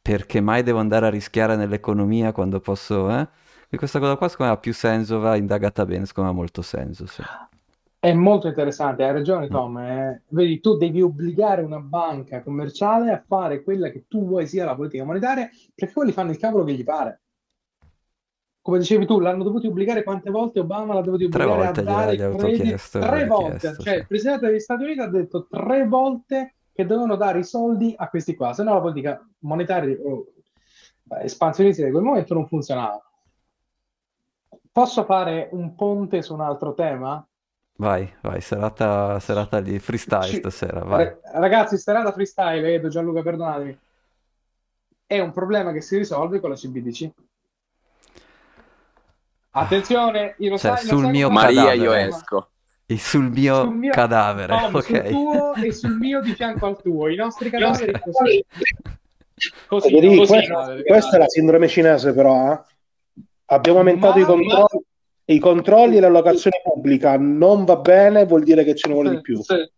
perché 0.00 0.40
mai 0.40 0.62
devo 0.62 0.78
andare 0.78 1.06
a 1.06 1.10
rischiare 1.10 1.56
nell'economia 1.56 2.32
quando 2.32 2.60
posso... 2.60 3.10
Eh? 3.10 3.28
E 3.74 3.78
questa 3.78 3.98
cosa 3.98 4.16
qua 4.16 4.28
secondo 4.28 4.52
me 4.52 4.58
ha 4.58 4.60
più 4.60 4.74
senso, 4.74 5.18
va 5.18 5.34
indagata 5.34 5.86
bene, 5.86 6.04
secondo 6.04 6.28
me 6.28 6.36
ha 6.36 6.38
molto 6.38 6.60
senso. 6.60 7.06
Sì. 7.06 7.22
È 7.98 8.12
molto 8.12 8.46
interessante, 8.46 9.02
hai 9.02 9.12
ragione 9.12 9.46
mm. 9.46 9.50
Tom. 9.50 9.78
Eh. 9.78 10.22
Vedi, 10.28 10.60
tu 10.60 10.76
devi 10.76 11.00
obbligare 11.00 11.62
una 11.62 11.78
banca 11.78 12.42
commerciale 12.42 13.10
a 13.10 13.24
fare 13.26 13.62
quella 13.62 13.88
che 13.88 14.04
tu 14.08 14.26
vuoi 14.26 14.46
sia 14.46 14.66
la 14.66 14.74
politica 14.74 15.04
monetaria, 15.04 15.48
perché 15.74 15.94
quelli 15.94 16.12
fanno 16.12 16.32
il 16.32 16.36
cavolo 16.36 16.64
che 16.64 16.74
gli 16.74 16.84
pare. 16.84 17.22
Come 18.60 18.78
dicevi 18.78 19.06
tu, 19.06 19.20
l'hanno 19.20 19.42
dovuto 19.42 19.68
obbligare 19.68 20.02
quante 20.02 20.30
volte 20.30 20.60
Obama 20.60 20.92
l'ha 20.92 21.00
dovuto 21.00 21.24
obbligare 21.24 21.66
a 21.68 21.82
dare 21.82 22.36
crediti? 22.36 22.74
Tre 22.90 23.24
volte. 23.24 23.56
Chiesto, 23.56 23.82
cioè, 23.84 23.94
sì. 23.94 24.00
il 24.00 24.06
presidente 24.06 24.46
degli 24.48 24.60
Stati 24.60 24.82
Uniti 24.82 25.00
ha 25.00 25.08
detto 25.08 25.46
tre 25.46 25.86
volte 25.86 26.56
che 26.74 26.84
dovevano 26.84 27.16
dare 27.16 27.38
i 27.38 27.44
soldi 27.44 27.94
a 27.96 28.10
questi 28.10 28.34
qua, 28.34 28.52
se 28.52 28.64
no 28.64 28.74
la 28.74 28.80
politica 28.80 29.26
monetaria 29.38 29.96
o 30.04 30.26
espansionistica 31.22 31.86
di 31.86 31.92
quel 31.92 32.04
momento 32.04 32.34
non 32.34 32.46
funzionava. 32.46 33.02
Posso 34.72 35.04
fare 35.04 35.50
un 35.52 35.74
ponte 35.74 36.22
su 36.22 36.32
un 36.32 36.40
altro 36.40 36.72
tema? 36.72 37.22
Vai, 37.76 38.10
vai, 38.22 38.40
serata, 38.40 39.20
serata 39.20 39.60
di 39.60 39.78
freestyle 39.78 40.24
Ci... 40.24 40.36
stasera, 40.36 40.80
vai. 40.82 41.14
Ragazzi, 41.34 41.76
serata 41.76 42.10
freestyle, 42.10 42.72
Edo, 42.72 42.88
Gianluca, 42.88 43.20
perdonatemi. 43.20 43.78
È 45.06 45.18
un 45.20 45.30
problema 45.30 45.72
che 45.72 45.82
si 45.82 45.98
risolve 45.98 46.40
con 46.40 46.48
la 46.48 46.56
CBDC. 46.56 47.10
Attenzione, 49.50 50.36
io 50.38 50.50
lo 50.50 50.58
cioè, 50.58 50.76
sai, 50.76 50.86
sul 50.86 51.06
mio 51.08 51.28
Maria 51.28 51.64
cadavere. 51.64 51.82
io 51.82 51.92
esco. 51.92 52.50
E 52.86 52.98
sul 52.98 53.30
mio, 53.30 53.64
sul 53.64 53.74
mio 53.74 53.92
cadavere, 53.92 54.54
ok. 54.54 54.82
Sul 54.82 55.02
tuo 55.08 55.54
e 55.54 55.72
sul 55.72 55.96
mio 55.98 56.20
di 56.22 56.32
fianco 56.32 56.64
al 56.64 56.80
tuo. 56.80 57.08
I 57.08 57.16
nostri 57.16 57.50
cadaveri 57.50 57.92
così. 57.92 58.44
Così, 59.66 59.90
così, 59.90 60.16
così 60.16 60.26
questa, 60.26 60.82
questa, 60.82 61.16
è 61.16 61.18
la 61.18 61.28
sindrome 61.28 61.68
cinese 61.68 62.14
però, 62.14 62.52
eh? 62.52 62.71
Abbiamo 63.54 63.78
aumentato 63.78 64.18
ma, 64.18 64.22
i 64.22 64.26
controlli. 64.26 64.58
Ma... 64.60 64.80
I 65.24 65.38
controlli 65.38 65.96
e 65.96 66.00
l'allocazione 66.00 66.60
pubblica 66.64 67.16
non 67.16 67.64
va 67.64 67.76
bene, 67.76 68.26
vuol 68.26 68.42
dire 68.42 68.64
che 68.64 68.74
ce 68.74 68.88
ne 68.88 68.94
vuole 68.94 69.10
sì, 69.10 69.14
di 69.14 69.20
più. 69.20 69.40
Sì. 69.42 69.70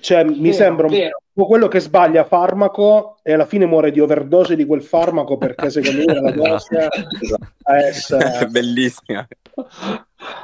Cioè, 0.00 0.24
vero, 0.24 0.40
mi 0.40 0.52
sembra 0.52 0.86
un, 0.86 1.46
quello 1.46 1.68
che 1.68 1.80
sbaglia 1.80 2.24
farmaco 2.24 3.18
e 3.22 3.32
alla 3.32 3.46
fine 3.46 3.66
muore 3.66 3.90
di 3.90 4.00
overdose 4.00 4.56
di 4.56 4.64
quel 4.64 4.82
farmaco 4.82 5.36
perché 5.36 5.70
secondo 5.70 6.04
me 6.04 6.20
la 6.20 6.30
dose 6.32 6.88
è 7.62 8.46
bellissima. 8.46 9.26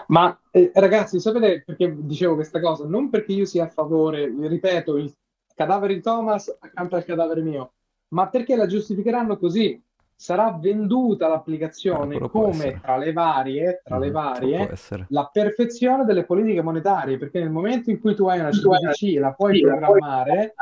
Ma 0.08 0.38
eh, 0.50 0.70
ragazzi, 0.74 1.20
sapete 1.20 1.62
perché 1.64 1.94
dicevo 1.98 2.34
questa 2.34 2.60
cosa? 2.60 2.84
Non 2.86 3.10
perché 3.10 3.32
io 3.32 3.44
sia 3.44 3.64
a 3.64 3.68
favore, 3.68 4.32
ripeto, 4.40 4.96
il 4.96 5.12
cadavere 5.54 5.94
di 5.94 6.00
Thomas 6.00 6.54
accanto 6.60 6.96
al 6.96 7.04
cadavere 7.04 7.42
mio, 7.42 7.72
ma 8.08 8.28
perché 8.28 8.56
la 8.56 8.66
giustificheranno 8.66 9.36
così. 9.38 9.80
Sarà 10.16 10.56
venduta 10.60 11.28
l'applicazione 11.28 12.16
Ah, 12.16 12.28
come 12.28 12.80
tra 12.80 12.96
le 12.96 13.12
varie, 13.12 13.82
tra 13.84 13.98
le 13.98 14.08
Mm, 14.08 14.12
varie 14.12 14.56
può 14.56 14.72
essere. 14.72 15.06
la 15.10 15.28
perfezione 15.30 16.04
delle 16.04 16.24
politiche 16.24 16.62
monetarie, 16.62 17.18
perché 17.18 17.40
nel 17.40 17.50
momento 17.50 17.90
in 17.90 18.00
cui 18.00 18.14
tu 18.14 18.26
hai 18.28 18.38
una 18.40 18.50
CBDC 18.50 19.18
la 19.18 19.32
puoi 19.32 19.60
programmare, 19.60 20.54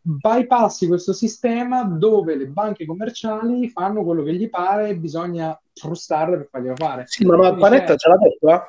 bypassi 0.00 0.86
questo 0.86 1.12
sistema 1.12 1.84
dove 1.84 2.34
le 2.36 2.46
banche 2.46 2.84
commerciali 2.86 3.68
fanno 3.68 4.02
quello 4.04 4.22
che 4.22 4.34
gli 4.34 4.48
pare 4.50 4.88
e 4.90 4.96
bisogna 4.96 5.58
frustarle 5.72 6.36
per 6.38 6.48
farglielo 6.50 6.76
fare. 6.76 7.04
Sì, 7.06 7.24
ma, 7.24 7.36
ma 7.36 7.54
Panetta 7.54 7.92
c'è- 7.92 7.96
ce 7.98 8.08
l'ha 8.08 8.16
detto, 8.16 8.48
eh? 8.50 8.62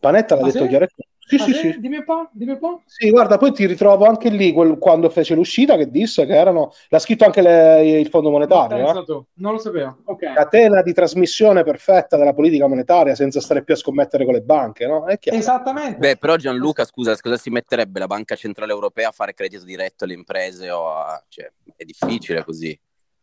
Panetta 0.00 0.34
l'ha 0.34 0.40
Ah, 0.42 0.44
detto 0.44 0.58
sì? 0.62 0.68
chiaramente. 0.68 1.06
Sì, 1.24 1.36
Ah, 1.36 1.44
sì, 1.44 1.52
sì? 1.54 1.80
Dimmi 1.80 1.96
un 1.96 2.04
po', 2.04 2.28
dimmi 2.32 2.52
un 2.52 2.58
po'. 2.58 2.82
Sì, 2.84 3.10
guarda, 3.10 3.38
poi 3.38 3.52
ti 3.52 3.66
ritrovo 3.66 4.04
anche 4.06 4.28
lì 4.28 4.52
quel- 4.52 4.76
quando 4.78 5.08
fece 5.08 5.34
l'uscita 5.34 5.76
che 5.76 5.90
disse 5.90 6.26
che 6.26 6.34
erano. 6.34 6.72
L'ha 6.88 6.98
scritto 6.98 7.24
anche 7.24 7.40
le- 7.40 8.00
il 8.00 8.08
Fondo 8.08 8.30
Monetario. 8.30 8.84
Pensa 8.84 9.00
eh? 9.00 9.04
tu, 9.04 9.24
non 9.34 9.52
lo 9.52 9.58
sapevo. 9.58 9.98
Ok. 10.04 10.32
Catena 10.34 10.82
di 10.82 10.92
trasmissione 10.92 11.62
perfetta 11.62 12.16
della 12.16 12.34
politica 12.34 12.66
monetaria 12.66 13.14
senza 13.14 13.40
stare 13.40 13.62
più 13.64 13.74
a 13.74 13.76
scommettere 13.76 14.24
con 14.24 14.34
le 14.34 14.42
banche, 14.42 14.86
no? 14.86 15.06
È 15.06 15.18
chiaro. 15.18 15.38
Esattamente. 15.38 15.98
Beh, 15.98 16.16
però 16.16 16.36
Gianluca, 16.36 16.84
scusa, 16.84 17.16
cosa 17.16 17.36
si 17.36 17.50
metterebbe 17.50 17.98
la 17.98 18.06
Banca 18.06 18.34
Centrale 18.34 18.72
Europea 18.72 19.08
a 19.08 19.12
fare 19.12 19.32
credito 19.32 19.64
diretto 19.64 20.04
alle 20.04 20.14
imprese? 20.14 20.70
O 20.70 20.92
a... 20.92 21.22
cioè, 21.28 21.50
è 21.76 21.84
difficile 21.84 22.44
così. 22.44 22.78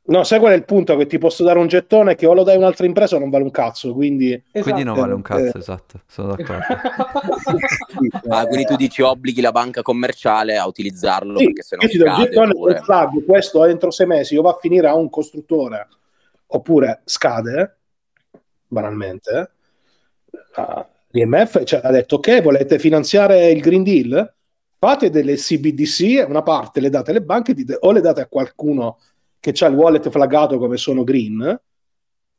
No, 0.09 0.23
sai 0.23 0.39
qual 0.39 0.53
è 0.53 0.55
il 0.55 0.65
punto? 0.65 0.97
Che 0.97 1.05
ti 1.05 1.19
posso 1.19 1.43
dare 1.43 1.59
un 1.59 1.67
gettone 1.67 2.15
che 2.15 2.25
o 2.25 2.33
lo 2.33 2.41
dai 2.41 2.55
a 2.55 2.57
un'altra 2.57 2.87
impresa 2.87 3.15
o 3.15 3.19
non 3.19 3.29
vale 3.29 3.43
un 3.43 3.51
cazzo, 3.51 3.93
quindi... 3.93 4.31
Esatto. 4.31 4.61
Quindi 4.61 4.83
non 4.83 4.95
vale 4.97 5.13
un 5.13 5.21
cazzo, 5.21 5.55
Eh. 5.55 5.59
esatto, 5.59 6.01
sono 6.07 6.35
d'accordo. 6.35 6.63
Ah, 8.29 8.45
quindi 8.45 8.65
tu 8.65 8.75
dici 8.75 9.01
obblighi 9.01 9.41
la 9.41 9.51
banca 9.51 9.81
commerciale 9.81 10.57
a 10.57 10.65
utilizzarlo 10.67 11.37
Sì, 11.37 11.45
perché 11.45 11.61
se 11.63 11.75
no 11.75 11.81
io 11.83 11.89
ti 11.89 11.97
do 11.97 12.05
scade 12.05 12.23
gettone 12.23 12.51
oppure... 12.51 12.79
flag, 12.81 13.25
questo 13.25 13.65
entro 13.65 13.91
sei 13.91 14.07
mesi 14.07 14.35
o 14.37 14.41
va 14.41 14.51
a 14.51 14.57
finire 14.59 14.87
a 14.87 14.95
un 14.95 15.09
costruttore 15.09 15.87
oppure 16.47 17.01
scade, 17.05 17.77
banalmente. 18.67 19.51
Ah, 20.55 20.87
L'IMF 21.09 21.63
cioè, 21.63 21.81
ha 21.83 21.91
detto 21.91 22.15
ok, 22.15 22.41
volete 22.41 22.79
finanziare 22.79 23.49
il 23.49 23.61
Green 23.61 23.83
Deal? 23.83 24.33
Fate 24.77 25.09
delle 25.09 25.35
CBDC, 25.35 26.25
una 26.27 26.41
parte 26.41 26.79
le 26.79 26.89
date 26.89 27.11
alle 27.11 27.21
banche 27.21 27.53
dite- 27.53 27.77
o 27.81 27.91
le 27.91 28.01
date 28.01 28.21
a 28.21 28.27
qualcuno 28.27 28.97
che 29.39 29.53
ha 29.59 29.67
il 29.67 29.75
wallet 29.75 30.09
flaggato 30.09 30.57
come 30.57 30.77
sono 30.77 31.03
green, 31.03 31.61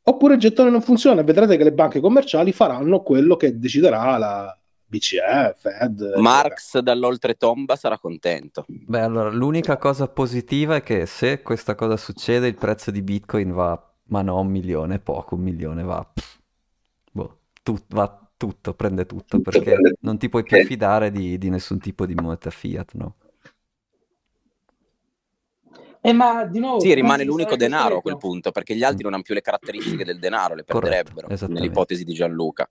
oppure 0.03 0.33
il 0.35 0.39
gettone 0.39 0.69
non 0.69 0.81
funziona 0.81 1.21
e 1.21 1.23
vedrete 1.23 1.57
che 1.57 1.63
le 1.63 1.73
banche 1.73 1.99
commerciali 1.99 2.51
faranno 2.51 3.01
quello 3.01 3.35
che 3.35 3.57
deciderà 3.57 4.17
la 4.17 4.55
BCE, 4.91 5.55
Fed. 5.57 6.15
Marx 6.17 6.79
dall'oltretomba 6.79 7.77
sarà 7.77 7.97
contento. 7.97 8.65
Beh, 8.67 8.99
allora, 8.99 9.29
l'unica 9.29 9.77
cosa 9.77 10.07
positiva 10.09 10.75
è 10.75 10.83
che 10.83 11.05
se 11.05 11.41
questa 11.41 11.75
cosa 11.75 11.95
succede, 11.95 12.47
il 12.47 12.55
prezzo 12.55 12.91
di 12.91 13.01
Bitcoin 13.01 13.53
va, 13.53 13.93
ma 14.07 14.21
no, 14.21 14.39
un 14.39 14.47
milione, 14.47 14.99
poco, 14.99 15.35
un 15.35 15.41
milione 15.41 15.83
va, 15.83 16.05
pff, 16.13 16.39
boh, 17.09 17.37
tut- 17.63 17.85
va 17.93 18.19
tutto, 18.35 18.73
prende 18.73 19.05
tutto, 19.05 19.39
perché 19.39 19.77
non 20.01 20.17
ti 20.17 20.27
puoi 20.27 20.43
più 20.43 20.57
fidare 20.65 21.09
di, 21.09 21.37
di 21.37 21.49
nessun 21.49 21.79
tipo 21.79 22.05
di 22.05 22.15
moneta 22.15 22.49
fiat, 22.49 22.93
no? 22.95 23.15
Eh, 26.03 26.13
ma 26.13 26.45
di 26.45 26.59
nuovo, 26.59 26.79
Sì, 26.79 26.93
rimane 26.95 27.23
l'unico 27.23 27.55
denaro 27.55 27.97
a 27.97 28.01
quel 28.01 28.17
punto, 28.17 28.51
perché 28.51 28.75
gli 28.75 28.83
altri 28.83 29.03
non 29.03 29.13
hanno 29.13 29.21
più 29.21 29.35
le 29.35 29.41
caratteristiche 29.41 30.03
del 30.03 30.17
denaro, 30.17 30.55
le 30.55 30.63
Corretto, 30.65 30.89
perderebbero, 30.89 31.29
esattamente. 31.29 31.61
nell'ipotesi 31.61 32.03
di 32.03 32.13
Gianluca. 32.13 32.67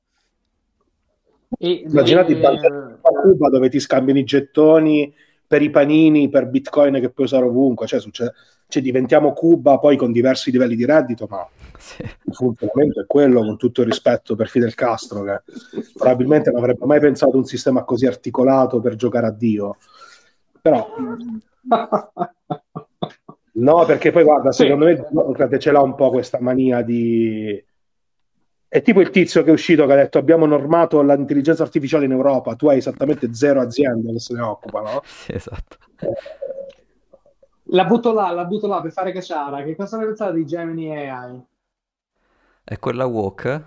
E, 1.59 1.70
Immaginate 1.87 2.33
e- 2.33 2.66
a 2.66 3.20
Cuba 3.22 3.49
dove 3.49 3.68
ti 3.68 3.78
scambiano 3.78 4.18
i 4.18 4.24
gettoni 4.24 5.12
per 5.47 5.62
i 5.62 5.70
panini, 5.70 6.28
per 6.28 6.49
bitcoin 6.49 6.95
che 7.01 7.11
puoi 7.11 7.26
usare 7.26 7.45
ovunque, 7.45 7.87
cioè, 7.87 8.01
succede- 8.01 8.33
cioè, 8.68 8.83
diventiamo 8.83 9.33
Cuba 9.33 9.78
poi 9.78 9.97
con 9.97 10.12
diversi 10.12 10.51
livelli 10.51 10.76
di 10.76 10.85
reddito, 10.85 11.26
ma 11.28 11.47
Sì. 11.78 12.03
il 12.03 12.35
funzionamento 12.35 13.01
è 13.01 13.07
quello, 13.07 13.41
con 13.41 13.57
tutto 13.57 13.81
il 13.81 13.89
rispetto 13.89 14.37
per 14.37 14.49
Fidel 14.49 14.74
Castro, 14.74 15.22
che 15.22 15.41
probabilmente 15.95 16.51
non 16.51 16.61
avrebbe 16.61 16.87
mai 16.87 17.01
pensato 17.01 17.37
un 17.37 17.45
sistema 17.45 17.85
così 17.85 18.07
articolato 18.07 18.81
per 18.81 18.95
giocare 18.95 19.26
a 19.26 19.33
Dio. 19.33 19.76
Però 20.62 20.89
no, 23.53 23.85
perché 23.85 24.11
poi 24.11 24.25
guarda, 24.25 24.53
Sì. 24.53 24.65
secondo 24.65 24.85
me 24.87 25.59
ce 25.59 25.71
l'ha 25.71 25.81
un 25.83 25.95
po' 25.95 26.11
questa 26.11 26.41
mania 26.41 26.83
di... 26.83 27.63
È 28.69 28.83
tipo 28.83 29.01
il 29.01 29.11
tizio 29.11 29.43
che 29.43 29.51
è 29.51 29.53
uscito 29.53 29.85
che 29.85 29.93
ha 29.93 29.97
detto 29.97 30.19
abbiamo 30.19 30.47
normato 30.47 31.03
l'intelligenza 31.03 31.65
artificiale 31.65 32.05
in 32.05 32.13
Europa, 32.13 32.55
tu 32.55 32.69
hai 32.69 32.79
esattamente 32.79 33.35
zero 33.35 33.61
aziende 33.61 34.13
che 34.13 34.21
se 34.21 34.35
ne 34.35 34.43
occupano. 34.43 35.01
Sì, 35.07 35.33
esatto. 35.35 35.77
La 37.73 37.85
butto 37.85 38.13
là, 38.13 38.31
la 38.31 38.45
butto 38.45 38.67
là 38.69 38.81
per 38.81 38.93
fare 38.93 39.13
cacciara. 39.13 39.63
Che 39.63 39.75
cosa 39.77 39.99
ne 39.99 40.07
pensate 40.07 40.35
di 40.35 40.45
Gemini 40.47 40.97
AI? 41.09 41.41
È 42.63 42.79
quella 42.79 43.07
walk? 43.07 43.63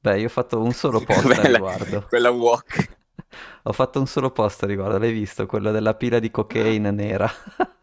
Beh, 0.00 0.18
io 0.18 0.26
ho 0.26 0.30
fatto 0.30 0.60
un 0.60 0.72
solo 0.72 1.00
post 1.00 1.24
a 1.26 1.28
Bella- 1.28 1.48
riguardo. 1.48 2.06
Quella 2.08 2.30
walk. 2.30 2.98
Ho 3.64 3.72
fatto 3.72 3.98
un 4.00 4.06
solo 4.06 4.30
post 4.30 4.62
a 4.62 4.66
riguardo, 4.66 4.98
l'hai 4.98 5.12
visto? 5.12 5.46
Quello 5.46 5.70
della 5.72 5.94
pila 5.94 6.18
di 6.18 6.30
cocaine 6.30 6.90
nera. 6.90 7.28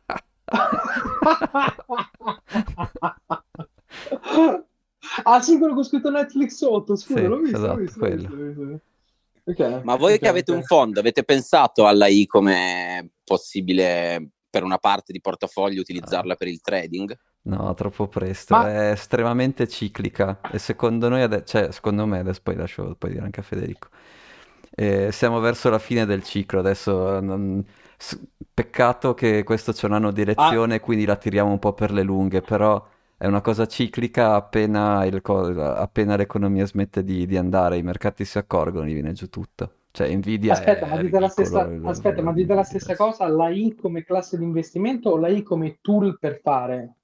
ah, 5.23 5.41
sì, 5.41 5.57
quello 5.57 5.73
con 5.73 5.83
scritto 5.83 6.09
Netflix 6.09 6.55
sotto. 6.55 6.95
Scusa, 6.95 7.19
Sì, 7.19 7.27
l'ho 7.27 7.39
visto, 7.39 7.57
esatto, 7.57 7.75
l'ho 7.75 7.81
visto, 7.81 7.99
quello. 7.99 8.29
visto, 8.35 8.35
visto. 8.35 8.81
Ok, 9.45 9.59
Ma 9.83 9.95
voi 9.95 10.13
ok, 10.13 10.19
che 10.19 10.27
avete 10.27 10.51
ok. 10.51 10.57
un 10.57 10.63
fondo, 10.63 10.99
avete 10.99 11.23
pensato 11.23 11.87
alla 11.87 12.07
I 12.07 12.25
come 12.25 13.11
possibile 13.23 14.29
per 14.49 14.63
una 14.63 14.77
parte 14.77 15.11
di 15.13 15.21
portafoglio 15.21 15.79
utilizzarla 15.81 16.35
per 16.35 16.47
il 16.47 16.61
trading? 16.61 17.17
No, 17.43 17.73
troppo 17.75 18.07
presto, 18.09 18.55
Ma- 18.55 18.67
è 18.67 18.91
estremamente 18.91 19.69
ciclica 19.69 20.41
e 20.51 20.59
secondo 20.59 21.07
noi, 21.07 21.21
ade- 21.21 21.45
cioè 21.45 21.71
secondo 21.71 22.05
me, 22.05 22.19
adesso 22.19 22.41
poi 22.43 22.55
lascio 22.57 22.95
poi 22.95 23.11
dire 23.11 23.23
anche 23.23 23.39
a 23.39 23.43
Federico, 23.43 23.89
Eh, 24.79 25.11
siamo 25.11 25.39
verso 25.39 25.69
la 25.69 25.79
fine 25.79 26.05
del 26.05 26.23
ciclo, 26.23 26.59
adesso 26.59 27.19
non- 27.21 27.65
peccato 28.53 29.13
che 29.13 29.43
questo 29.43 29.71
c'è 29.71 29.85
un 29.87 29.93
anno 29.93 30.11
di 30.11 30.21
elezione, 30.21 30.79
quindi 30.79 31.05
la 31.05 31.15
tiriamo 31.15 31.51
un 31.51 31.59
po' 31.59 31.73
per 31.73 31.91
le 31.91 32.03
lunghe, 32.03 32.41
però 32.41 32.85
è 33.17 33.25
una 33.27 33.41
cosa 33.41 33.65
ciclica, 33.67 34.35
appena, 34.35 35.05
il 35.05 35.21
co- 35.21 35.61
appena 35.61 36.15
l'economia 36.15 36.65
smette 36.65 37.03
di, 37.03 37.25
di 37.25 37.37
andare, 37.37 37.77
i 37.77 37.83
mercati 37.83 38.25
si 38.25 38.37
accorgono, 38.37 38.85
gli 38.87 38.93
viene 38.93 39.13
giù 39.13 39.29
tutto. 39.29 39.73
Cioè 39.91 40.13
Nvidia 40.15 40.55
Aspetta, 40.55 40.85
è 40.85 40.87
ma 40.87 40.97
dite 40.97 41.19
la 41.19 41.27
stessa, 41.29 41.61
il- 41.61 41.81
aspetta, 41.83 42.21
ma 42.23 42.33
dite 42.33 42.53
la 42.55 42.63
stessa 42.63 42.95
cosa, 42.95 43.27
la 43.27 43.49
I 43.49 43.75
come 43.75 44.03
classe 44.03 44.37
di 44.37 44.43
investimento 44.43 45.09
o 45.11 45.17
la 45.17 45.27
I 45.27 45.43
come 45.43 45.77
tool 45.81 46.17
per 46.17 46.39
fare? 46.41 46.95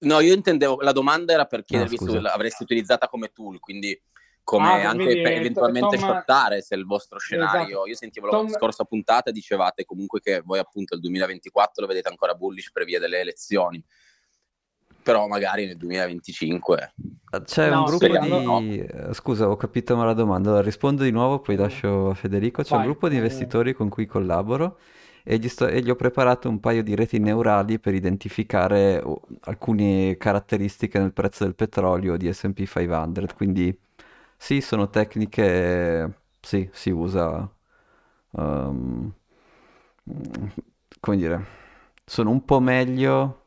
No, 0.00 0.20
io 0.20 0.32
intendevo, 0.34 0.80
la 0.80 0.92
domanda 0.92 1.32
era 1.32 1.44
per 1.44 1.64
chiedervi 1.64 1.96
scusa. 1.96 2.12
se 2.12 2.20
l'avreste 2.20 2.62
utilizzata 2.62 3.08
come 3.08 3.32
tool, 3.32 3.58
quindi 3.58 4.00
come 4.48 4.82
Ah, 4.82 4.88
anche 4.88 5.04
per 5.20 5.32
eh, 5.32 5.34
eventualmente 5.34 5.98
Tom- 5.98 6.08
shottare 6.08 6.62
se 6.62 6.74
il 6.74 6.86
vostro 6.86 7.18
scenario. 7.18 7.66
Esatto. 7.66 7.86
Io 7.86 7.94
sentivo 7.94 8.26
la 8.28 8.32
Tom- 8.32 8.48
scorsa 8.48 8.84
puntata, 8.84 9.30
dicevate 9.30 9.84
comunque 9.84 10.20
che 10.20 10.40
voi 10.42 10.58
appunto 10.58 10.94
il 10.94 11.00
2024 11.02 11.82
lo 11.82 11.86
vedete 11.86 12.08
ancora 12.08 12.32
bullish 12.32 12.72
per 12.72 12.84
via 12.86 12.98
delle 12.98 13.20
elezioni, 13.20 13.84
però 15.02 15.26
magari 15.26 15.66
nel 15.66 15.76
2025... 15.76 16.94
C'è 17.44 17.68
No, 17.68 17.80
un 17.80 17.84
gruppo 17.84 18.06
speriamo 18.06 18.60
di... 18.60 18.78
eh, 18.78 19.12
Scusa, 19.12 19.50
ho 19.50 19.56
capito 19.56 19.94
male 19.96 20.08
la 20.08 20.14
domanda. 20.14 20.48
Allora, 20.48 20.64
rispondo 20.64 21.02
di 21.02 21.10
nuovo, 21.10 21.40
poi 21.40 21.56
lascio 21.56 22.08
a 22.08 22.14
Federico. 22.14 22.62
C'è 22.62 22.72
un 22.72 22.78
Vai. 22.78 22.86
gruppo 22.88 23.08
di 23.10 23.16
Eh. 23.16 23.18
investitori 23.18 23.74
con 23.74 23.90
cui 23.90 24.06
collaboro 24.06 24.78
e 25.24 25.36
gli, 25.36 25.48
sto- 25.48 25.66
e 25.68 25.82
gli 25.82 25.90
ho 25.90 25.94
preparato 25.94 26.48
un 26.48 26.58
paio 26.58 26.82
di 26.82 26.94
reti 26.94 27.18
neurali 27.18 27.78
per 27.78 27.92
identificare 27.92 28.98
oh, 29.04 29.20
alcune 29.40 30.16
caratteristiche 30.16 30.98
nel 30.98 31.12
prezzo 31.12 31.44
del 31.44 31.54
petrolio 31.54 32.16
di 32.16 32.32
S&P 32.32 32.64
500. 32.64 33.26
Quindi 33.36 33.78
sì, 34.38 34.60
sono 34.60 34.88
tecniche... 34.88 36.22
Sì, 36.40 36.68
si 36.72 36.90
usa... 36.90 37.48
ehm, 38.32 39.12
come 41.00 41.16
dire... 41.16 41.44
Sono 42.04 42.30
un 42.30 42.44
po' 42.44 42.60
meglio... 42.60 43.42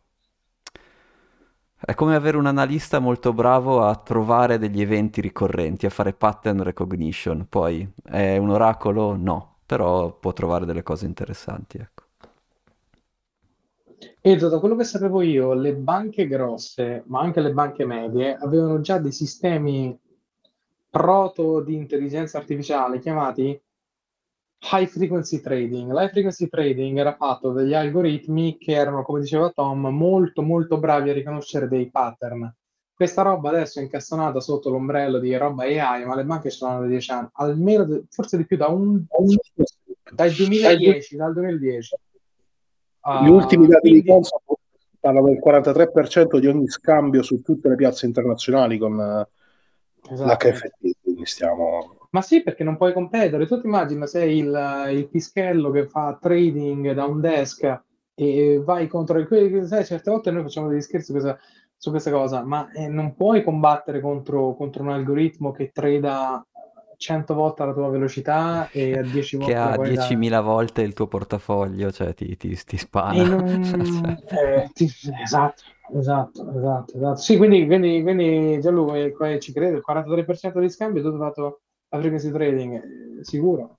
È 1.84 1.96
come 1.96 2.14
avere 2.16 2.38
un 2.38 2.46
analista 2.46 3.00
molto 3.00 3.34
bravo 3.34 3.82
a 3.84 3.96
trovare 3.96 4.60
degli 4.60 4.82
eventi 4.82 5.20
ricorrenti, 5.20 5.88
a 5.88 5.89
fare 5.89 6.14
pattern 6.14 6.62
recognition. 6.62 7.48
Poi 7.50 7.92
è 8.04 8.38
un 8.38 8.52
oracolo? 8.52 9.16
No, 9.16 9.58
però 9.66 10.14
può 10.14 10.32
trovare 10.32 10.66
delle 10.66 10.84
cose 10.84 11.08
interessanti, 11.08 11.78
ecco. 11.78 12.04
Edo, 14.22 14.50
da 14.50 14.60
quello 14.60 14.76
che 14.76 14.84
sapevo 14.84 15.24
io, 15.24 15.54
le 15.54 15.74
banche 15.74 16.28
grosse, 16.28 17.04
ma 17.08 17.22
anche 17.22 17.42
le 17.42 17.52
banche 17.52 17.86
medie, 17.86 18.36
avevano 18.36 18.80
già 18.82 19.00
dei 19.00 19.12
sistemi 19.12 19.98
proto 20.92 21.62
di 21.62 21.74
intelligenza 21.74 22.38
artificiale 22.38 23.00
chiamati 23.00 23.60
high 24.74 24.86
frequency 24.86 25.39
trading. 25.39 25.92
L'high 25.92 26.12
frequency 26.12 26.48
trading 26.48 26.98
era 26.98 27.16
fatto 27.16 27.52
dagli 27.52 27.74
algoritmi 27.74 28.58
che 28.58 28.74
erano, 28.74 29.02
come 29.04 29.22
diceva 29.22 29.50
Tom, 29.50 29.88
molto 29.88 30.44
molto 30.44 30.78
bravi 30.78 31.10
a 31.10 31.14
riconoscere 31.14 31.68
dei 31.68 31.89
pattern. 31.89 32.54
Questa 32.94 33.24
roba 33.24 33.50
adesso 33.50 33.80
è 33.80 33.84
incastonata 33.84 34.39
sotto 34.39 34.70
l'ombrello 34.70 35.18
di 35.18 35.36
roba 35.36 35.64
AI, 35.64 36.06
ma 36.06 36.14
le 36.14 36.26
banche 36.26 36.52
ce 36.52 36.64
l'hanno 36.64 36.82
da 36.82 36.88
10 36.88 37.12
anni, 37.12 37.30
almeno 37.34 38.04
forse 38.10 38.38
di 38.38 38.46
più 38.46 38.58
da 38.58 38.68
un, 38.68 39.04
dal 40.12 40.30
2010, 40.30 41.16
dal 41.16 41.34
2010. 41.34 41.96
Gli 43.24 43.28
uh, 43.28 43.34
ultimi 43.34 43.66
dati 43.66 43.89
quindi... 43.89 44.02
di 44.02 44.08
Consa 44.08 44.38
parlano 45.00 45.30
del 45.30 45.42
43% 45.44 46.38
di 46.38 46.46
ogni 46.46 46.68
scambio 46.68 47.24
su 47.24 47.42
tutte 47.42 47.70
le 47.70 47.76
piazze 47.76 48.06
internazionali 48.06 48.78
con 48.78 49.26
esatto. 50.10 50.47
l'HFT, 50.47 50.97
quindi 51.02 51.26
stiamo 51.26 51.99
ma 52.12 52.22
sì, 52.22 52.43
perché 52.43 52.64
non 52.64 52.78
puoi 52.78 52.93
competere. 52.93 53.47
Tu 53.47 53.60
ti 53.60 53.68
immagini 53.68 54.06
sei 54.06 54.39
il, 54.39 54.89
il 54.91 55.08
pischello 55.08 55.72
che 55.72 55.88
fa 55.88 56.18
trading 56.20 56.91
da 56.91 57.06
un 57.06 57.22
desk 57.22 57.84
e 58.14 58.62
vai 58.64 58.88
contro 58.88 59.18
il... 59.18 59.66
Sai, 59.66 59.86
certe 59.86 60.12
volte 60.12 60.32
noi 60.32 60.43
facciamo 60.43 60.68
degli 60.68 60.82
scherzi 60.82 61.12
questa, 61.12 61.38
su 61.78 61.89
questa 61.89 62.12
cosa, 62.12 62.43
ma 62.43 62.70
eh, 62.72 62.88
non 62.88 63.16
puoi 63.16 63.43
combattere 63.43 64.02
contro, 64.02 64.56
contro, 64.56 64.84
un 64.84 64.89
algoritmo 64.89 65.52
che 65.52 65.72
trada 65.72 66.45
100 66.97 67.34
volte 67.34 67.66
la 67.66 67.74
tua 67.74 67.89
velocità 67.89 68.70
e 68.72 68.97
a 68.97 69.02
10 69.02 69.38
volte 69.38 69.52
che 69.54 69.58
ha 69.58 69.76
10.000 69.76 70.30
da... 70.30 70.41
volte 70.41 70.82
il 70.82 70.93
tuo 70.93 71.08
portafoglio, 71.08 71.91
cioè 71.91 72.14
ti, 72.14 72.36
ti, 72.36 72.56
ti 72.64 72.78
spana. 72.78 73.24
Non... 73.24 74.22
eh, 74.28 74.70
ti... 74.74 74.91
Esatto, 75.24 75.64
esatto, 75.96 76.50
esatto, 76.56 76.96
esatto. 76.96 77.16
Sì, 77.18 77.38
quindi, 77.38 77.66
quindi, 77.66 78.02
quindi 78.02 78.60
Gianluca, 78.60 79.39
ci 79.39 79.52
credo, 79.52 79.78
il 79.78 79.84
43% 79.88 80.60
di 80.60 80.70
scambio 80.70 81.02
tu 81.02 81.10
hai 81.10 81.18
fatto 81.18 81.62
la 81.89 82.00
frequency 82.00 82.32
trading, 82.32 82.74
eh, 82.76 83.24
sicuro. 83.24 83.78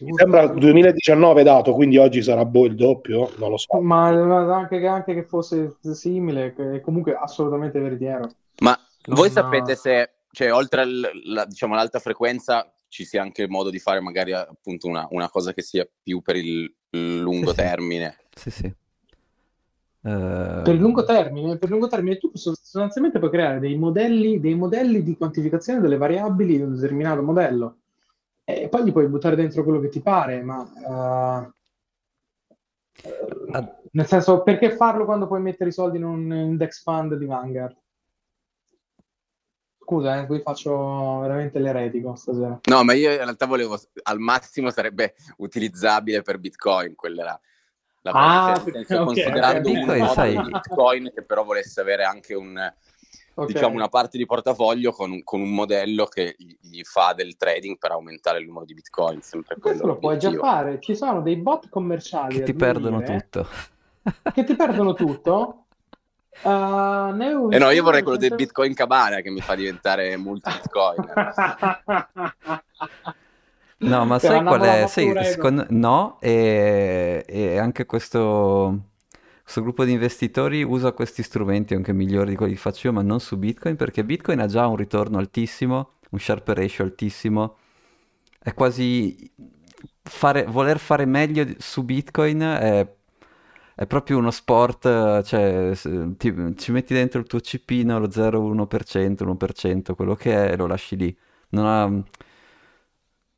Mi 0.00 0.14
sembra 0.14 0.46
2019 0.46 1.42
dato, 1.42 1.74
quindi 1.74 1.96
oggi 1.98 2.22
sarà 2.22 2.44
boh 2.44 2.66
il 2.66 2.74
doppio, 2.74 3.30
non 3.38 3.50
lo 3.50 3.56
so. 3.56 3.80
Ma, 3.80 4.08
anche, 4.08 4.86
anche, 4.86 5.14
che 5.14 5.24
fosse 5.24 5.76
simile, 5.92 6.54
è 6.54 6.80
comunque 6.80 7.14
assolutamente 7.14 7.78
veritiero. 7.78 8.30
Ma 8.60 8.78
non 9.06 9.16
voi 9.16 9.30
sapete 9.30 9.74
se, 9.74 10.10
cioè, 10.32 10.52
oltre 10.52 10.82
alla, 10.82 11.44
diciamo, 11.46 11.74
all'alta 11.74 11.98
frequenza, 11.98 12.72
ci 12.88 13.04
sia 13.04 13.22
anche 13.22 13.42
il 13.42 13.50
modo 13.50 13.70
di 13.70 13.78
fare 13.78 14.00
magari 14.00 14.32
appunto 14.32 14.88
una, 14.88 15.06
una 15.10 15.28
cosa 15.28 15.52
che 15.52 15.62
sia 15.62 15.88
più 16.02 16.20
per 16.22 16.36
il 16.36 16.72
lungo 16.90 17.50
sì, 17.50 17.56
termine? 17.56 18.16
Sì, 18.34 18.50
sì. 18.50 18.74
Uh... 20.02 20.62
Per 20.62 20.74
lungo 20.76 21.04
termine, 21.04 21.58
per 21.58 21.68
lungo 21.68 21.86
termine 21.86 22.16
tu 22.16 22.30
sostanzialmente 22.32 23.18
puoi 23.18 23.30
creare 23.30 23.58
dei 23.58 23.76
modelli, 23.76 24.40
dei 24.40 24.54
modelli 24.54 25.02
di 25.02 25.16
quantificazione 25.16 25.80
delle 25.80 25.98
variabili 25.98 26.56
di 26.56 26.62
un 26.62 26.74
determinato 26.74 27.22
modello 27.22 27.76
e 28.44 28.68
poi 28.68 28.84
gli 28.84 28.92
puoi 28.92 29.08
buttare 29.08 29.36
dentro 29.36 29.62
quello 29.62 29.78
che 29.78 29.90
ti 29.90 30.00
pare, 30.00 30.42
ma 30.42 30.60
uh... 30.62 31.52
uh... 33.58 33.74
nel 33.92 34.06
senso 34.06 34.42
perché 34.42 34.74
farlo 34.74 35.04
quando 35.04 35.26
puoi 35.26 35.42
mettere 35.42 35.68
i 35.68 35.74
soldi 35.74 35.98
in 35.98 36.04
un 36.04 36.32
index 36.32 36.82
fund 36.82 37.14
di 37.14 37.26
Vanguard? 37.26 37.76
Scusa, 39.82 40.22
eh, 40.22 40.26
qui 40.26 40.40
faccio 40.40 41.18
veramente 41.18 41.58
l'eretico 41.58 42.14
stasera. 42.14 42.60
No, 42.70 42.84
ma 42.84 42.92
io 42.92 43.10
in 43.10 43.16
realtà 43.16 43.46
volevo, 43.46 43.76
al 44.04 44.18
massimo 44.18 44.70
sarebbe 44.70 45.14
utilizzabile 45.38 46.22
per 46.22 46.38
Bitcoin, 46.38 46.94
quella 46.94 47.22
era 47.22 47.40
la 48.02 48.12
ah, 48.12 48.56
cioè, 48.56 48.80
okay, 48.80 49.04
considerando 49.04 49.68
okay. 49.68 49.80
un 49.80 49.86
Bitcoin, 49.86 50.08
sai... 50.08 50.42
Bitcoin 50.42 51.12
che 51.14 51.22
però 51.22 51.44
volesse 51.44 51.80
avere 51.80 52.04
anche 52.04 52.34
un, 52.34 52.72
okay. 53.34 53.52
diciamo, 53.52 53.74
una 53.74 53.88
parte 53.88 54.16
di 54.16 54.24
portafoglio 54.24 54.92
con 54.92 55.10
un, 55.10 55.22
con 55.22 55.40
un, 55.40 55.52
modello 55.52 56.06
che 56.06 56.34
gli 56.38 56.82
fa 56.82 57.12
del 57.12 57.36
trading 57.36 57.76
per 57.78 57.90
aumentare 57.90 58.38
il 58.38 58.46
numero 58.46 58.64
di 58.64 58.74
Bitcoin. 58.74 59.20
Sempre 59.20 59.56
Questo 59.58 59.86
lo 59.86 59.98
puoi 59.98 60.18
già 60.18 60.32
fare. 60.32 60.80
Ci 60.80 60.96
sono 60.96 61.20
dei 61.20 61.36
bot 61.36 61.68
commerciali 61.68 62.38
che 62.38 62.44
ti 62.44 62.54
perdono 62.54 63.02
tutto. 63.02 63.46
Che 64.32 64.44
ti 64.44 64.56
perdono 64.56 64.94
tutto? 64.94 65.56
Uh, 66.42 67.50
eh 67.50 67.58
no, 67.58 67.70
io 67.70 67.82
vorrei 67.82 68.02
quello 68.02 68.16
del 68.16 68.34
Bitcoin 68.34 68.72
Cabana 68.72 69.20
che 69.20 69.28
mi 69.28 69.40
fa 69.40 69.54
diventare 69.54 70.16
multi 70.16 70.50
Bitcoin. 70.50 71.04
No, 73.80 74.04
ma 74.06 74.18
sai 74.18 74.42
qual 74.42 74.60
è? 74.60 74.86
Sì, 74.86 75.12
secondo... 75.22 75.66
No, 75.70 76.18
e, 76.20 77.24
e 77.26 77.58
anche 77.58 77.86
questo, 77.86 78.88
questo, 79.42 79.62
gruppo 79.62 79.84
di 79.84 79.92
investitori 79.92 80.62
usa 80.62 80.92
questi 80.92 81.22
strumenti 81.22 81.74
anche 81.74 81.92
migliori 81.92 82.30
di 82.30 82.36
quelli 82.36 82.52
che 82.54 82.58
faccio 82.58 82.88
io, 82.88 82.92
ma 82.92 83.02
non 83.02 83.20
su 83.20 83.36
Bitcoin, 83.36 83.76
perché 83.76 84.04
Bitcoin 84.04 84.40
ha 84.40 84.46
già 84.46 84.66
un 84.66 84.76
ritorno 84.76 85.18
altissimo, 85.18 85.92
un 86.10 86.18
sharp 86.18 86.48
ratio 86.48 86.84
altissimo. 86.84 87.56
È 88.38 88.54
quasi... 88.54 89.32
Fare, 90.02 90.44
voler 90.44 90.78
fare 90.78 91.04
meglio 91.04 91.46
su 91.58 91.84
Bitcoin 91.84 92.40
è, 92.40 92.94
è 93.74 93.86
proprio 93.86 94.18
uno 94.18 94.30
sport, 94.30 95.22
cioè 95.22 95.72
ti, 96.16 96.54
ci 96.56 96.72
metti 96.72 96.94
dentro 96.94 97.20
il 97.20 97.26
tuo 97.26 97.40
cipino, 97.40 97.98
lo 97.98 98.08
0,1%, 98.08 99.24
1%, 99.24 99.94
quello 99.94 100.16
che 100.16 100.32
è, 100.32 100.52
e 100.52 100.56
lo 100.56 100.66
lasci 100.66 100.96
lì. 100.96 101.16
Non 101.50 101.66
ha 101.66 102.02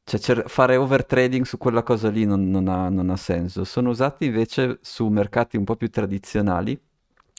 cioè, 0.04 0.20
cer- 0.20 0.48
fare 0.48 0.76
overtrading 0.76 1.44
su 1.44 1.58
quella 1.58 1.82
cosa 1.82 2.10
lì 2.10 2.24
non, 2.24 2.50
non, 2.50 2.68
ha, 2.68 2.88
non, 2.88 3.10
ha, 3.10 3.16
senso. 3.16 3.64
Sono 3.64 3.90
usati 3.90 4.26
invece 4.26 4.78
su 4.82 5.06
mercati 5.08 5.56
un 5.56 5.64
po' 5.64 5.76
più 5.76 5.90
tradizionali. 5.90 6.78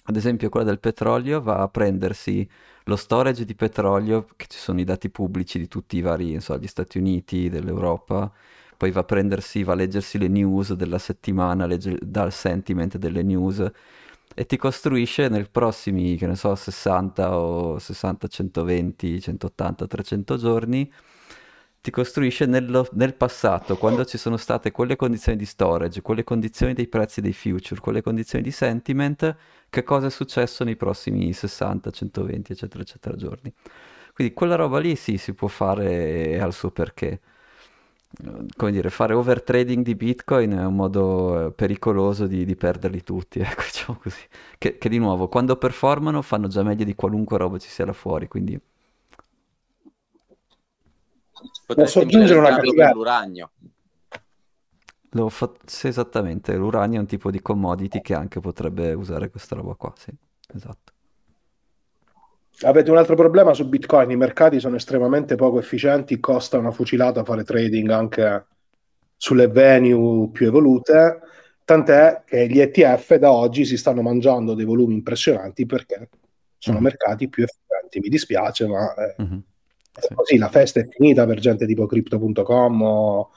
Ad 0.06 0.16
esempio, 0.16 0.50
quella 0.50 0.66
del 0.66 0.80
petrolio 0.80 1.42
va 1.42 1.60
a 1.60 1.68
prendersi 1.70 2.48
lo 2.86 2.96
storage 2.96 3.46
di 3.46 3.56
petrolio, 3.56 4.28
che 4.36 4.46
ci 4.48 4.58
sono 4.58 4.80
i 4.80 4.84
dati 4.84 5.10
pubblici 5.10 5.58
di 5.60 5.68
tutti 5.68 5.98
i 5.98 6.02
vari, 6.02 6.40
so, 6.42 6.58
gli 6.58 6.68
Stati 6.68 6.98
Uniti, 6.98 7.50
dell'Europa, 7.50 8.32
poi 8.76 8.92
va 8.92 9.02
a 9.02 9.04
prendersi, 9.06 9.64
va 9.64 9.74
a 9.74 9.76
leggersi 9.76 10.18
le 10.18 10.28
news 10.28 10.74
della 10.74 10.98
settimana, 10.98 11.66
legge, 11.66 11.98
dal 12.02 12.34
sentiment 12.34 12.98
delle 12.98 13.24
news 13.24 13.72
e 14.36 14.46
ti 14.46 14.58
costruisce 14.58 15.30
nel 15.30 15.50
prossimi, 15.50 16.18
che 16.18 16.28
ne 16.28 16.36
so, 16.36 16.56
60 16.56 17.38
o 17.38 17.80
60, 17.80 18.28
120, 18.28 19.22
180, 19.22 19.88
300 19.88 20.38
giorni 20.38 20.92
ti 21.84 21.92
costruisce 21.92 22.46
nello, 22.46 22.88
nel 22.94 23.14
passato, 23.14 23.76
quando 23.76 24.06
ci 24.06 24.18
sono 24.18 24.38
state 24.38 24.72
quelle 24.72 24.96
condizioni 24.96 25.38
di 25.38 25.46
storage, 25.46 26.02
quelle 26.02 26.24
condizioni 26.24 26.74
dei 26.74 26.88
prezzi 26.88 27.20
dei 27.20 27.34
future, 27.34 27.82
quelle 27.82 28.02
condizioni 28.02 28.42
di 28.42 28.52
sentiment, 28.52 29.36
che 29.70 29.84
cosa 29.84 30.08
è 30.08 30.10
successo 30.10 30.64
nei 30.64 30.78
prossimi 30.78 31.34
60, 31.34 31.92
120, 31.92 32.54
eccetera, 32.54 32.84
eccetera 32.84 33.18
giorni. 33.18 33.54
Quindi 34.14 34.34
quella 34.34 34.56
roba 34.56 34.80
lì 34.80 34.96
sì, 34.96 35.18
si 35.18 35.34
può 35.34 35.50
fare 35.50 36.40
al 36.40 36.54
suo 36.54 36.72
perché. 36.72 37.20
Come 38.56 38.72
dire, 38.72 38.90
fare 38.90 39.14
overtrading 39.14 39.84
di 39.84 39.96
Bitcoin 39.96 40.52
è 40.54 40.66
un 40.66 40.76
modo 40.76 41.48
eh, 41.48 41.52
pericoloso 41.52 42.28
di, 42.28 42.46
di 42.46 42.56
perderli 42.56 43.04
tutti, 43.04 43.40
ecco, 43.44 43.62
diciamo 43.62 44.00
così. 44.02 44.22
Che, 44.58 44.78
che 44.78 44.88
di 44.88 45.00
nuovo, 45.00 45.28
quando 45.28 45.58
performano 45.58 46.22
fanno 46.22 46.48
già 46.48 46.64
meglio 46.64 46.86
di 46.86 46.96
qualunque 46.96 47.38
roba 47.38 47.58
ci 47.58 47.68
sia 47.68 47.86
là 47.86 47.92
fuori, 47.92 48.30
quindi 48.30 48.58
Posso 51.66 52.00
aggiungere 52.02 52.40
una 52.40 52.60
cosa? 52.60 52.92
L'uranio. 52.92 53.52
Lo 55.12 55.30
fa... 55.30 55.52
Sì, 55.66 55.88
esattamente, 55.88 56.56
l'uranio 56.56 56.98
è 56.98 57.02
un 57.02 57.08
tipo 57.08 57.30
di 57.32 57.42
commodity 57.42 58.02
che 58.02 58.14
anche 58.14 58.40
potrebbe 58.40 58.94
usare 58.94 59.30
questa 59.30 59.56
roba 59.56 59.76
qua, 59.76 59.94
sì, 59.96 60.12
esatto. 60.56 60.92
Avete 62.62 62.92
un 62.92 62.98
altro 62.98 63.16
problema 63.16 63.54
su 63.54 63.68
Bitcoin, 63.68 64.10
i 64.12 64.16
mercati 64.16 64.60
sono 64.60 64.76
estremamente 64.76 65.36
poco 65.36 65.60
efficienti, 65.60 66.20
costa 66.20 66.58
una 66.58 66.72
fucilata 66.72 67.24
fare 67.24 67.44
trading 67.44 67.90
anche 67.90 68.46
sulle 69.18 69.48
venue 69.48 70.30
più 70.30 70.48
evolute, 70.48 71.20
tant'è 71.66 72.24
che 72.26 72.48
gli 72.48 72.60
ETF 72.60 73.16
da 73.16 73.32
oggi 73.32 73.66
si 73.66 73.78
stanno 73.78 74.02
mangiando 74.02 74.54
dei 74.54 74.66
volumi 74.66 74.94
impressionanti 74.94 75.66
perché 75.66 76.10
sono 76.58 76.76
mm-hmm. 76.76 76.86
mercati 76.86 77.30
più 77.30 77.44
efficienti. 77.44 78.00
Mi 78.00 78.10
dispiace, 78.10 78.68
ma 78.68 78.94
eh, 78.96 79.16
mm-hmm. 79.22 79.40
Sì. 80.00 80.14
Così 80.14 80.38
la 80.38 80.50
festa 80.50 80.80
è 80.80 80.88
finita 80.88 81.26
per 81.26 81.40
gente 81.40 81.66
tipo 81.66 81.86
crypto.com 81.86 82.82
o 82.82 83.30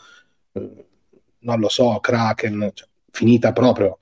eh, 0.52 0.86
non 1.40 1.61
lo 1.61 1.68
so, 1.68 1.98
Kraken, 2.00 2.70
cioè, 2.72 2.88
finita 3.11 3.52
proprio 3.52 3.98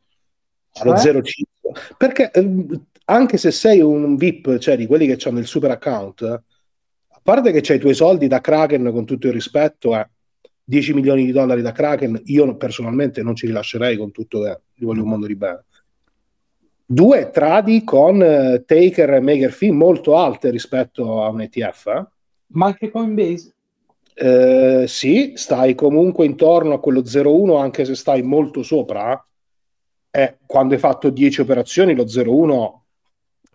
allo 0.74 0.96
cioè? 0.96 1.14
0,5. 1.14 1.94
Perché 1.96 2.30
eh, 2.30 2.80
anche 3.07 3.36
se 3.36 3.50
sei 3.50 3.80
un 3.80 4.16
VIP, 4.16 4.59
cioè 4.59 4.76
di 4.76 4.86
quelli 4.86 5.07
che 5.07 5.28
hanno 5.28 5.40
il 5.40 5.46
super 5.46 5.70
account, 5.70 6.22
a 6.22 7.20
parte 7.22 7.52
che 7.52 7.61
c'hai 7.61 7.76
i 7.76 7.80
tuoi 7.80 7.94
soldi 7.94 8.28
da 8.28 8.40
Kraken 8.40 8.90
con 8.92 9.05
tutto 9.05 9.26
il 9.26 9.32
rispetto, 9.32 9.96
eh, 9.96 10.09
10 10.64 10.94
milioni 10.94 11.24
di 11.24 11.32
dollari 11.32 11.61
da 11.61 11.72
Kraken, 11.72 12.22
io 12.24 12.57
personalmente 12.57 13.22
non 13.22 13.34
ci 13.34 13.46
rilascerei 13.46 13.96
con 13.96 14.11
tutto 14.11 14.40
che 14.42 14.61
gli 14.74 14.84
voglio 14.84 15.02
un 15.02 15.09
mondo 15.09 15.26
di 15.26 15.36
bene. 15.36 15.64
Due 16.86 17.30
tradi 17.30 17.82
con 17.82 18.16
uh, 18.16 18.64
taker 18.64 19.14
e 19.14 19.20
maker 19.20 19.50
fee 19.50 19.72
molto 19.72 20.16
alte 20.16 20.50
rispetto 20.50 21.22
a 21.22 21.28
un 21.30 21.40
ETF. 21.40 22.12
Ma 22.55 22.66
anche 22.66 22.90
Coinbase? 22.90 23.55
Eh, 24.14 24.84
sì, 24.86 25.32
stai 25.36 25.74
comunque 25.74 26.24
intorno 26.24 26.74
a 26.74 26.80
quello 26.80 27.00
0,1 27.02 27.61
anche 27.61 27.84
se 27.84 27.94
stai 27.94 28.22
molto 28.22 28.62
sopra. 28.62 29.24
Eh, 30.11 30.38
quando 30.46 30.74
hai 30.74 30.80
fatto 30.80 31.11
10 31.11 31.40
operazioni 31.40 31.94
lo 31.94 32.05
0,1 32.05 32.82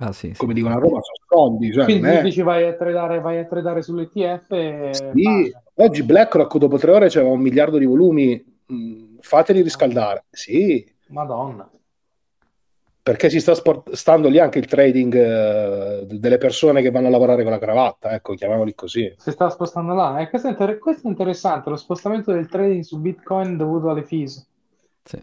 Ah, 0.01 0.13
sì, 0.13 0.33
come 0.37 0.53
sì. 0.53 0.59
dicono 0.59 0.75
a 0.75 0.79
Roma, 0.79 0.99
sono 1.01 1.25
soldi. 1.27 1.73
Cioè, 1.73 1.83
Quindi 1.83 2.07
è... 2.07 2.21
dici 2.21 2.41
vai 2.41 2.65
a 2.65 2.73
tradare, 2.73 3.19
vai 3.19 3.37
a 3.39 3.45
tradare 3.45 3.81
sull'ETF 3.81 4.51
e... 4.51 4.89
Sì. 4.93 5.53
Oggi 5.75 6.03
BlackRock 6.03 6.57
dopo 6.57 6.77
tre 6.77 6.91
ore 6.91 7.09
c'era 7.09 7.27
un 7.27 7.39
miliardo 7.39 7.77
di 7.77 7.85
volumi 7.85 8.41
mm, 8.71 9.17
fateli 9.19 9.61
riscaldare. 9.61 10.25
Sì. 10.29 10.85
Madonna. 11.07 11.69
Perché 13.09 13.31
si 13.31 13.39
sta 13.39 13.55
spostando 13.55 14.29
lì 14.29 14.37
anche 14.37 14.59
il 14.59 14.67
trading 14.67 15.13
uh, 15.15 16.05
delle 16.05 16.37
persone 16.37 16.83
che 16.83 16.91
vanno 16.91 17.07
a 17.07 17.09
lavorare 17.09 17.41
con 17.41 17.51
la 17.51 17.57
cravatta, 17.57 18.11
ecco, 18.11 18.35
chiamiamoli 18.35 18.75
così. 18.75 19.11
Si 19.17 19.31
sta 19.31 19.49
spostando 19.49 19.95
là. 19.95 20.19
Eh, 20.19 20.29
questo, 20.29 20.47
è 20.47 20.51
inter- 20.51 20.77
questo, 20.77 21.07
è 21.07 21.09
interessante, 21.09 21.71
lo 21.71 21.75
spostamento 21.75 22.31
del 22.31 22.47
trading 22.47 22.83
su 22.83 22.99
Bitcoin 22.99 23.57
dovuto 23.57 23.89
alle 23.89 24.03
fees. 24.03 24.47
Sì. 25.01 25.19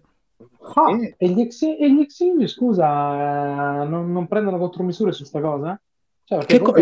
Ah, 0.75 0.99
e, 1.17 1.29
gli 1.29 1.41
ex- 1.41 1.63
e, 1.63 1.95
gli 1.95 2.01
exchange, 2.01 2.49
scusa, 2.49 3.83
eh, 3.83 3.87
non, 3.87 4.11
non, 4.11 4.27
prendono 4.27 4.59
contromisure 4.59 5.13
su 5.13 5.21
questa 5.21 5.41
cosa? 5.41 5.81
Cioè, 6.25 6.45
che 6.45 6.59
co- 6.59 6.75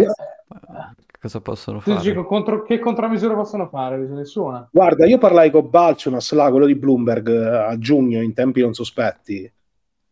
cosa 1.20 1.40
possono 1.42 1.80
fare? 1.80 1.98
Dici, 1.98 2.14
contro, 2.14 2.62
che 2.62 2.78
contromisure 2.78 3.34
possono 3.34 3.68
fare? 3.68 3.98
Nessuna. 3.98 4.66
Guarda, 4.72 5.04
io 5.04 5.18
parlai 5.18 5.50
con 5.50 5.68
Balciunas, 5.68 6.32
là, 6.32 6.48
quello 6.48 6.64
di 6.64 6.76
Bloomberg, 6.76 7.28
eh, 7.28 7.56
a 7.56 7.76
giugno, 7.76 8.22
in 8.22 8.32
tempi 8.32 8.62
non 8.62 8.72
sospetti. 8.72 9.52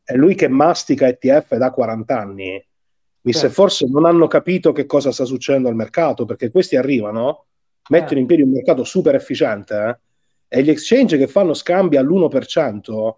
È 0.05 0.14
lui 0.14 0.34
che 0.34 0.48
mastica 0.48 1.07
ETF 1.07 1.57
da 1.57 1.70
40 1.70 2.18
anni. 2.18 2.66
Mi 3.24 3.32
se 3.32 3.50
forse 3.50 3.86
non 3.88 4.05
hanno 4.05 4.26
capito 4.26 4.72
che 4.72 4.84
cosa 4.84 5.12
sta 5.12 5.24
succedendo 5.24 5.68
al 5.68 5.76
mercato, 5.76 6.24
perché 6.24 6.50
questi 6.50 6.76
arrivano, 6.76 7.46
mettono 7.90 8.18
in 8.18 8.26
piedi 8.26 8.42
un 8.42 8.50
mercato 8.50 8.82
super 8.82 9.14
efficiente, 9.14 10.00
eh, 10.48 10.59
e 10.59 10.62
gli 10.62 10.70
exchange 10.70 11.16
che 11.16 11.28
fanno 11.28 11.55
scambi 11.55 11.96
all'1% 11.96 13.14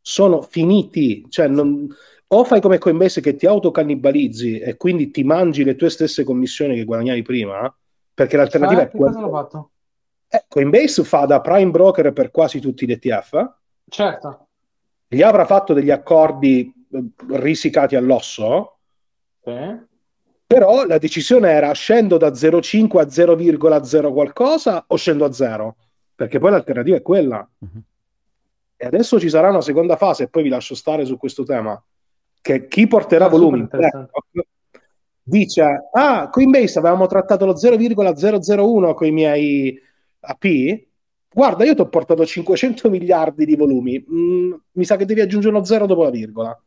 sono 0.00 0.42
finiti. 0.42 1.24
Cioè, 1.28 1.46
non, 1.46 1.86
o 2.26 2.44
fai 2.44 2.60
come 2.60 2.78
Coinbase 2.78 3.20
che 3.20 3.36
ti 3.36 3.46
autocannibalizzi 3.46 4.58
e 4.58 4.76
quindi 4.76 5.10
ti 5.10 5.22
mangi 5.22 5.62
le 5.62 5.76
tue 5.76 5.88
stesse 5.88 6.24
commissioni 6.24 6.74
che 6.74 6.84
guadagnavi 6.84 7.22
prima, 7.22 7.74
perché 8.12 8.36
l'alternativa 8.36 8.80
cioè, 8.82 8.90
è 8.90 8.96
quella. 8.96 9.14
Cosa 9.14 9.28
fatto? 9.30 9.70
Eh, 10.28 10.44
Coinbase 10.48 11.04
fa 11.04 11.26
da 11.26 11.40
prime 11.40 11.70
broker 11.70 12.12
per 12.12 12.30
quasi 12.30 12.60
tutti 12.60 12.86
gli 12.86 12.92
ETF. 12.92 13.54
Certo. 13.88 14.43
Gli 15.06 15.22
avrà 15.22 15.44
fatto 15.44 15.72
degli 15.72 15.90
accordi 15.90 16.72
eh, 16.90 17.04
risicati 17.36 17.96
all'osso. 17.96 18.78
Sì. 19.42 19.92
Però 20.46 20.84
la 20.84 20.98
decisione 20.98 21.50
era 21.50 21.72
scendo 21.72 22.16
da 22.16 22.28
0,5 22.28 22.98
a 22.98 23.06
0,0 23.06 24.12
qualcosa 24.12 24.84
o 24.86 24.96
scendo 24.96 25.24
a 25.24 25.32
0? 25.32 25.76
Perché 26.14 26.38
poi 26.38 26.50
l'alternativa 26.50 26.96
è 26.96 27.02
quella. 27.02 27.48
Uh-huh. 27.58 27.82
E 28.76 28.86
adesso 28.86 29.18
ci 29.18 29.28
sarà 29.28 29.48
una 29.48 29.62
seconda 29.62 29.96
fase, 29.96 30.24
e 30.24 30.28
poi 30.28 30.42
vi 30.42 30.48
lascio 30.48 30.74
stare 30.74 31.04
su 31.04 31.16
questo 31.16 31.44
tema, 31.44 31.82
che 32.40 32.68
chi 32.68 32.86
porterà 32.86 33.28
volumi 33.28 33.66
dice, 35.22 35.88
ah, 35.92 36.28
Coinbase 36.28 36.78
avevamo 36.78 37.06
trattato 37.06 37.46
lo 37.46 37.56
0,001 37.56 38.94
con 38.94 39.06
i 39.06 39.10
miei 39.10 39.80
AP, 40.20 40.44
guarda, 41.34 41.64
io 41.64 41.74
ti 41.74 41.80
ho 41.80 41.88
portato 41.88 42.24
500 42.24 42.88
miliardi 42.88 43.44
di 43.44 43.56
volumi, 43.56 44.02
mm, 44.08 44.52
mi 44.72 44.84
sa 44.84 44.96
che 44.96 45.04
devi 45.04 45.20
aggiungere 45.20 45.54
uno 45.54 45.64
zero 45.64 45.86
dopo 45.86 46.04
la 46.04 46.10
virgola. 46.10 46.62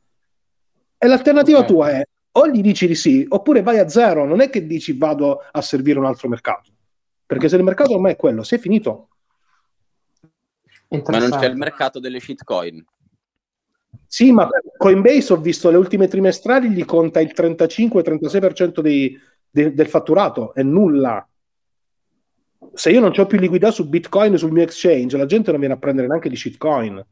E 0.97 1.07
l'alternativa 1.07 1.59
okay. 1.59 1.69
tua 1.69 1.89
è 1.89 2.03
o 2.31 2.47
gli 2.49 2.61
dici 2.61 2.85
di 2.85 2.95
sì, 2.95 3.25
oppure 3.27 3.63
vai 3.63 3.79
a 3.79 3.87
zero, 3.87 4.25
non 4.25 4.41
è 4.41 4.49
che 4.49 4.67
dici 4.67 4.95
vado 4.95 5.41
a 5.51 5.61
servire 5.61 5.97
un 5.97 6.05
altro 6.05 6.29
mercato. 6.29 6.71
Perché 7.25 7.49
se 7.49 7.55
il 7.55 7.63
mercato 7.63 7.93
ormai 7.93 8.13
è 8.13 8.15
quello, 8.15 8.43
si 8.43 8.55
è 8.55 8.57
finito. 8.59 9.09
Ma 10.89 11.17
non 11.17 11.31
c'è 11.31 11.47
il 11.47 11.57
mercato 11.57 11.99
delle 11.99 12.19
shitcoin. 12.19 12.85
Sì, 14.05 14.31
ma 14.31 14.47
Coinbase 14.77 15.33
ho 15.33 15.37
visto 15.37 15.69
le 15.69 15.77
ultime 15.77 16.07
trimestrali 16.07 16.69
gli 16.69 16.85
conta 16.85 17.19
il 17.19 17.33
35-36% 17.35 18.79
dei, 18.79 19.19
de, 19.49 19.73
del 19.73 19.87
fatturato, 19.87 20.53
è 20.53 20.63
nulla. 20.63 21.27
Se 22.73 22.91
io 22.91 22.99
non 22.99 23.11
ho 23.15 23.25
più 23.25 23.39
liquidità 23.39 23.71
su 23.71 23.87
Bitcoin 23.87 24.37
sul 24.37 24.51
mio 24.51 24.63
exchange, 24.63 25.17
la 25.17 25.25
gente 25.25 25.51
non 25.51 25.59
viene 25.59 25.75
a 25.75 25.77
prendere 25.77 26.07
neanche 26.07 26.29
di 26.29 26.35
shitcoin. 26.35 27.05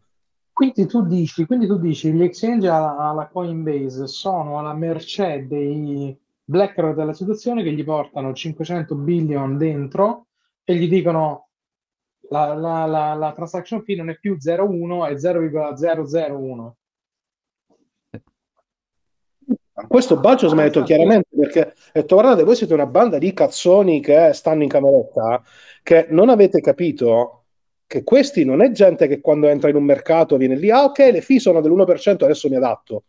Quindi 0.51 0.85
tu 0.85 1.05
dici, 1.05 1.45
quindi 1.45 1.67
tu 1.67 1.77
dici 1.77 2.11
gli 2.13 2.23
exchange 2.23 2.69
alla, 2.69 2.95
alla 2.97 3.27
Coinbase 3.27 4.07
sono 4.07 4.57
alla 4.57 4.73
mercé 4.73 5.45
dei 5.47 6.17
BlackRock 6.45 6.95
della 6.95 7.13
situazione 7.13 7.63
che 7.63 7.73
gli 7.73 7.83
portano 7.83 8.33
500 8.33 8.95
billion 8.95 9.57
dentro 9.57 10.27
e 10.63 10.75
gli 10.75 10.87
dicono 10.87 11.49
la, 12.29 12.53
la, 12.53 12.85
la, 12.85 13.13
la 13.15 13.33
transaction 13.33 13.83
fee 13.83 13.97
non 13.97 14.09
è 14.09 14.17
più 14.17 14.37
0,1 14.39 15.09
è 15.09 15.17
0,001 15.17 16.77
questo 19.88 20.17
Bacios 20.17 20.53
mi 20.53 20.61
ha 20.61 20.63
detto 20.63 20.84
chiaramente 20.84 21.28
perché 21.36 21.61
ha 21.61 21.73
detto 21.91 22.15
guardate 22.15 22.43
voi 22.43 22.55
siete 22.55 22.73
una 22.73 22.86
banda 22.86 23.17
di 23.17 23.34
cazzoni 23.34 23.99
che 23.99 24.32
stanno 24.34 24.63
in 24.63 24.69
cameretta 24.69 25.43
che 25.84 26.07
non 26.09 26.30
avete 26.30 26.61
capito 26.61 27.43
che 27.86 28.03
questi 28.03 28.45
non 28.45 28.61
è 28.61 28.71
gente 28.71 29.07
che 29.07 29.19
quando 29.19 29.47
entra 29.47 29.69
in 29.69 29.76
un 29.76 29.84
mercato 29.84 30.38
viene 30.38 30.55
lì 30.55 30.71
ah 30.71 30.86
ok 30.86 30.97
le 31.11 31.21
fee 31.21 31.39
sono 31.39 31.61
dell'1% 31.61 32.23
adesso 32.23 32.49
mi 32.49 32.55
adatto. 32.55 33.03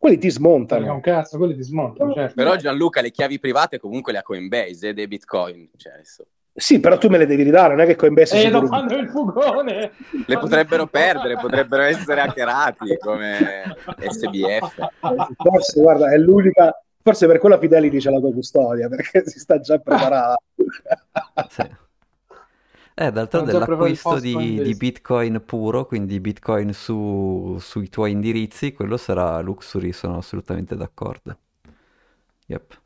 Quelli 0.00 0.16
ti 0.16 0.30
smontano. 0.30 0.94
Un 0.94 1.00
cazzo 1.00 1.36
quelli 1.36 1.54
ti 1.54 1.62
smontano 1.62 2.14
certo. 2.14 2.34
però 2.34 2.56
Gianluca 2.56 3.02
le 3.02 3.10
chiavi 3.10 3.38
private 3.38 3.78
comunque 3.78 4.12
le 4.12 4.18
ha 4.18 4.22
Coinbase 4.22 4.86
e 4.86 4.90
eh, 4.90 4.94
dei 4.94 5.08
bitcoin 5.08 5.70
cioè 5.76 5.92
adesso 5.94 6.26
sì, 6.60 6.78
però 6.78 6.98
tu 6.98 7.08
me 7.08 7.16
le 7.16 7.24
devi 7.24 7.42
ridare, 7.42 7.74
non 7.74 7.84
è 7.84 7.86
che 7.86 7.96
Coinbase... 7.96 8.42
E 8.42 8.50
non 8.50 8.66
fanno 8.66 8.94
il 8.94 9.08
fugone! 9.08 9.92
Le 10.26 10.38
potrebbero 10.38 10.86
perdere, 10.86 11.36
potrebbero 11.36 11.84
essere 11.84 12.20
hackerati 12.20 12.98
come 12.98 13.76
SBF. 13.98 14.88
Forse, 15.36 15.80
guarda, 15.80 16.12
è 16.12 16.18
l'unica... 16.18 16.78
Forse 17.02 17.26
per 17.26 17.38
quella 17.38 17.58
Fidelity 17.58 17.98
c'è 17.98 18.10
la 18.10 18.18
tua 18.18 18.30
custodia, 18.30 18.88
perché 18.88 19.26
si 19.26 19.38
sta 19.38 19.58
già 19.58 19.78
preparando. 19.78 20.36
sì. 21.48 21.62
Eh, 22.94 23.10
d'altronde 23.10 23.52
l'acquisto 23.52 24.20
di, 24.20 24.60
di, 24.62 24.74
Bitcoin 24.74 25.42
puro, 25.46 25.86
quindi 25.86 26.20
Bitcoin 26.20 26.74
su, 26.74 27.56
sui 27.58 27.88
tuoi 27.88 28.10
indirizzi, 28.10 28.74
quello 28.74 28.98
sarà 28.98 29.40
Luxury, 29.40 29.92
sono 29.92 30.18
assolutamente 30.18 30.76
d'accordo. 30.76 31.38
Yep. 32.48 32.80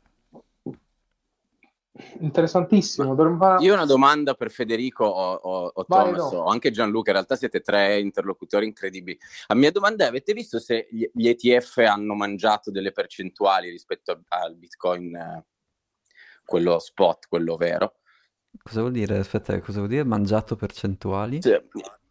Interessantissimo. 2.19 3.15
Per 3.15 3.25
un... 3.25 3.57
Io 3.59 3.71
ho 3.71 3.75
una 3.75 3.85
domanda 3.85 4.33
per 4.33 4.51
Federico 4.51 5.05
o, 5.05 5.33
o, 5.33 5.71
o 5.73 5.85
Thomas, 5.85 6.33
o 6.33 6.45
anche 6.45 6.71
Gianluca, 6.71 7.11
in 7.11 7.15
realtà 7.15 7.35
siete 7.35 7.61
tre 7.61 7.99
interlocutori 7.99 8.65
incredibili. 8.65 9.17
La 9.47 9.55
mia 9.55 9.71
domanda 9.71 10.03
è, 10.03 10.07
avete 10.07 10.33
visto 10.33 10.59
se 10.59 10.87
gli, 10.91 11.09
gli 11.13 11.27
ETF 11.27 11.77
hanno 11.77 12.13
mangiato 12.13 12.69
delle 12.69 12.91
percentuali 12.91 13.69
rispetto 13.69 14.11
a, 14.11 14.19
al 14.27 14.55
Bitcoin, 14.57 15.15
eh, 15.15 15.45
quello 16.43 16.79
spot, 16.79 17.27
quello 17.29 17.55
vero? 17.55 17.95
Cosa 18.61 18.81
vuol 18.81 18.93
dire? 18.93 19.17
Aspetta, 19.17 19.57
cosa 19.59 19.77
vuol 19.77 19.89
dire 19.89 20.03
mangiato 20.03 20.55
percentuali? 20.55 21.41
Sì. 21.41 21.49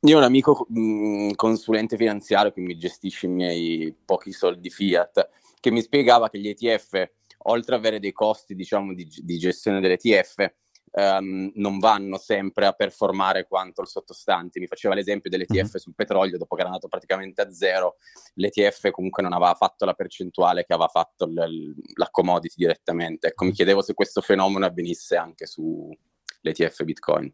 Io 0.01 0.17
ho 0.17 0.19
un 0.19 0.25
amico 0.25 0.67
mh, 0.69 0.81
mm, 0.81 1.31
consulente 1.35 1.97
finanziario 1.97 2.53
che 2.53 2.61
mi 2.61 2.77
gestisce 2.77 3.27
i 3.27 3.31
miei 3.31 3.97
pochi 4.05 4.33
soldi 4.33 4.71
fiat, 4.71 5.29
che 5.61 5.71
mi 5.71 5.81
spiegava 5.81 6.29
che 6.29 6.39
gli 6.39 6.49
ETF 6.49 7.11
oltre 7.47 7.75
ad 7.75 7.81
avere 7.81 8.01
dei 8.01 8.13
costi 8.13 8.55
diciamo, 8.55 8.95
di, 8.95 9.07
di 9.07 9.39
gestione 9.39 9.81
dell'ETF, 9.81 10.53
um, 10.93 11.51
non 11.55 11.79
vanno 11.79 12.19
sempre 12.19 12.67
a 12.67 12.73
performare 12.73 13.47
quanto 13.47 13.83
il 13.83 13.89
sottostante. 13.89 14.61
Mi 14.61 14.67
faceva 14.67 14.95
l'esempio 14.95 15.31
dell'ETF 15.31 15.55
mm-hmm. 15.55 15.75
sul 15.75 15.95
petrolio, 15.95 16.39
dopo 16.39 16.55
che 16.55 16.61
era 16.61 16.71
andato 16.71 16.89
praticamente 16.89 17.43
a 17.43 17.51
zero, 17.51 17.97
l'ETF 18.35 18.91
comunque 18.91 19.23
non 19.23 19.33
aveva 19.33 19.55
fatto 19.55 19.85
la 19.85 19.95
percentuale 19.95 20.65
che 20.65 20.73
aveva 20.73 20.89
fatto 20.89 21.27
l- 21.27 21.75
la 21.95 22.09
commodity 22.11 22.55
direttamente. 22.57 23.29
Ecco, 23.29 23.45
mi 23.45 23.53
chiedevo 23.53 23.83
se 23.83 23.95
questo 23.95 24.21
fenomeno 24.21 24.67
avvenisse 24.67 25.17
anche 25.17 25.47
sull'ETF 25.47 26.85
Bitcoin. 26.85 27.33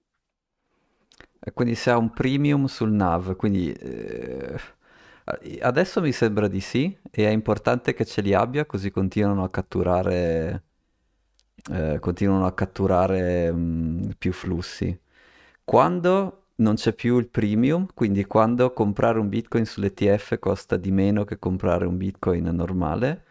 Quindi 1.54 1.74
se 1.74 1.90
ha 1.90 1.96
un 1.96 2.12
premium 2.12 2.66
sul 2.66 2.90
NAV, 2.92 3.36
quindi... 3.36 3.72
Eh 3.72 4.78
Adesso 5.60 6.00
mi 6.00 6.12
sembra 6.12 6.48
di 6.48 6.60
sì, 6.60 6.96
e 7.10 7.26
è 7.26 7.30
importante 7.30 7.94
che 7.94 8.04
ce 8.04 8.20
li 8.20 8.34
abbia, 8.34 8.66
così 8.66 8.90
continuano 8.90 9.44
a 9.44 9.50
catturare, 9.50 10.64
eh, 11.70 11.98
continuano 12.00 12.46
a 12.46 12.52
catturare 12.52 13.52
mh, 13.52 14.14
più 14.18 14.32
flussi. 14.32 14.98
Quando 15.64 16.46
non 16.56 16.74
c'è 16.74 16.92
più 16.94 17.18
il 17.18 17.28
premium, 17.28 17.86
quindi 17.94 18.24
quando 18.24 18.72
comprare 18.72 19.18
un 19.18 19.28
bitcoin 19.28 19.64
sull'ETF 19.64 20.38
costa 20.38 20.76
di 20.76 20.90
meno 20.90 21.24
che 21.24 21.38
comprare 21.38 21.86
un 21.86 21.96
bitcoin 21.96 22.44
normale, 22.44 23.24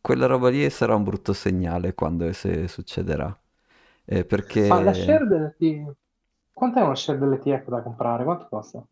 quella 0.00 0.26
roba 0.26 0.48
lì 0.50 0.68
sarà 0.70 0.94
un 0.94 1.04
brutto 1.04 1.32
segnale 1.32 1.94
quando 1.94 2.26
e 2.26 2.32
se 2.32 2.68
succederà. 2.68 3.36
Eh, 4.04 4.24
perché... 4.24 4.68
Ma 4.68 4.80
la 4.80 4.92
share 4.92 5.26
dell'ETF, 5.26 5.94
quanto 6.52 6.78
è 6.78 6.82
una 6.82 6.94
share 6.94 7.18
dell'ETF 7.18 7.68
da 7.68 7.82
comprare? 7.82 8.22
Quanto 8.22 8.46
costa? 8.48 8.86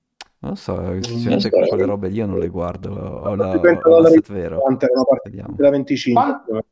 Non 0.46 0.56
so, 0.56 0.76
sinceramente 1.02 1.50
so. 1.50 1.68
quelle 1.68 1.84
robe 1.84 2.08
lì 2.08 2.16
io 2.16 2.26
non 2.26 2.38
le 2.38 2.48
guardo. 2.48 2.90
Ho 2.90 3.34
la, 3.34 3.50
ho 3.50 4.00
la 4.00 4.10
vero. 4.28 4.62
Da 5.56 5.70
25. 5.70 6.22
Ah. 6.22 6.64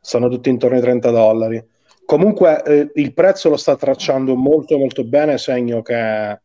Sono 0.00 0.28
tutti 0.28 0.50
intorno 0.50 0.76
ai 0.76 0.82
30 0.82 1.10
dollari. 1.10 1.66
Comunque 2.04 2.62
eh, 2.62 2.90
il 2.94 3.12
prezzo 3.12 3.48
lo 3.48 3.56
sta 3.56 3.76
tracciando 3.76 4.36
molto 4.36 4.76
molto 4.76 5.04
bene, 5.04 5.38
segno 5.38 5.82
che 5.82 6.40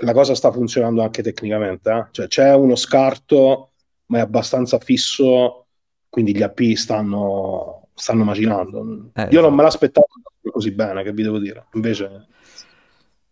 la 0.00 0.12
cosa 0.12 0.34
sta 0.34 0.50
funzionando 0.50 1.02
anche 1.02 1.22
tecnicamente. 1.22 1.90
Eh? 1.90 2.06
Cioè, 2.10 2.26
c'è 2.26 2.54
uno 2.54 2.74
scarto, 2.74 3.72
ma 4.06 4.18
è 4.18 4.20
abbastanza 4.20 4.78
fisso, 4.78 5.66
quindi 6.08 6.34
gli 6.34 6.42
AP 6.42 6.60
stanno, 6.74 7.88
stanno 7.94 8.24
macinando. 8.24 9.10
Eh, 9.14 9.22
Io 9.22 9.28
esatto. 9.28 9.40
non 9.40 9.54
me 9.54 9.62
l'aspettavo 9.62 10.06
così 10.50 10.72
bene, 10.72 11.02
che 11.02 11.12
vi 11.12 11.22
devo 11.22 11.38
dire. 11.38 11.66
Invece... 11.74 12.26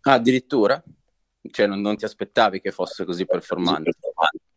Ah, 0.01 0.13
addirittura? 0.13 0.81
Cioè, 1.49 1.67
non, 1.67 1.81
non 1.81 1.95
ti 1.95 2.05
aspettavi 2.05 2.59
che 2.61 2.71
fosse 2.71 3.05
così 3.05 3.25
performante? 3.25 3.91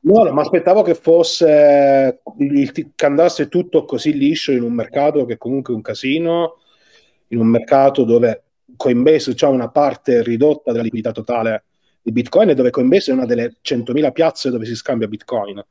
No, 0.00 0.22
no, 0.24 0.32
ma 0.32 0.40
aspettavo 0.40 0.82
che 0.82 0.94
fosse 0.94 2.22
il, 2.38 2.72
che 2.72 3.06
andasse 3.06 3.48
tutto 3.48 3.84
così 3.84 4.14
liscio 4.14 4.50
in 4.52 4.62
un 4.62 4.72
mercato 4.72 5.24
che 5.24 5.36
comunque 5.36 5.72
è 5.72 5.76
un 5.76 5.82
casino, 5.82 6.56
in 7.28 7.38
un 7.38 7.46
mercato 7.46 8.04
dove 8.04 8.44
Coinbase 8.76 9.34
ha 9.40 9.48
una 9.48 9.68
parte 9.68 10.22
ridotta 10.22 10.72
della 10.72 10.84
liquidità 10.84 11.12
totale 11.12 11.64
di 12.02 12.12
Bitcoin 12.12 12.48
e 12.48 12.54
dove 12.54 12.70
Coinbase 12.70 13.10
è 13.10 13.14
una 13.14 13.26
delle 13.26 13.56
100.000 13.62 14.12
piazze 14.12 14.50
dove 14.50 14.64
si 14.64 14.74
scambia 14.74 15.06
Bitcoin. 15.06 15.62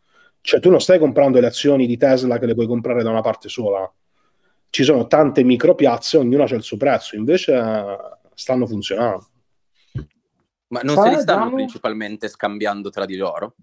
Cioè 0.42 0.60
tu 0.60 0.70
non 0.70 0.80
stai 0.80 1.00
comprando 1.00 1.40
le 1.40 1.48
azioni 1.48 1.88
di 1.88 1.98
Tesla 1.98 2.38
che 2.38 2.46
le 2.46 2.54
puoi 2.54 2.68
comprare 2.68 3.04
da 3.04 3.10
una 3.10 3.22
parte 3.22 3.50
sola. 3.50 3.92
Ci 4.70 4.84
sono 4.84 5.08
tante 5.08 5.44
micro 5.44 5.74
piazze, 5.74 6.18
ognuna 6.18 6.44
ha 6.44 6.56
il 6.56 6.62
suo 6.62 6.78
prezzo, 6.78 7.16
invece 7.16 7.60
stanno 8.36 8.68
funzionando. 8.68 9.29
Ma 10.70 10.82
non 10.82 10.98
se 10.98 11.10
li 11.10 11.20
stanno 11.20 11.54
principalmente 11.54 12.28
scambiando 12.28 12.90
tra 12.90 13.06
di 13.06 13.16
loro? 13.16 13.56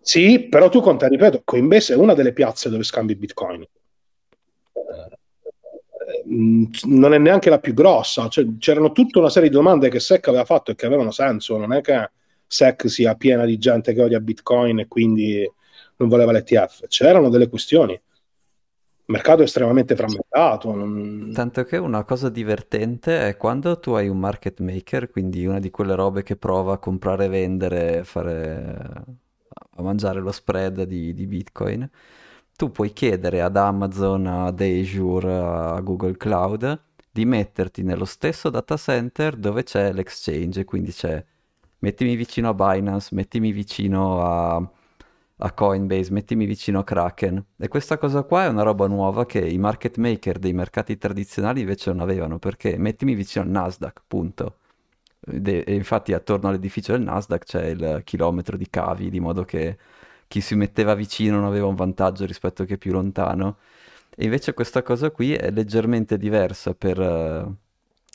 Sì, 0.00 0.48
però 0.48 0.68
tu 0.68 0.80
conta, 0.80 1.06
ripeto, 1.06 1.42
Coinbase 1.44 1.94
è 1.94 1.96
una 1.96 2.14
delle 2.14 2.32
piazze 2.32 2.68
dove 2.68 2.82
scambi 2.82 3.14
Bitcoin. 3.14 3.66
Mm, 6.28 6.64
non 6.84 7.14
è 7.14 7.18
neanche 7.18 7.50
la 7.50 7.58
più 7.58 7.74
grossa, 7.74 8.28
cioè, 8.28 8.46
c'erano 8.58 8.92
tutta 8.92 9.18
una 9.18 9.30
serie 9.30 9.48
di 9.48 9.54
domande 9.54 9.88
che 9.88 10.00
SEC 10.00 10.28
aveva 10.28 10.44
fatto 10.44 10.70
e 10.70 10.74
che 10.74 10.86
avevano 10.86 11.10
senso, 11.10 11.56
non 11.56 11.72
è 11.72 11.80
che 11.80 12.10
SEC 12.46 12.88
sia 12.88 13.14
piena 13.14 13.44
di 13.44 13.58
gente 13.58 13.92
che 13.92 14.02
odia 14.02 14.20
Bitcoin 14.20 14.80
e 14.80 14.88
quindi 14.88 15.50
non 15.96 16.08
voleva 16.08 16.32
l'ETF, 16.32 16.86
c'erano 16.88 17.28
delle 17.28 17.48
questioni. 17.48 18.00
Mercato 19.12 19.42
è 19.42 19.44
estremamente 19.44 19.94
frammentato. 19.94 20.74
Non... 20.74 21.30
Tanto 21.32 21.64
che 21.64 21.76
una 21.76 22.04
cosa 22.04 22.28
divertente 22.28 23.28
è 23.28 23.36
quando 23.36 23.78
tu 23.78 23.92
hai 23.92 24.08
un 24.08 24.18
market 24.18 24.60
maker, 24.60 25.10
quindi 25.10 25.46
una 25.46 25.60
di 25.60 25.70
quelle 25.70 25.94
robe 25.94 26.22
che 26.22 26.36
prova 26.36 26.74
a 26.74 26.78
comprare 26.78 27.26
e 27.26 27.28
vendere, 27.28 28.04
fare, 28.04 29.04
a 29.76 29.82
mangiare 29.82 30.20
lo 30.20 30.32
spread 30.32 30.82
di, 30.82 31.14
di 31.14 31.26
Bitcoin 31.26 31.88
tu 32.56 32.70
puoi 32.70 32.92
chiedere 32.92 33.40
ad 33.40 33.56
Amazon, 33.56 34.26
ad 34.26 34.60
Azure, 34.60 35.34
a 35.34 35.80
Google 35.80 36.16
Cloud 36.16 36.80
di 37.10 37.24
metterti 37.24 37.82
nello 37.82 38.04
stesso 38.04 38.50
data 38.50 38.76
center 38.76 39.36
dove 39.36 39.64
c'è 39.64 39.92
l'exchange, 39.92 40.64
quindi 40.64 40.92
c'è 40.92 41.24
mettimi 41.80 42.14
vicino 42.14 42.50
a 42.50 42.54
Binance, 42.54 43.14
mettimi 43.14 43.52
vicino 43.52 44.22
a, 44.24 44.70
a 45.44 45.52
Coinbase, 45.52 46.12
mettimi 46.12 46.46
vicino 46.46 46.84
Kraken. 46.84 47.44
E 47.58 47.68
questa 47.68 47.98
cosa 47.98 48.22
qua 48.22 48.44
è 48.44 48.48
una 48.48 48.62
roba 48.62 48.86
nuova 48.86 49.26
che 49.26 49.40
i 49.40 49.58
market 49.58 49.96
maker 49.96 50.38
dei 50.38 50.52
mercati 50.52 50.96
tradizionali 50.96 51.60
invece 51.60 51.90
non 51.90 52.00
avevano, 52.00 52.38
perché 52.38 52.76
mettimi 52.78 53.14
vicino 53.14 53.44
al 53.44 53.50
Nasdaq, 53.50 54.02
punto. 54.06 54.58
E 55.24 55.64
infatti 55.74 56.12
attorno 56.12 56.48
all'edificio 56.48 56.92
del 56.92 57.02
Nasdaq 57.02 57.44
c'è 57.44 57.66
il 57.66 58.02
chilometro 58.04 58.56
di 58.56 58.68
cavi, 58.70 59.10
di 59.10 59.20
modo 59.20 59.44
che 59.44 59.78
chi 60.28 60.40
si 60.40 60.54
metteva 60.54 60.94
vicino 60.94 61.36
non 61.36 61.46
aveva 61.46 61.66
un 61.66 61.74
vantaggio 61.74 62.24
rispetto 62.24 62.62
a 62.62 62.64
chi 62.64 62.74
è 62.74 62.78
più 62.78 62.92
lontano. 62.92 63.58
E 64.14 64.24
invece 64.24 64.54
questa 64.54 64.82
cosa 64.82 65.10
qui 65.10 65.34
è 65.34 65.50
leggermente 65.50 66.16
diversa 66.18 66.74
per... 66.74 66.98
Uh, 66.98 67.54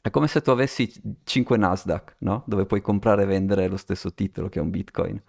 è 0.02 0.10
come 0.10 0.28
se 0.28 0.42
tu 0.42 0.52
avessi 0.52 0.92
5 1.24 1.58
Nasdaq, 1.58 2.16
no? 2.20 2.44
Dove 2.48 2.66
puoi 2.66 2.82
comprare 2.82 3.24
e 3.24 3.26
vendere 3.26 3.68
lo 3.68 3.78
stesso 3.78 4.14
titolo 4.14 4.48
che 4.48 4.60
è 4.60 4.62
un 4.62 4.70
Bitcoin. 4.70 5.22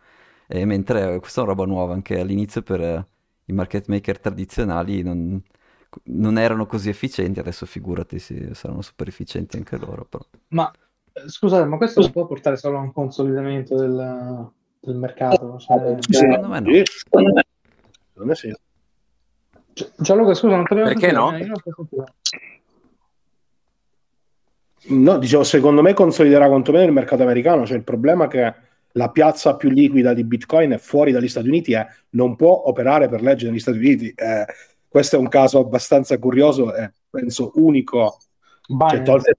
E 0.50 0.64
mentre 0.64 1.18
questa 1.18 1.40
è 1.40 1.44
una 1.44 1.52
roba 1.52 1.66
nuova 1.66 1.92
anche 1.92 2.18
all'inizio 2.18 2.62
per 2.62 2.80
uh, 2.80 3.04
i 3.44 3.52
market 3.52 3.86
maker 3.88 4.18
tradizionali 4.18 5.02
non, 5.02 5.42
non, 6.04 6.38
erano 6.38 6.64
così 6.64 6.88
efficienti, 6.88 7.38
adesso 7.38 7.66
figurati, 7.66 8.18
sì, 8.18 8.48
saranno 8.52 8.80
super 8.80 9.08
efficienti 9.08 9.58
anche 9.58 9.76
loro. 9.76 10.06
Però. 10.06 10.24
Ma 10.48 10.72
eh, 11.12 11.28
scusate, 11.28 11.66
ma 11.66 11.76
questo 11.76 12.00
non 12.00 12.10
può 12.10 12.26
portare 12.26 12.56
solo 12.56 12.78
a 12.78 12.80
un 12.80 12.92
consolidamento 12.92 13.76
del, 13.76 14.50
del 14.80 14.96
mercato. 14.96 15.58
Cioè... 15.58 15.96
Secondo 16.08 16.48
me 16.48 16.60
no. 16.60 16.70
Secondo 16.84 17.32
me, 17.34 17.44
secondo 18.08 18.28
me 18.28 18.34
sì. 18.34 18.56
Gianluca, 19.98 20.34
scusa, 20.34 20.56
non 20.56 20.64
te 20.64 20.74
l'avevo 20.74 20.98
Perché 20.98 21.12
no? 21.12 21.30
No, 24.90 25.18
dicevo, 25.18 25.44
secondo 25.44 25.82
me 25.82 25.92
consoliderà 25.92 26.48
quantomeno 26.48 26.86
il 26.86 26.92
mercato 26.92 27.22
americano. 27.22 27.66
Cioè, 27.66 27.76
il 27.76 27.84
problema 27.84 28.24
è 28.24 28.28
che 28.28 28.54
la 28.98 29.10
piazza 29.10 29.54
più 29.54 29.70
liquida 29.70 30.12
di 30.12 30.24
Bitcoin 30.24 30.72
è 30.72 30.78
fuori 30.78 31.12
dagli 31.12 31.28
Stati 31.28 31.46
Uniti 31.46 31.72
e 31.72 31.86
non 32.10 32.34
può 32.34 32.64
operare 32.66 33.08
per 33.08 33.22
legge 33.22 33.46
negli 33.46 33.60
Stati 33.60 33.78
Uniti. 33.78 34.12
Eh, 34.14 34.44
questo 34.88 35.16
è 35.16 35.18
un 35.20 35.28
caso 35.28 35.60
abbastanza 35.60 36.18
curioso 36.18 36.74
e 36.74 36.90
penso 37.08 37.52
unico. 37.54 38.18
Cioè, 38.66 39.02
tolte... 39.02 39.38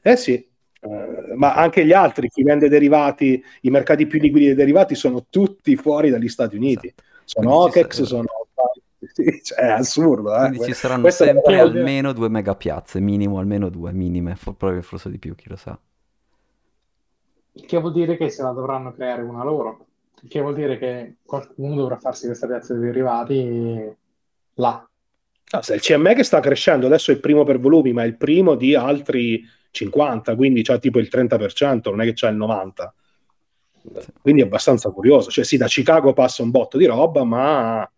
Eh 0.00 0.16
sì, 0.16 0.50
Uh, 0.82 1.36
ma 1.36 1.54
anche 1.54 1.86
gli 1.86 1.92
altri, 1.92 2.28
chi 2.28 2.42
vende 2.42 2.68
derivati, 2.68 3.40
i 3.60 3.70
mercati 3.70 4.08
più 4.08 4.18
liquidi 4.18 4.46
dei 4.46 4.56
derivati 4.56 4.96
sono 4.96 5.26
tutti 5.30 5.76
fuori 5.76 6.10
dagli 6.10 6.26
Stati 6.26 6.56
Uniti. 6.56 6.88
Esatto. 6.88 7.02
Sono 7.24 7.54
OKEX, 7.54 8.02
sono... 8.02 8.24
Cioè, 9.44 9.58
è 9.58 9.66
assurdo. 9.68 10.34
Eh? 10.34 10.48
Quindi 10.48 10.64
ci 10.64 10.74
saranno 10.74 11.02
Questo 11.02 11.22
sempre 11.22 11.60
almeno 11.60 12.12
due 12.12 12.28
megapiazze, 12.28 12.98
minimo 12.98 13.38
almeno 13.38 13.68
due, 13.68 13.92
minime, 13.92 14.34
forse 14.34 15.08
di 15.08 15.18
più, 15.18 15.36
chi 15.36 15.48
lo 15.48 15.56
sa. 15.56 15.78
Che 17.54 17.78
vuol 17.78 17.92
dire 17.92 18.16
che 18.16 18.30
se 18.30 18.42
la 18.42 18.52
dovranno 18.52 18.92
creare 18.92 19.22
una 19.22 19.44
loro. 19.44 19.86
Che 20.26 20.40
vuol 20.40 20.54
dire 20.54 20.78
che 20.78 21.16
qualcuno 21.24 21.74
dovrà 21.74 21.98
farsi 21.98 22.26
questa 22.26 22.46
piazza 22.46 22.74
di 22.74 22.80
derivati 22.80 23.96
là. 24.54 24.88
No, 25.52 25.62
se 25.62 25.74
il 25.74 25.80
CME 25.80 26.14
che 26.14 26.22
sta 26.22 26.40
crescendo, 26.40 26.86
adesso 26.86 27.10
è 27.10 27.14
il 27.14 27.20
primo 27.20 27.44
per 27.44 27.58
volumi, 27.58 27.92
ma 27.92 28.04
è 28.04 28.06
il 28.06 28.16
primo 28.16 28.54
di 28.54 28.74
altri 28.74 29.44
50, 29.70 30.34
quindi 30.36 30.62
c'ha 30.62 30.78
tipo 30.78 30.98
il 30.98 31.08
30%, 31.10 31.90
non 31.90 32.00
è 32.00 32.04
che 32.04 32.12
c'ha 32.14 32.28
il 32.28 32.38
90%. 32.38 32.92
Quindi 34.20 34.42
è 34.42 34.44
abbastanza 34.44 34.90
curioso. 34.90 35.30
Cioè, 35.30 35.44
sì, 35.44 35.56
da 35.56 35.66
Chicago 35.66 36.12
passa 36.12 36.42
un 36.42 36.50
botto 36.50 36.78
di 36.78 36.86
roba, 36.86 37.24
ma 37.24 37.90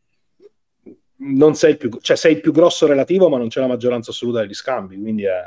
non 1.16 1.55
sei 1.55 1.72
il 1.72 1.76
più, 1.76 1.90
cioè, 2.00 2.16
sei 2.16 2.32
il 2.32 2.40
più 2.40 2.52
grosso 2.52 2.86
relativo, 2.86 3.28
ma 3.28 3.38
non 3.38 3.48
c'è 3.48 3.61
la 3.61 3.66
maggioranza 3.66 4.11
assoluta 4.11 4.40
degli 4.40 4.55
scambi. 4.55 4.98
Quindi 4.98 5.24
è... 5.24 5.42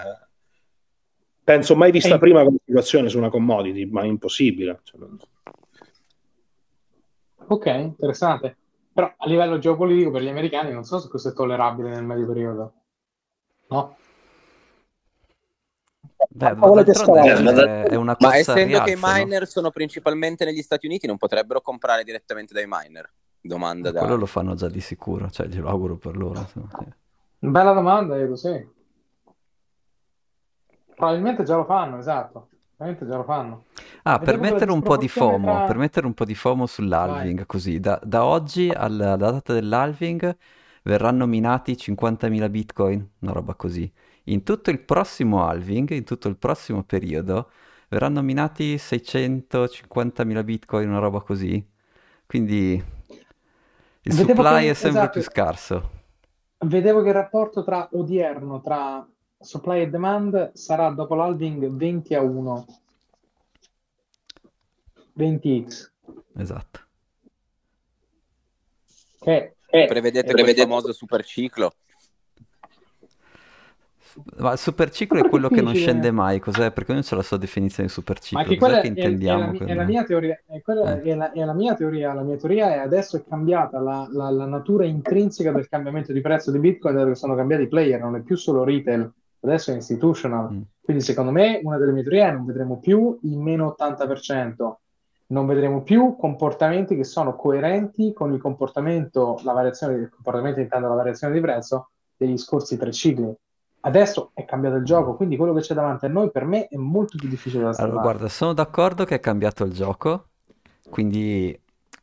penso 1.47 1.77
mai 1.77 1.91
vista 1.91 2.15
e... 2.15 2.17
prima 2.17 2.43
come 2.43 2.57
situazione 2.65 3.07
su 3.07 3.17
una 3.17 3.29
commodity, 3.29 3.85
ma 3.85 4.01
è 4.01 4.05
impossibile. 4.05 4.81
Cioè. 4.83 4.99
Ok, 7.47 7.65
interessante. 7.65 8.57
Però 8.91 9.13
a 9.15 9.25
livello 9.27 9.57
geopolitico 9.57 10.11
per 10.11 10.23
gli 10.23 10.27
americani 10.27 10.73
non 10.73 10.83
so 10.83 10.99
se 10.99 11.07
questo 11.07 11.29
è 11.29 11.33
tollerabile 11.33 11.89
nel 11.89 12.03
medio 12.03 12.27
periodo. 12.27 12.73
No? 13.69 13.95
Beh, 16.29 16.55
ma 16.55 16.83
è, 16.83 17.83
è 17.83 17.95
una 17.95 18.17
ma 18.19 18.35
essendo 18.35 18.81
che 18.81 18.91
i 18.91 18.99
miner 18.99 19.41
no? 19.41 19.45
sono 19.45 19.69
principalmente 19.69 20.43
negli 20.43 20.61
Stati 20.61 20.85
Uniti, 20.85 21.07
non 21.07 21.17
potrebbero 21.17 21.61
comprare 21.61 22.03
direttamente 22.03 22.53
dai 22.53 22.65
miner? 22.67 23.09
Domanda 23.39 23.91
da... 23.91 23.99
Quello 23.99 24.15
lo 24.15 24.25
fanno 24.25 24.55
già 24.55 24.67
di 24.67 24.81
sicuro, 24.81 25.29
cioè 25.29 25.47
glielo 25.47 25.69
auguro 25.69 25.95
per 25.95 26.17
loro. 26.17 26.49
Bella 27.39 27.71
domanda, 27.71 28.17
io 28.17 28.35
sì. 28.35 28.75
Probabilmente 30.97 31.43
già 31.43 31.55
lo 31.55 31.65
fanno, 31.65 31.99
esatto. 31.99 32.49
Probabilmente 32.75 33.07
già 33.07 33.17
lo 33.17 33.23
fanno. 33.23 33.65
Ah, 34.03 34.19
per 34.19 34.39
mettere, 34.39 34.71
un 34.71 34.81
po' 34.81 34.97
di 34.97 35.07
FOMO, 35.07 35.53
tra... 35.53 35.63
per 35.65 35.77
mettere 35.77 36.05
un 36.07 36.13
po' 36.13 36.25
di 36.25 36.35
FOMO 36.35 36.65
sull'halving, 36.65 37.37
Vai. 37.37 37.45
così, 37.45 37.79
da, 37.79 37.99
da 38.03 38.25
oggi 38.25 38.69
alla 38.69 39.15
data 39.15 39.53
dell'halving 39.53 40.35
verranno 40.83 41.25
minati 41.25 41.73
50.000 41.73 42.49
bitcoin, 42.49 43.09
una 43.19 43.31
roba 43.31 43.53
così 43.53 43.91
in 44.29 44.43
tutto 44.43 44.69
il 44.69 44.79
prossimo 44.79 45.45
halving, 45.45 45.89
in 45.91 46.03
tutto 46.03 46.27
il 46.27 46.37
prossimo 46.37 46.83
periodo, 46.83 47.49
verranno 47.89 48.21
minati 48.21 48.75
650.000 48.75 50.43
bitcoin, 50.43 50.89
una 50.89 50.99
roba 50.99 51.21
così. 51.21 51.65
Quindi 52.25 52.73
il 52.73 54.13
Vedevo 54.13 54.41
supply 54.41 54.63
che, 54.63 54.69
è 54.69 54.73
sempre 54.73 54.99
esatto, 55.01 55.11
più 55.11 55.21
scarso. 55.21 55.89
Vedevo 56.59 57.01
che 57.01 57.09
il 57.09 57.13
rapporto 57.13 57.63
tra 57.63 57.87
odierno, 57.91 58.61
tra 58.61 59.07
supply 59.39 59.81
e 59.81 59.89
demand, 59.89 60.51
sarà 60.53 60.89
dopo 60.89 61.15
l'halving 61.15 61.67
20 61.67 62.15
a 62.15 62.21
1. 62.21 62.65
20x. 65.17 65.91
Esatto. 66.37 66.79
Che 69.19 69.55
è, 69.65 69.85
prevedete, 69.87 70.31
prevedete 70.31 70.61
il 70.61 70.67
famoso 70.67 70.93
super 70.93 71.25
ciclo? 71.25 71.73
Ma 74.37 74.53
il 74.53 74.57
superciclo 74.57 75.23
è 75.23 75.29
quello 75.29 75.47
che 75.47 75.61
non 75.61 75.75
scende 75.75 76.09
mai, 76.09 76.39
cos'è? 76.39 76.71
Perché 76.71 76.93
non 76.93 77.01
c'è 77.01 77.15
la 77.15 77.21
sua 77.21 77.37
definizione 77.37 77.87
di 77.87 77.93
superciclo. 77.93 78.41
Ma 78.41 78.47
che 78.47 78.57
quella 78.57 78.81
che 78.81 78.87
intendiamo? 78.87 79.51
È, 79.51 79.57
è, 79.57 79.59
la, 79.59 79.65
è, 79.65 79.73
la, 79.75 79.83
mia 79.83 80.03
teoria, 80.03 80.41
è, 80.47 80.61
quella, 80.61 80.99
eh. 80.99 81.01
è, 81.03 81.15
la, 81.15 81.31
è, 81.31 81.43
la, 81.43 81.53
mia 81.53 81.75
teoria. 81.75 82.13
La 82.13 82.23
mia 82.23 82.37
teoria 82.37 82.73
è 82.73 82.77
adesso 82.77 83.17
è 83.17 83.23
cambiata 83.23 83.79
la, 83.79 84.07
la, 84.11 84.29
la, 84.31 84.45
natura 84.45 84.85
intrinseca 84.85 85.51
del 85.51 85.67
cambiamento 85.67 86.13
di 86.13 86.21
prezzo 86.21 86.49
di 86.51 86.57
Bitcoin, 86.57 87.15
sono 87.15 87.35
cambiati 87.35 87.63
i 87.63 87.67
player, 87.67 87.99
non 87.99 88.15
è 88.15 88.21
più 88.21 88.35
solo 88.35 88.63
retail, 88.63 89.11
adesso 89.41 89.71
è 89.71 89.75
institutional. 89.75 90.51
Mm. 90.51 90.61
Quindi 90.81 91.03
secondo 91.03 91.31
me 91.31 91.59
una 91.63 91.77
delle 91.77 91.91
mie 91.91 92.03
teorie 92.03 92.27
è 92.27 92.31
non 92.31 92.45
vedremo 92.45 92.79
più 92.79 93.17
il 93.23 93.37
meno 93.37 93.75
80%, 93.77 94.73
non 95.27 95.45
vedremo 95.45 95.81
più 95.81 96.15
comportamenti 96.15 96.95
che 96.95 97.03
sono 97.03 97.35
coerenti 97.35 98.13
con 98.13 98.33
il 98.33 98.39
comportamento, 98.39 99.39
la 99.43 99.53
variazione 99.53 99.97
del 99.97 100.09
comportamento 100.09 100.59
intendo 100.59 100.87
la 100.87 100.95
variazione 100.95 101.33
di 101.33 101.41
prezzo 101.41 101.89
degli 102.15 102.37
scorsi 102.37 102.77
tre 102.77 102.91
cicli 102.91 103.35
Adesso 103.87 104.31
è 104.33 104.43
cambiato 104.43 104.75
il 104.75 104.83
gioco, 104.83 105.15
quindi 105.15 105.37
quello 105.37 105.53
che 105.53 105.61
c'è 105.61 105.73
davanti 105.73 106.05
a 106.05 106.09
noi 106.09 106.29
per 106.31 106.45
me 106.45 106.67
è 106.67 106.75
molto 106.75 107.17
più 107.17 107.29
difficile 107.29 107.63
da 107.63 107.73
salvare. 107.73 107.91
Allora, 107.91 108.11
guarda, 108.11 108.27
sono 108.27 108.53
d'accordo 108.53 109.05
che 109.05 109.15
è 109.15 109.19
cambiato 109.19 109.63
il 109.63 109.71
gioco, 109.71 110.29
quindi 110.89 111.57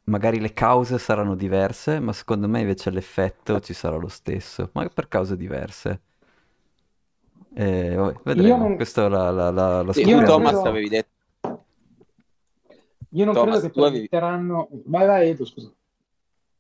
magari 0.05 0.41
le 0.41 0.55
cause 0.55 0.99
saranno 0.99 1.35
diverse, 1.35 2.01
ma 2.01 2.13
secondo 2.15 2.49
me 2.49 2.61
invece 2.61 2.91
l'effetto 2.91 3.61
ci 3.61 3.75
sarà 3.75 3.97
lo 3.97 4.09
stesso, 4.09 4.71
ma 4.73 4.89
per 4.89 5.09
cause 5.09 5.37
diverse. 5.37 6.01
Eh, 7.55 7.95
vabbè, 7.95 8.21
vedremo, 8.25 8.57
non... 8.57 8.77
questa 8.77 9.07
è 9.07 9.09
la, 9.09 9.31
la, 9.31 9.51
la, 9.51 9.83
la 9.83 9.93
sì, 9.93 10.03
Thomas 10.03 10.53
credo... 10.53 10.69
avevi 10.69 10.89
detto. 10.89 11.13
Io 13.11 13.25
non 13.25 13.35
Thomas, 13.35 13.61
credo 13.61 13.73
che 13.73 13.81
permetteranno 13.81 14.63
avevi... 14.63 14.83
vai 14.87 15.07
vai 15.07 15.29
Edo 15.29 15.45
scusa. 15.45 15.73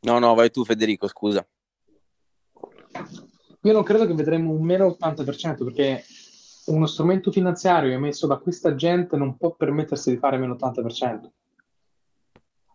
No 0.00 0.18
no 0.18 0.34
vai 0.34 0.50
tu 0.50 0.64
Federico 0.64 1.08
scusa. 1.08 1.46
Io 3.62 3.72
non 3.72 3.82
credo 3.82 4.06
che 4.06 4.14
vedremo 4.14 4.52
un 4.52 4.62
meno 4.62 4.96
80% 5.00 5.64
perché 5.64 6.04
uno 6.66 6.86
strumento 6.86 7.32
finanziario 7.32 7.92
emesso 7.92 8.26
da 8.26 8.36
questa 8.36 8.74
gente 8.74 9.16
non 9.16 9.36
può 9.36 9.54
permettersi 9.54 10.10
di 10.10 10.16
fare 10.18 10.36
meno 10.38 10.54
80% 10.54 11.30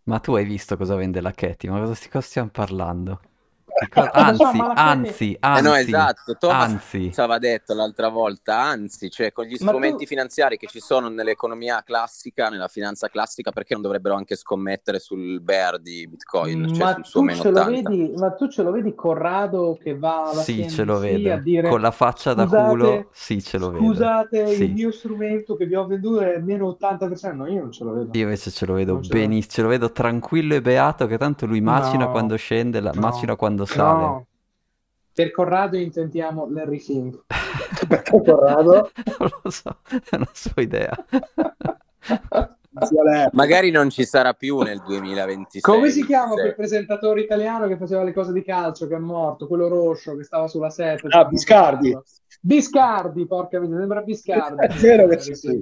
ma 0.10 0.20
tu 0.20 0.34
hai 0.34 0.44
visto 0.44 0.76
cosa 0.76 0.96
vende 0.96 1.22
la 1.22 1.32
Katy? 1.32 1.70
Ma 1.70 1.80
cosa 1.82 2.22
stiamo 2.22 2.50
parlando? 2.50 3.22
Anzi, 4.12 4.44
anzi, 4.44 5.38
anzi, 5.40 5.60
eh 5.60 5.62
no, 5.62 5.76
esatto. 5.76 6.36
Thomas 6.38 6.72
anzi. 6.72 7.12
ci 7.14 7.20
aveva 7.20 7.38
detto 7.40 7.74
l'altra 7.74 8.10
volta, 8.10 8.60
anzi, 8.60 9.10
cioè 9.10 9.32
con 9.32 9.46
gli 9.46 9.56
strumenti 9.56 10.04
tu... 10.04 10.10
finanziari 10.10 10.58
che 10.58 10.68
ci 10.68 10.80
sono 10.80 11.08
nell'economia 11.10 11.82
classica, 11.84 12.50
nella 12.50 12.68
finanza 12.68 13.08
classica, 13.08 13.52
perché 13.52 13.74
non 13.74 13.82
dovrebbero 13.82 14.16
anche 14.16 14.36
scommettere 14.36 15.00
sul 15.00 15.42
bear 15.42 15.80
di 15.80 16.08
Bitcoin, 16.08 16.74
cioè 16.74 16.84
ma 16.84 16.94
sul 16.96 17.06
suo 17.06 17.22
meno 17.22 17.40
80? 17.40 17.70
Vedi, 17.70 18.14
ma 18.18 18.32
tu 18.32 18.50
ce 18.50 18.64
lo 18.64 18.72
vedi 18.72 18.94
Corrado 18.96 19.78
che 19.82 19.98
va 19.98 20.30
alla 20.30 20.42
Sì, 20.42 20.70
ce 20.70 20.84
lo 20.84 21.00
vedo. 21.00 21.34
A 21.34 21.38
dire, 21.38 21.70
con 21.70 21.82
la 21.82 21.92
faccia 21.92 22.34
da 22.34 22.46
culo, 22.46 23.08
sì, 23.12 23.42
ce 23.42 23.58
lo 23.58 23.72
vedo. 23.72 23.86
Scusate, 23.86 24.48
sì. 24.48 24.64
il 24.64 24.74
mio 24.74 24.92
strumento 24.92 25.56
che 25.56 25.66
vi 25.66 25.76
ho 25.76 25.86
venduto 25.86 26.22
è 26.22 26.38
meno 26.40 26.78
80%, 26.80 27.36
no, 27.36 27.48
io 27.48 27.62
non 27.62 27.72
ce 27.72 27.84
lo 27.84 27.94
vedo. 27.94 28.10
Io 28.12 28.24
invece 28.24 28.52
ce 28.52 28.66
lo 28.66 28.74
vedo 28.74 29.00
benissimo, 29.08 29.54
ce 29.54 29.62
lo 29.62 29.68
vedo 29.70 29.92
tranquillo 29.92 30.56
e 30.56 30.62
beato 30.62 31.08
che 31.08 31.18
tanto 31.18 31.46
lui 31.46 31.62
macina 31.62 32.06
no, 32.06 32.12
quando 32.12 32.36
scende, 32.36 32.80
la... 32.80 32.92
no, 32.94 33.00
macina 33.00 33.36
quando 33.36 33.66
sale. 33.70 34.02
No. 34.02 34.26
Per 35.14 35.32
Corrado 35.32 35.78
intentiamo 35.78 36.48
Larry 36.50 36.80
Fink. 36.80 37.24
Perché 37.88 38.22
Corrado? 38.24 38.92
non 39.20 39.30
lo 39.44 39.50
so, 39.50 39.78
è 39.88 40.16
una 40.16 40.30
sua 40.34 40.62
idea. 40.62 40.96
Magari 43.34 43.72
non 43.72 43.90
ci 43.90 44.06
sarà 44.06 44.34
più 44.34 44.60
nel 44.60 44.82
2026. 44.82 45.62
Come 45.62 45.90
si 45.90 46.06
chiama 46.06 46.34
quel 46.34 46.56
presentatore 46.56 47.22
italiano 47.22 47.68
che 47.68 47.78
faceva 47.78 48.04
le 48.04 48.14
cose 48.14 48.32
di 48.32 48.44
calcio, 48.44 48.88
che 48.88 48.96
è 48.96 49.00
morto, 49.00 49.48
quello 49.48 49.68
rosso 49.68 50.16
che 50.16 50.24
stava 50.24 50.48
sulla 50.48 50.70
setta? 50.70 51.08
Ah, 51.10 51.26
Biscardi. 51.26 51.98
Biscardi, 52.42 53.28
porca 53.28 53.60
miseria, 53.60 53.80
sembra 53.80 54.02
Biscardi. 54.02 54.66
È 54.66 54.70
vero 54.76 55.08
che 55.08 55.18
c'è 55.18 55.34
sì. 55.34 55.62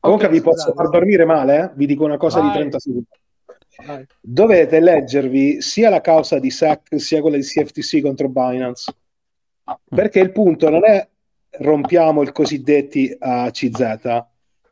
Comunque 0.00 0.26
okay, 0.26 0.38
vi 0.38 0.44
posso 0.44 0.74
far 0.74 0.90
dormire 0.90 1.24
male, 1.24 1.58
eh? 1.58 1.70
vi 1.76 1.86
dico 1.86 2.04
una 2.04 2.18
cosa 2.18 2.40
Vai. 2.40 2.48
di 2.50 2.56
30 2.56 2.78
secondi. 2.78 3.06
Dovete 4.20 4.80
leggervi 4.80 5.60
sia 5.60 5.90
la 5.90 6.00
causa 6.00 6.38
di 6.38 6.50
SEC 6.50 7.00
sia 7.00 7.20
quella 7.20 7.36
di 7.36 7.42
CFTC 7.42 8.00
contro 8.00 8.28
Binance. 8.28 8.94
Perché 9.88 10.20
il 10.20 10.32
punto 10.32 10.68
non 10.68 10.84
è 10.84 11.08
rompiamo 11.58 12.22
i 12.22 12.32
cosiddetti 12.32 13.14
ACZ. 13.18 14.24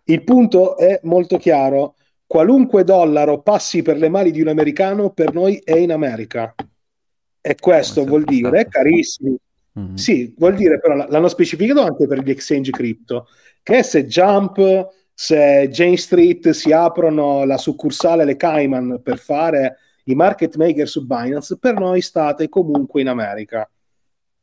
Il 0.04 0.24
punto 0.24 0.76
è 0.76 1.00
molto 1.04 1.38
chiaro. 1.38 1.94
Qualunque 2.26 2.84
dollaro 2.84 3.42
passi 3.42 3.82
per 3.82 3.98
le 3.98 4.08
mani 4.08 4.30
di 4.30 4.40
un 4.40 4.48
americano 4.48 5.10
per 5.10 5.32
noi 5.34 5.60
è 5.62 5.76
in 5.76 5.92
America. 5.92 6.54
E 7.40 7.56
questo 7.56 8.04
vuol 8.04 8.24
dire, 8.24 8.68
carissimi, 8.68 9.36
mm-hmm. 9.78 9.94
sì, 9.94 10.34
vuol 10.38 10.54
dire 10.54 10.78
però 10.80 10.94
l'hanno 10.94 11.28
specificato 11.28 11.82
anche 11.82 12.06
per 12.06 12.22
gli 12.22 12.30
exchange 12.30 12.70
crypto, 12.70 13.26
che 13.62 13.82
se 13.82 14.06
Jump 14.06 14.88
se 15.14 15.68
Jane 15.70 15.96
Street 15.96 16.50
si 16.50 16.72
aprono 16.72 17.44
la 17.44 17.58
succursale 17.58 18.24
le 18.24 18.36
Cayman 18.36 19.00
per 19.02 19.18
fare 19.18 19.76
i 20.04 20.14
market 20.14 20.56
maker 20.56 20.88
su 20.88 21.06
Binance, 21.06 21.58
per 21.58 21.78
noi 21.78 22.00
state 22.00 22.48
comunque 22.48 23.00
in 23.00 23.08
America. 23.08 23.68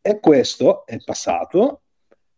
E 0.01 0.20
questo 0.20 0.86
è 0.86 0.97
passato, 1.03 1.82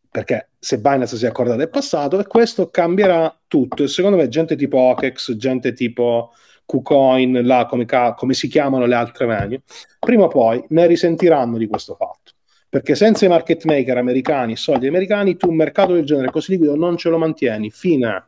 perché 0.10 0.50
se 0.58 0.80
Binance 0.80 1.18
si 1.18 1.26
è 1.26 1.30
accordato 1.30 1.62
è 1.62 1.70
passato, 1.70 2.20
e 2.20 2.26
questo 2.26 2.70
cambierà 2.70 3.40
tutto. 3.48 3.84
E 3.84 3.88
secondo 3.88 4.18
me 4.18 4.28
gente 4.28 4.56
tipo 4.56 4.78
OKEX, 4.78 5.36
gente 5.36 5.74
tipo 5.74 6.32
KuCoin, 6.66 7.46
là, 7.46 7.66
come, 7.66 7.86
come 8.16 8.34
si 8.34 8.48
chiamano 8.48 8.86
le 8.86 8.96
altre 8.96 9.26
venue, 9.26 9.62
prima 10.00 10.24
o 10.24 10.28
poi 10.28 10.64
ne 10.70 10.88
risentiranno 10.88 11.58
di 11.58 11.68
questo 11.68 11.96
fatto 11.96 12.32
perché 12.72 12.96
senza 12.96 13.26
i 13.26 13.28
market 13.28 13.66
maker 13.66 13.98
americani, 13.98 14.56
soldi 14.56 14.88
americani, 14.88 15.36
tu 15.36 15.50
un 15.50 15.58
mercato 15.58 15.92
del 15.92 16.06
genere 16.06 16.32
così 16.32 16.52
liquido 16.52 16.74
non 16.78 16.96
ce 16.96 17.10
lo 17.10 17.18
mantieni. 17.18 17.70
Fine. 17.70 18.28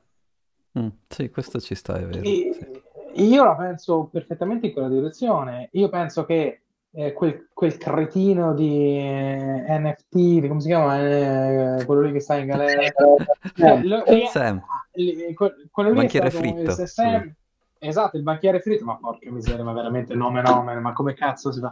Mm, 0.78 0.88
sì, 1.08 1.30
questo 1.30 1.62
ci 1.62 1.76
sta, 1.76 1.98
è 1.98 2.04
vero. 2.04 2.22
E, 2.24 2.52
sì. 2.52 3.24
Io 3.24 3.46
la 3.46 3.56
penso 3.56 4.10
perfettamente 4.12 4.66
in 4.66 4.74
quella 4.74 4.90
direzione. 4.90 5.70
Io 5.72 5.88
penso 5.88 6.26
che 6.26 6.60
eh, 6.92 7.14
quel, 7.14 7.48
quel, 7.54 7.78
cretino 7.78 8.54
di 8.54 8.98
eh, 8.98 9.66
NFT, 9.80 10.18
di, 10.18 10.48
come 10.50 10.60
si 10.60 10.68
chiama? 10.68 11.00
Eh, 11.00 11.86
quello 11.86 12.02
lì 12.02 12.12
che 12.12 12.20
sta 12.20 12.36
in 12.36 12.48
galera. 12.48 12.82
eh, 12.82 13.84
lo, 13.84 14.04
Sam. 14.30 14.62
Li, 14.92 15.34
quello 15.34 15.90
lì 15.90 15.96
banchiere 15.96 16.30
fritto. 16.30 16.72
Sam, 16.86 17.22
sì. 17.22 17.34
Esatto, 17.80 18.18
il 18.18 18.24
banchiere 18.24 18.60
fritto, 18.60 18.84
ma 18.84 18.98
porca 18.98 19.32
miseria, 19.32 19.64
ma 19.64 19.72
veramente 19.72 20.14
nome 20.16 20.42
nome, 20.42 20.78
ma 20.82 20.92
come 20.92 21.14
cazzo 21.14 21.50
si 21.54 21.62
fa? 21.62 21.72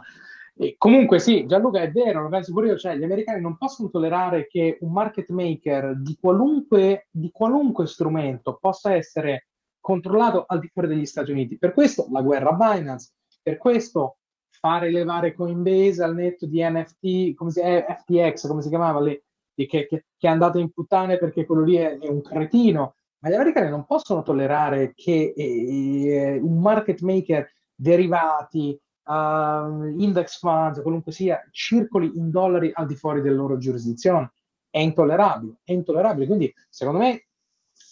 E 0.54 0.74
comunque 0.76 1.18
sì, 1.18 1.46
Gianluca 1.46 1.80
è 1.80 1.90
vero, 1.90 2.22
lo 2.22 2.28
penso 2.28 2.52
pure 2.52 2.68
io, 2.68 2.76
cioè 2.76 2.96
gli 2.96 3.04
americani 3.04 3.40
non 3.40 3.56
possono 3.56 3.88
tollerare 3.88 4.46
che 4.46 4.76
un 4.80 4.92
market 4.92 5.30
maker 5.30 5.96
di 5.96 6.16
qualunque, 6.20 7.08
di 7.10 7.30
qualunque 7.30 7.86
strumento 7.86 8.58
possa 8.60 8.94
essere 8.94 9.48
controllato 9.80 10.44
al 10.46 10.60
di 10.60 10.68
fuori 10.68 10.88
degli 10.88 11.06
Stati 11.06 11.30
Uniti. 11.30 11.58
Per 11.58 11.72
questo 11.72 12.06
la 12.10 12.22
guerra 12.22 12.50
a 12.50 12.74
Binance, 12.74 13.12
per 13.42 13.56
questo 13.56 14.18
fare 14.50 14.90
levare 14.90 15.34
Coinbase 15.34 16.04
al 16.04 16.14
netto 16.14 16.46
di 16.46 16.62
NFT, 16.62 17.34
come 17.34 17.50
si, 17.50 17.60
eh, 17.60 17.84
FTX, 17.88 18.46
come 18.46 18.62
si 18.62 18.68
chiamava 18.68 19.00
lì, 19.00 19.20
che, 19.54 19.66
che, 19.66 19.86
che, 19.88 20.04
è 20.18 20.28
andato 20.28 20.58
in 20.58 20.70
puttane 20.70 21.18
perché 21.18 21.44
quello 21.44 21.64
lì 21.64 21.74
è, 21.74 21.98
è, 21.98 22.08
un 22.08 22.22
cretino. 22.22 22.94
Ma 23.18 23.30
gli 23.30 23.34
americani 23.34 23.70
non 23.70 23.84
possono 23.84 24.22
tollerare 24.22 24.92
che 24.94 25.32
eh, 25.36 26.06
eh 26.06 26.38
un 26.38 26.60
market 26.60 27.00
maker 27.00 27.50
derivati, 27.74 28.78
uh, 29.04 29.84
index 29.98 30.38
funds, 30.38 30.80
qualunque 30.80 31.12
sia, 31.12 31.40
circoli 31.50 32.16
in 32.16 32.30
dollari 32.30 32.70
al 32.72 32.86
di 32.86 32.94
fuori 32.94 33.20
della 33.20 33.36
loro 33.36 33.58
giurisdizione. 33.58 34.32
È 34.68 34.78
intollerabile, 34.78 35.56
è 35.64 35.72
intollerabile. 35.72 36.26
Quindi, 36.26 36.54
secondo 36.70 37.00
me, 37.00 37.26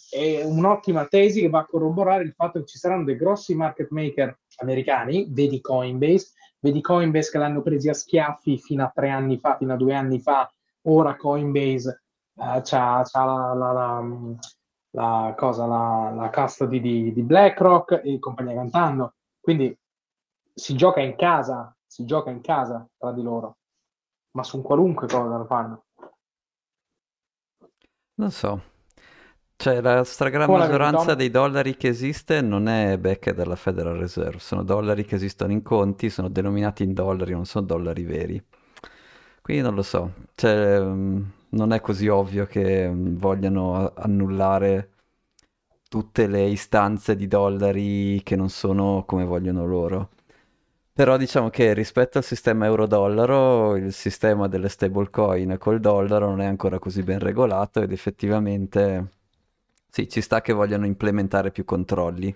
è 0.09 0.43
un'ottima 0.43 1.05
tesi 1.05 1.39
che 1.41 1.49
va 1.49 1.59
a 1.59 1.65
corroborare 1.65 2.23
il 2.23 2.33
fatto 2.33 2.59
che 2.59 2.65
ci 2.65 2.77
saranno 2.77 3.05
dei 3.05 3.15
grossi 3.15 3.55
market 3.55 3.89
maker 3.91 4.39
americani, 4.57 5.27
vedi 5.29 5.61
Coinbase, 5.61 6.31
vedi 6.59 6.81
Coinbase 6.81 7.31
che 7.31 7.37
l'hanno 7.37 7.61
presi 7.61 7.87
a 7.87 7.93
schiaffi 7.93 8.57
fino 8.57 8.83
a 8.83 8.91
tre 8.93 9.09
anni 9.09 9.37
fa, 9.39 9.55
fino 9.57 9.73
a 9.73 9.77
due 9.77 9.93
anni 9.93 10.19
fa, 10.19 10.51
ora 10.83 11.15
Coinbase 11.15 12.03
uh, 12.33 12.61
c'ha, 12.61 13.03
la, 13.13 13.53
la, 13.53 13.71
la, 13.71 14.03
la, 14.91 15.33
cosa, 15.37 15.65
la, 15.65 16.11
la 16.13 16.29
custody 16.29 16.81
di, 16.81 17.13
di 17.13 17.21
BlackRock 17.21 18.01
e 18.03 18.19
compagnia 18.19 18.55
cantando. 18.55 19.13
Quindi 19.39 19.77
si 20.61 20.75
gioca 20.75 20.99
in 20.99 21.15
casa, 21.15 21.75
si 21.87 22.05
gioca 22.05 22.29
in 22.29 22.39
casa 22.39 22.87
tra 22.95 23.11
di 23.11 23.23
loro, 23.23 23.57
ma 24.35 24.43
su 24.43 24.61
qualunque 24.61 25.07
cosa 25.07 25.35
lo 25.35 25.45
fanno. 25.45 25.85
Non 28.15 28.29
so. 28.29 28.61
Cioè, 29.55 29.81
la 29.81 30.03
stragrande 30.03 30.55
maggioranza 30.55 31.15
dei 31.15 31.31
dollari 31.31 31.77
che 31.77 31.87
esiste 31.87 32.41
non 32.41 32.67
è 32.67 32.99
back 32.99 33.31
dalla 33.31 33.55
Federal 33.55 33.97
Reserve, 33.97 34.37
sono 34.37 34.61
dollari 34.63 35.03
che 35.03 35.15
esistono 35.15 35.51
in 35.51 35.63
conti, 35.63 36.11
sono 36.11 36.29
denominati 36.29 36.83
in 36.83 36.93
dollari, 36.93 37.31
non 37.33 37.45
sono 37.45 37.65
dollari 37.65 38.03
veri. 38.03 38.43
Quindi 39.41 39.63
non 39.63 39.73
lo 39.73 39.81
so, 39.81 40.13
cioè, 40.35 40.79
mm, 40.79 41.23
non 41.49 41.73
è 41.73 41.81
così 41.81 42.07
ovvio 42.07 42.45
che 42.45 42.87
mm, 42.87 43.17
vogliano 43.17 43.93
annullare 43.95 44.91
tutte 45.89 46.27
le 46.27 46.43
istanze 46.45 47.15
di 47.15 47.27
dollari 47.27 48.21
che 48.23 48.35
non 48.35 48.49
sono 48.49 49.03
come 49.07 49.25
vogliono 49.25 49.65
loro. 49.65 50.09
Però 50.93 51.15
diciamo 51.17 51.49
che 51.49 51.73
rispetto 51.73 52.17
al 52.17 52.23
sistema 52.23 52.65
euro-dollaro, 52.65 53.77
il 53.77 53.93
sistema 53.93 54.47
delle 54.47 54.67
stablecoin 54.67 55.57
col 55.57 55.79
dollaro 55.79 56.27
non 56.27 56.41
è 56.41 56.45
ancora 56.45 56.79
così 56.79 57.01
ben 57.01 57.19
regolato 57.19 57.81
ed 57.81 57.91
effettivamente 57.93 59.11
sì, 59.89 60.09
ci 60.09 60.21
sta 60.21 60.41
che 60.41 60.53
vogliano 60.53 60.85
implementare 60.85 61.51
più 61.51 61.63
controlli. 61.65 62.35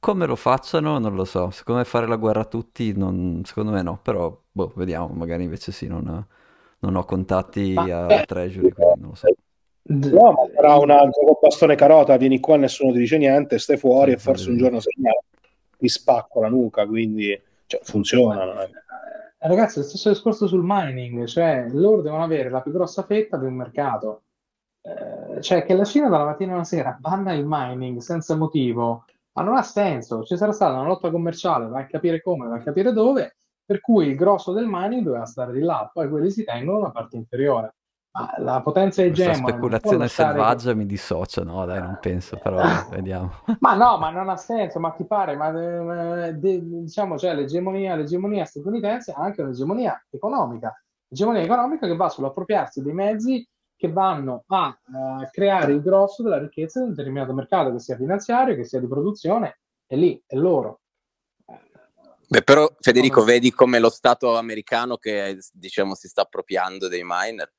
Come 0.00 0.26
lo 0.26 0.36
facciano? 0.36 0.98
Non 0.98 1.14
lo 1.14 1.24
so, 1.24 1.50
secondo 1.50 1.80
me 1.80 1.86
fare 1.86 2.06
la 2.06 2.16
guerra 2.16 2.40
a 2.42 2.44
tutti, 2.44 2.92
non, 2.96 3.42
secondo 3.44 3.70
me 3.70 3.82
no, 3.82 3.98
però 4.02 4.36
boh, 4.50 4.72
vediamo, 4.76 5.08
magari 5.08 5.44
invece 5.44 5.72
sì, 5.72 5.86
non, 5.86 6.26
non 6.80 6.96
ho 6.96 7.04
contatti 7.04 7.74
a 7.78 8.20
eh, 8.20 8.24
Treasury, 8.26 8.72
quindi 8.72 9.00
non 9.00 9.10
lo 9.10 9.14
so. 9.14 9.28
No, 9.86 10.32
ma 10.32 10.46
sarà 10.54 10.76
un 10.76 10.90
altro 10.90 11.38
bastone 11.40 11.74
carota, 11.74 12.16
vieni 12.16 12.40
qua, 12.40 12.56
nessuno 12.56 12.92
ti 12.92 12.98
dice 12.98 13.18
niente, 13.18 13.58
stai 13.58 13.76
fuori 13.76 14.10
sì, 14.10 14.16
e 14.16 14.20
forse 14.20 14.50
un 14.50 14.58
giorno 14.58 14.80
sei 14.80 14.92
ti 15.78 15.88
spacco 15.88 16.40
la 16.40 16.48
nuca, 16.48 16.86
quindi 16.86 17.38
cioè, 17.66 17.80
funzionano. 17.82 18.60
Eh. 18.62 18.70
ragazzi, 19.38 19.78
lo 19.78 19.84
stesso 19.84 20.08
discorso 20.08 20.46
sul 20.46 20.62
mining, 20.64 21.24
cioè 21.26 21.66
loro 21.70 22.02
devono 22.02 22.22
avere 22.24 22.50
la 22.50 22.60
più 22.60 22.72
grossa 22.72 23.02
fetta 23.02 23.36
di 23.36 23.46
un 23.46 23.54
mercato. 23.54 24.22
Eh, 24.80 25.40
cioè 25.40 25.64
che 25.64 25.74
la 25.74 25.84
Cina 25.84 26.08
dalla 26.08 26.26
mattina 26.26 26.54
alla 26.54 26.64
sera 26.64 26.96
banna 27.00 27.32
il 27.32 27.44
mining 27.46 28.00
senza 28.00 28.36
motivo, 28.36 29.04
ma 29.32 29.42
non 29.42 29.56
ha 29.56 29.62
senso. 29.62 30.24
Ci 30.24 30.36
sarà 30.36 30.52
stata 30.52 30.74
una 30.74 30.88
lotta 30.88 31.10
commerciale, 31.10 31.66
vai 31.66 31.82
a 31.82 31.86
capire 31.86 32.20
come, 32.20 32.46
vai 32.48 32.60
a 32.60 32.62
capire 32.62 32.92
dove, 32.92 33.36
per 33.64 33.80
cui 33.80 34.08
il 34.08 34.16
grosso 34.16 34.52
del 34.52 34.66
mining 34.68 35.02
doveva 35.02 35.24
stare 35.26 35.52
di 35.52 35.60
là, 35.60 35.90
poi 35.92 36.08
quelli 36.08 36.30
si 36.30 36.44
tengono 36.44 36.78
una 36.78 36.90
parte 36.90 37.16
inferiore. 37.16 37.74
Ma 38.16 38.32
la 38.38 38.62
potenza 38.62 39.02
Questa 39.02 39.22
egemone 39.22 39.40
può 39.40 39.48
speculazione 39.50 40.04
che... 40.04 40.10
selvaggia 40.10 40.72
mi 40.74 40.86
dissocia, 40.86 41.42
no, 41.42 41.64
dai, 41.66 41.80
non 41.80 41.98
penso, 42.00 42.36
però 42.36 42.62
vediamo. 42.88 43.32
Ma 43.58 43.74
no, 43.74 43.98
ma 43.98 44.10
non 44.10 44.28
ha 44.28 44.36
senso, 44.36 44.78
ma 44.78 44.90
ti 44.90 45.04
pare, 45.04 45.34
ma 45.34 45.48
eh, 46.28 46.34
de- 46.34 46.60
diciamo, 46.62 47.18
cioè, 47.18 47.34
l'egemonia, 47.34 47.96
l'egemonia 47.96 48.44
statunitense 48.44 49.10
ha 49.10 49.20
anche 49.20 49.42
un'egemonia 49.42 50.06
economica, 50.10 50.80
l'egemonia 51.08 51.42
economica 51.42 51.88
che 51.88 51.96
va 51.96 52.08
sull'appropriarsi 52.08 52.82
dei 52.82 52.92
mezzi 52.92 53.44
che 53.76 53.90
vanno 53.90 54.44
a 54.46 54.68
eh, 54.68 55.28
creare 55.32 55.72
il 55.72 55.82
grosso 55.82 56.22
della 56.22 56.38
ricchezza 56.38 56.78
di 56.78 56.86
un 56.86 56.94
determinato 56.94 57.32
mercato, 57.32 57.72
che 57.72 57.80
sia 57.80 57.96
finanziario, 57.96 58.54
che 58.54 58.62
sia 58.62 58.78
di 58.78 58.86
produzione, 58.86 59.58
e 59.88 59.96
lì 59.96 60.22
è 60.24 60.36
loro. 60.36 60.82
Beh, 62.28 62.42
però 62.42 62.72
Federico, 62.78 63.24
vedi 63.24 63.50
come 63.50 63.80
lo 63.80 63.90
Stato 63.90 64.36
americano 64.36 64.98
che 64.98 65.36
diciamo 65.52 65.96
si 65.96 66.06
sta 66.06 66.22
appropriando 66.22 66.86
dei 66.86 67.02
miner? 67.04 67.52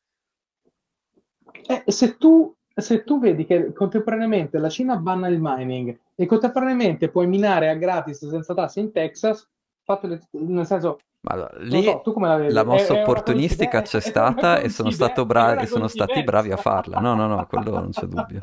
Eh, 1.68 1.84
se, 1.91 2.18
tu, 2.18 2.53
se 2.74 3.03
tu 3.03 3.20
vedi 3.20 3.45
che 3.45 3.74
contemporaneamente 3.74 4.58
la 4.58 4.70
Cina 4.70 4.97
banna 4.97 5.28
il 5.28 5.39
mining 5.39 5.97
e 6.16 6.26
contemporaneamente 6.26 7.10
puoi 7.10 7.28
minare 7.28 7.70
a 7.70 7.76
gratis 7.76 8.28
senza 8.28 8.53
tasse 8.53 8.80
in 8.80 8.91
Texas, 8.91 9.47
fatele, 9.84 10.22
nel 10.32 10.66
senso, 10.66 10.99
allora, 11.28 11.51
lì 11.58 11.84
so, 11.84 12.03
la 12.20 12.49
la 12.49 12.64
mossa 12.64 12.93
è 12.93 13.01
opportunistica 13.01 13.82
c'è 13.82 13.99
è 13.99 14.01
una 14.01 14.12
stata 14.12 14.60
e 14.60 14.70
sono, 14.70 14.91
stato 14.91 15.26
coincidenza- 15.26 15.26
bravi, 15.26 15.60
è 15.60 15.64
e 15.64 15.68
sono 15.68 15.88
stati 15.88 16.24
bravi 16.24 16.51
a 16.51 16.58
farla. 16.58 16.99
No, 16.99 17.16
no, 17.16 17.28
no, 17.28 17.45
quello 17.47 17.72
non 17.72 17.89
c'è 17.89 18.06
dubbio. 18.06 18.39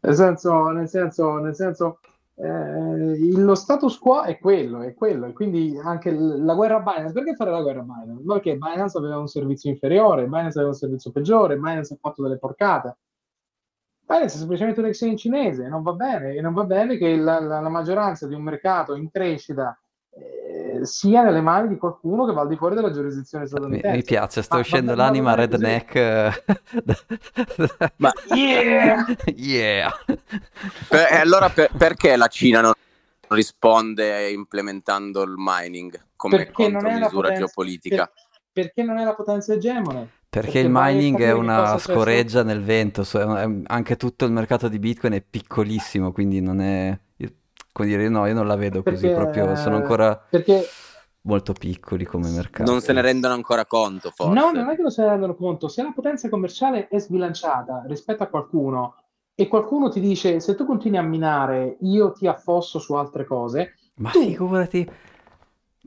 Nel 0.00 0.14
senso, 0.14 0.68
nel 0.68 0.88
senso, 0.88 1.38
nel 1.38 1.54
senso 1.54 1.98
eh, 2.38 3.32
lo 3.36 3.54
status 3.54 3.98
quo 3.98 4.22
è 4.22 4.38
quello, 4.38 4.82
è 4.82 4.94
quello, 4.94 5.26
e 5.26 5.32
quindi 5.32 5.78
anche 5.82 6.10
la 6.12 6.54
guerra 6.54 6.80
Binance, 6.80 7.12
perché 7.12 7.34
fare 7.34 7.50
la 7.50 7.62
guerra 7.62 7.82
Binance? 7.82 8.22
Perché 8.26 8.56
Binance 8.56 8.98
aveva 8.98 9.18
un 9.18 9.26
servizio 9.28 9.70
inferiore, 9.70 10.24
Binance 10.26 10.58
aveva 10.58 10.72
un 10.72 10.78
servizio 10.78 11.10
peggiore, 11.12 11.56
Binance 11.56 11.94
ha 11.94 11.98
fatto 12.00 12.22
delle 12.22 12.38
porcate. 12.38 12.96
Binance 14.06 14.36
è 14.36 14.38
semplicemente 14.38 14.80
un 14.80 14.86
exchange 14.86 15.16
cinese, 15.16 15.68
non 15.68 15.82
va 15.82 15.92
bene, 15.92 16.34
e 16.34 16.40
non 16.40 16.52
va 16.54 16.64
bene 16.64 16.96
che 16.96 17.16
la, 17.16 17.40
la- 17.40 17.60
la 17.60 17.68
maggioranza 17.68 18.26
di 18.26 18.34
un 18.34 18.42
mercato 18.42 18.94
in 18.94 19.10
crescita 19.10 19.76
sia 20.86 21.22
nelle 21.22 21.40
mani 21.40 21.68
di 21.68 21.76
qualcuno 21.76 22.24
che 22.26 22.32
va 22.32 22.40
al 22.42 22.48
di 22.48 22.56
fuori 22.56 22.74
della 22.74 22.90
giurisdizione 22.92 23.46
statunitense. 23.46 23.96
mi 23.96 24.02
piace, 24.04 24.42
sta 24.42 24.54
Ma- 24.56 24.60
uscendo 24.60 24.90
ma- 24.92 24.96
ma 24.96 25.02
l'anima 25.04 25.34
così. 25.34 25.46
redneck. 25.46 25.94
eh, 25.96 26.32
Ma 27.96 28.12
Yeah! 28.34 29.04
Yeah! 29.34 29.90
per- 30.88 31.12
e 31.12 31.16
allora 31.16 31.48
per- 31.50 31.70
perché 31.76 32.16
la 32.16 32.28
Cina 32.28 32.60
non 32.60 32.72
risponde 33.28 34.30
implementando 34.30 35.22
il 35.22 35.34
mining 35.36 36.00
come 36.16 36.36
Perché 36.36 36.52
contromisura 36.52 37.08
potenza, 37.28 37.34
geopolitica? 37.38 37.96
per- 38.06 38.12
perché 38.52 38.82
non 38.82 38.98
è 38.98 39.04
la 39.04 39.14
potenza 39.14 39.52
egemone. 39.52 40.08
Perché 40.28 40.58
il 40.60 40.70
vai 40.70 40.92
a 40.92 40.96
mining 40.96 41.20
è 41.20 41.32
una 41.32 41.74
c'è 41.74 41.78
scoreggia 41.78 42.42
nel 42.42 42.62
vento, 42.62 43.04
so- 43.04 43.36
è- 43.36 43.48
anche 43.66 43.96
tutto 43.96 44.24
il 44.24 44.32
mercato 44.32 44.68
di 44.68 44.78
Bitcoin 44.78 45.12
è 45.14 45.20
piccolissimo, 45.22 46.12
quindi 46.12 46.40
non 46.40 46.60
è... 46.60 46.98
Come 47.76 47.88
dire, 47.88 48.08
no, 48.08 48.24
io 48.26 48.32
non 48.32 48.46
la 48.46 48.56
vedo 48.56 48.82
così, 48.82 49.06
Perché- 49.06 49.20
proprio 49.20 49.54
sono 49.56 49.76
ancora 49.76 50.16
Perché 50.16 50.64
molto 51.22 51.52
piccoli 51.52 52.06
come 52.06 52.30
mercato. 52.30 52.70
Non 52.70 52.80
se 52.80 52.94
ne 52.94 53.02
rendono 53.02 53.34
ancora 53.34 53.66
conto, 53.66 54.10
forse. 54.14 54.32
no, 54.32 54.50
non 54.50 54.70
è 54.70 54.76
che 54.76 54.80
non 54.80 54.90
se 54.90 55.02
ne 55.02 55.10
rendono 55.10 55.34
conto. 55.34 55.68
Se 55.68 55.82
la 55.82 55.92
potenza 55.94 56.30
commerciale 56.30 56.88
è 56.88 56.98
sbilanciata 56.98 57.84
rispetto 57.86 58.22
a 58.22 58.28
qualcuno 58.28 58.94
e 59.34 59.46
qualcuno 59.46 59.90
ti 59.90 60.00
dice 60.00 60.40
se 60.40 60.54
tu 60.54 60.64
continui 60.64 60.96
a 60.96 61.02
minare, 61.02 61.76
io 61.80 62.12
ti 62.12 62.26
affosso 62.26 62.78
su 62.78 62.94
altre 62.94 63.26
cose, 63.26 63.74
Ma 63.96 64.08
tu- 64.08 64.22
figurati, 64.22 64.90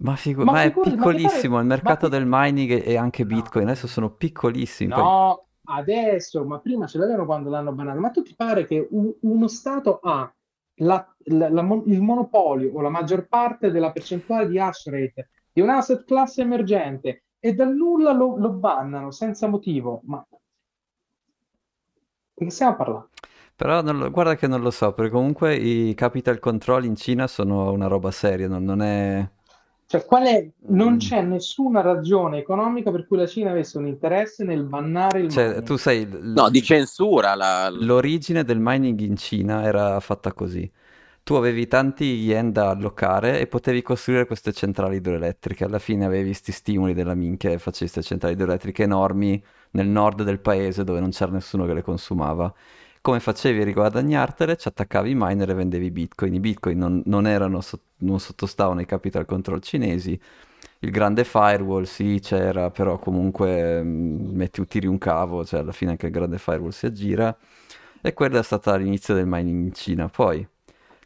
ma, 0.01 0.15
figu- 0.15 0.45
Ma 0.45 0.51
ma 0.51 0.61
è 0.61 0.67
figurati, 0.67 0.89
ma 0.89 0.95
ti 0.95 1.11
piccolissimo, 1.11 1.53
pare- 1.55 1.63
il 1.63 1.69
mercato 1.69 2.07
ma 2.07 2.15
del 2.17 2.25
mining 2.27 2.83
e 2.85 2.97
anche 2.97 3.23
No. 3.23 3.33
Bitcoin 3.35 3.65
adesso 3.65 3.87
sono 3.87 4.11
piccolissimi. 4.11 4.91
poi- 4.93 5.01
No, 5.01 5.45
adesso, 5.63 6.43
ma 6.45 6.59
prima 6.59 6.85
ce 6.85 6.99
l'avevano 6.99 7.25
quando 7.25 7.49
l'hanno 7.49 7.71
banato. 7.71 7.99
Ma 7.99 8.11
tu 8.11 8.21
ti 8.21 8.35
pare 8.35 8.67
che 8.67 8.87
u- 8.91 9.17
uno 9.21 9.47
Stato 9.47 9.99
ha 10.03 10.31
la- 10.79 11.15
la- 11.25 11.49
la 11.49 11.81
il 11.85 12.01
monopolio 12.01 12.73
o 12.73 12.81
la 12.81 12.89
maggior 12.89 13.27
parte 13.27 13.71
della 13.71 13.91
percentuale 13.91 14.47
di 14.47 14.59
hash 14.59 14.89
rate 14.89 15.29
di 15.51 15.61
un 15.61 15.69
asset 15.69 16.03
class 16.05 16.37
emergente 16.39 17.23
e 17.39 17.53
dal 17.53 17.73
nulla 17.75 18.11
lo, 18.11 18.35
lo 18.37 18.51
bannano 18.51 19.11
senza 19.11 19.47
motivo? 19.47 20.01
Ma 20.05 20.25
di 22.33 22.45
che 22.45 22.49
stiamo 22.51 22.75
parlando? 22.75 23.11
Però 23.55 23.81
lo- 23.81 24.09
guarda 24.11 24.35
che 24.35 24.47
non 24.47 24.61
lo 24.61 24.71
so, 24.71 24.93
perché 24.93 25.11
comunque 25.11 25.55
i 25.55 25.93
capital 25.93 26.39
control 26.39 26.85
in 26.85 26.95
Cina 26.95 27.27
sono 27.27 27.71
una 27.71 27.87
roba 27.87 28.11
seria, 28.11 28.47
non, 28.47 28.63
non 28.63 28.81
è... 28.81 29.29
Cioè, 29.89 30.05
qual 30.05 30.25
è? 30.27 30.47
Non 30.67 30.93
Mm. 30.93 30.99
c'è 30.99 31.21
nessuna 31.23 31.81
ragione 31.81 32.37
economica 32.37 32.91
per 32.91 33.07
cui 33.07 33.17
la 33.17 33.25
Cina 33.25 33.49
avesse 33.49 33.77
un 33.79 33.87
interesse 33.87 34.43
nel 34.43 34.63
bannare 34.63 35.19
il 35.19 35.31
Cioè, 35.31 35.61
mining. 35.61 35.63
tu 35.63 35.77
sai, 35.77 36.05
l- 36.05 36.31
No, 36.33 36.49
di 36.49 36.61
censura. 36.61 37.35
La... 37.35 37.69
l'origine 37.69 38.43
del 38.43 38.59
mining 38.59 38.99
in 39.01 39.15
Cina 39.15 39.63
era 39.63 39.99
fatta 39.99 40.33
così. 40.33 40.69
Tu 41.23 41.35
avevi 41.35 41.67
tanti 41.67 42.05
yen 42.05 42.51
da 42.51 42.69
allocare 42.71 43.39
e 43.39 43.47
potevi 43.47 43.81
costruire 43.83 44.25
queste 44.25 44.53
centrali 44.53 44.97
idroelettriche. 44.97 45.65
Alla 45.65 45.79
fine 45.79 46.05
avevi 46.05 46.33
sti 46.33 46.51
stimoli 46.51 46.93
della 46.93 47.15
minchia 47.15 47.51
e 47.51 47.59
facevi 47.59 47.91
queste 47.91 48.01
centrali 48.03 48.33
idroelettriche 48.35 48.83
enormi 48.83 49.43
nel 49.71 49.87
nord 49.87 50.23
del 50.23 50.39
paese 50.39 50.83
dove 50.83 50.99
non 50.99 51.11
c'era 51.11 51.31
nessuno 51.31 51.65
che 51.65 51.73
le 51.73 51.83
consumava. 51.83 52.53
Come 53.01 53.19
facevi 53.21 53.61
a 53.61 53.63
riguadagnartele? 53.63 54.57
Ci 54.57 54.67
attaccavi 54.67 55.11
i 55.11 55.15
miner 55.15 55.49
e 55.49 55.53
vendevi 55.53 55.89
bitcoin. 55.89 56.33
I 56.33 56.39
bitcoin 56.41 56.77
non, 56.77 57.01
non 57.05 57.27
erano, 57.27 57.61
non 57.99 58.19
sottostavano 58.19 58.79
ai 58.79 58.85
capital 58.85 59.25
control 59.25 59.61
cinesi. 59.61 60.19
Il 60.79 60.91
grande 60.91 61.23
firewall 61.23 61.83
sì 61.83 62.19
c'era, 62.21 62.69
però 62.71 62.99
comunque 62.99 63.81
mm, 63.81 64.35
metti, 64.35 64.65
tiri 64.65 64.87
un 64.87 64.97
cavo, 64.97 65.45
cioè 65.45 65.61
alla 65.61 65.71
fine 65.71 65.91
anche 65.91 66.07
il 66.07 66.11
grande 66.11 66.37
firewall 66.37 66.71
si 66.71 66.85
aggira. 66.85 67.35
E 68.01 68.13
quella 68.13 68.39
è 68.39 68.43
stata 68.43 68.75
l'inizio 68.75 69.13
del 69.13 69.25
mining 69.27 69.65
in 69.67 69.73
Cina. 69.73 70.07
Poi, 70.09 70.45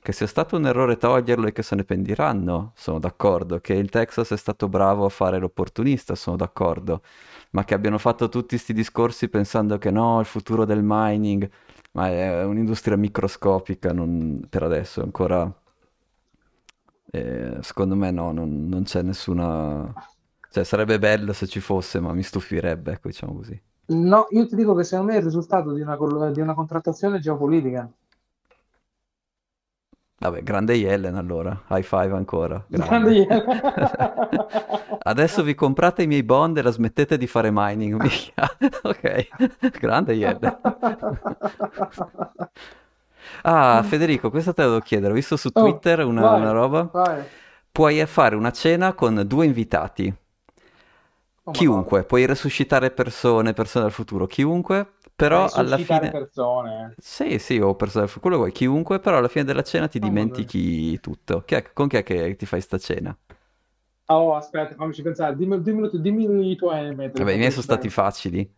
che 0.02 0.12
sia 0.12 0.28
stato 0.28 0.58
un 0.58 0.66
errore 0.66 0.98
toglierlo 0.98 1.48
e 1.48 1.52
che 1.54 1.64
se 1.64 1.76
ne 1.76 1.84
pentiranno, 1.84 2.74
sono 2.76 3.00
d'accordo. 3.00 3.60
Che 3.60 3.74
il 3.74 3.90
Texas 3.90 4.32
è 4.32 4.38
stato 4.38 4.68
bravo 4.68 5.06
a 5.06 5.10
fare 5.10 5.40
l'opportunista, 5.40 6.16
sono 6.16 6.36
d'accordo. 6.38 7.02
Ma 7.52 7.64
che 7.66 7.74
abbiano 7.74 7.98
fatto 8.00 8.30
tutti 8.30 8.50
questi 8.56 8.74
discorsi 8.74 9.30
pensando 9.30 9.78
che 9.78 9.92
no, 9.92 10.20
il 10.20 10.26
futuro 10.26 10.66
del 10.66 10.82
mining, 10.84 11.50
ma 11.94 12.10
è 12.10 12.44
un'industria 12.46 12.98
microscopica, 12.98 13.92
non- 13.94 14.46
per 14.50 14.64
adesso 14.64 15.02
ancora... 15.02 15.52
eh, 17.12 17.58
secondo 17.62 17.96
me 17.96 18.12
no, 18.12 18.32
non, 18.32 18.68
non 18.68 18.84
c'è 18.84 19.02
nessuna... 19.02 19.94
Cioè 20.50 20.64
sarebbe 20.64 21.00
bello 21.00 21.34
se 21.34 21.48
ci 21.48 21.60
fosse, 21.60 22.00
ma 22.00 22.14
mi 22.14 22.22
stufirebbe, 22.24 22.92
ecco, 22.94 23.08
diciamo 23.08 23.36
così. 23.36 23.60
No, 24.10 24.28
io 24.32 24.46
ti 24.46 24.58
dico 24.58 24.74
che 24.76 24.84
secondo 24.84 25.12
me 25.14 25.18
è 25.18 25.22
il 25.22 25.26
risultato 25.26 25.72
di 25.72 25.80
una, 25.80 25.96
di 26.32 26.42
una 26.42 26.54
contrattazione 26.54 27.20
geopolitica. 27.20 27.90
Vabbè, 30.24 30.42
grande 30.42 30.74
Yellen 30.76 31.16
allora, 31.18 31.64
high 31.70 31.84
five 31.84 32.14
ancora. 32.16 32.64
Grande 32.68 33.26
grande. 33.26 33.54
Adesso 35.04 35.44
vi 35.44 35.54
comprate 35.54 36.04
i 36.04 36.08
miei 36.08 36.24
bond 36.24 36.56
e 36.58 36.62
la 36.62 36.72
smettete 36.72 37.18
di 37.18 37.28
fare 37.28 37.50
mining. 37.52 38.02
Ok, 38.84 39.28
grande 39.80 40.14
Yellen. 40.14 40.60
Ah, 43.46 43.82
Federico, 43.84 44.30
questa 44.30 44.54
te 44.54 44.62
la 44.62 44.68
devo 44.70 44.80
chiedere. 44.80 45.12
Ho 45.12 45.16
visto 45.16 45.36
su 45.38 45.50
Oh, 45.54 45.62
Twitter 45.62 46.06
una, 46.06 46.22
vai, 46.22 46.40
una 46.42 46.52
roba. 46.52 46.90
vai. 46.92 47.24
Puoi 47.72 48.06
fare 48.06 48.36
una 48.36 48.52
cena 48.52 48.94
con 48.94 49.24
due 49.26 49.46
invitati. 49.46 50.14
Oh, 51.46 51.54
Chiunque, 51.54 52.04
puoi 52.04 52.26
resuscitare 52.26 52.90
persone, 52.92 53.54
persone 53.54 53.86
del 53.86 53.94
futuro, 53.94 54.26
chiunque, 54.28 54.94
però 55.16 55.50
alla 55.50 55.78
fine... 55.78 56.10
persone. 56.10 56.98
Sì, 56.98 57.38
sì, 57.40 57.58
o 57.60 57.76
persone 57.76 58.06
del 58.06 58.12
futuro, 58.14 58.36
quello 58.36 58.38
vuoi, 58.38 58.52
chiunque, 58.52 59.00
però 59.00 59.18
alla 59.18 59.28
fine 59.28 59.44
della 59.46 59.64
cena 59.64 59.88
ti 59.88 60.00
Oh, 60.02 60.10
dimentichi 60.10 61.00
tutto. 61.00 61.44
Chi 61.46 61.56
è- 61.56 61.74
con 61.74 61.88
chi 61.88 61.98
è 61.98 62.04
che 62.04 62.36
ti 62.36 62.46
fai 62.46 62.62
sta 62.62 62.78
cena? 62.78 63.16
Oh, 64.10 64.34
aspetta, 64.36 64.76
fammici 64.76 65.02
pensare. 65.02 65.36
Dimmi, 65.36 65.62
dimmi, 65.62 65.90
dimmi 66.00 66.52
i 66.52 66.56
tuoi 66.56 66.94
metodi. 66.96 67.24
Vabbè, 67.24 67.34
i 67.34 67.38
miei 67.38 67.52
sono 67.52 67.64
stati 67.64 67.90
facili. 67.90 68.54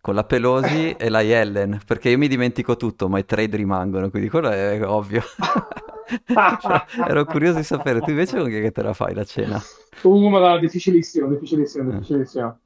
Con 0.00 0.14
la 0.14 0.22
Pelosi 0.24 0.92
e 0.94 1.08
la 1.08 1.20
Yellen, 1.20 1.80
perché 1.84 2.08
io 2.10 2.18
mi 2.18 2.28
dimentico 2.28 2.76
tutto, 2.76 3.08
ma 3.08 3.18
i 3.18 3.24
trade 3.24 3.56
rimangono, 3.56 4.08
quindi 4.10 4.28
quello 4.28 4.50
è 4.50 4.80
ovvio. 4.86 5.22
Ero 7.06 7.24
curioso 7.26 7.58
di 7.58 7.64
sapere, 7.64 8.00
tu 8.00 8.10
invece 8.10 8.36
con 8.38 8.48
chi 8.48 8.56
è 8.56 8.60
che 8.60 8.72
te 8.72 8.82
la 8.82 8.92
fai 8.92 9.14
la 9.14 9.24
cena? 9.24 9.60
Uh, 10.02 10.28
madonna, 10.28 10.58
difficilissimo, 10.58 11.28
difficilissimo, 11.28 11.88
Eh. 11.88 11.92
difficilissimo. 11.92 12.58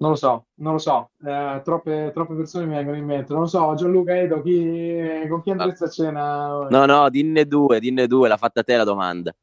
Non 0.00 0.10
lo 0.10 0.16
so, 0.16 0.46
non 0.54 0.72
lo 0.72 0.78
so. 0.78 1.10
Eh, 1.22 1.60
troppe, 1.62 2.10
troppe 2.14 2.34
persone 2.34 2.64
mi 2.64 2.74
vengono 2.74 2.96
in 2.96 3.04
mente. 3.04 3.32
Non 3.34 3.42
lo 3.42 3.48
so, 3.48 3.74
Gianluca, 3.74 4.16
Edo, 4.18 4.40
chi, 4.40 5.26
con 5.28 5.42
chi 5.42 5.50
andresti 5.50 5.84
a 5.84 5.88
cena? 5.88 6.68
No, 6.70 6.86
no, 6.86 7.10
dinne 7.10 7.44
due, 7.44 7.80
dinne 7.80 8.06
due, 8.06 8.28
l'ha 8.28 8.38
fatta 8.38 8.62
te 8.62 8.76
la 8.76 8.84
domanda. 8.84 9.34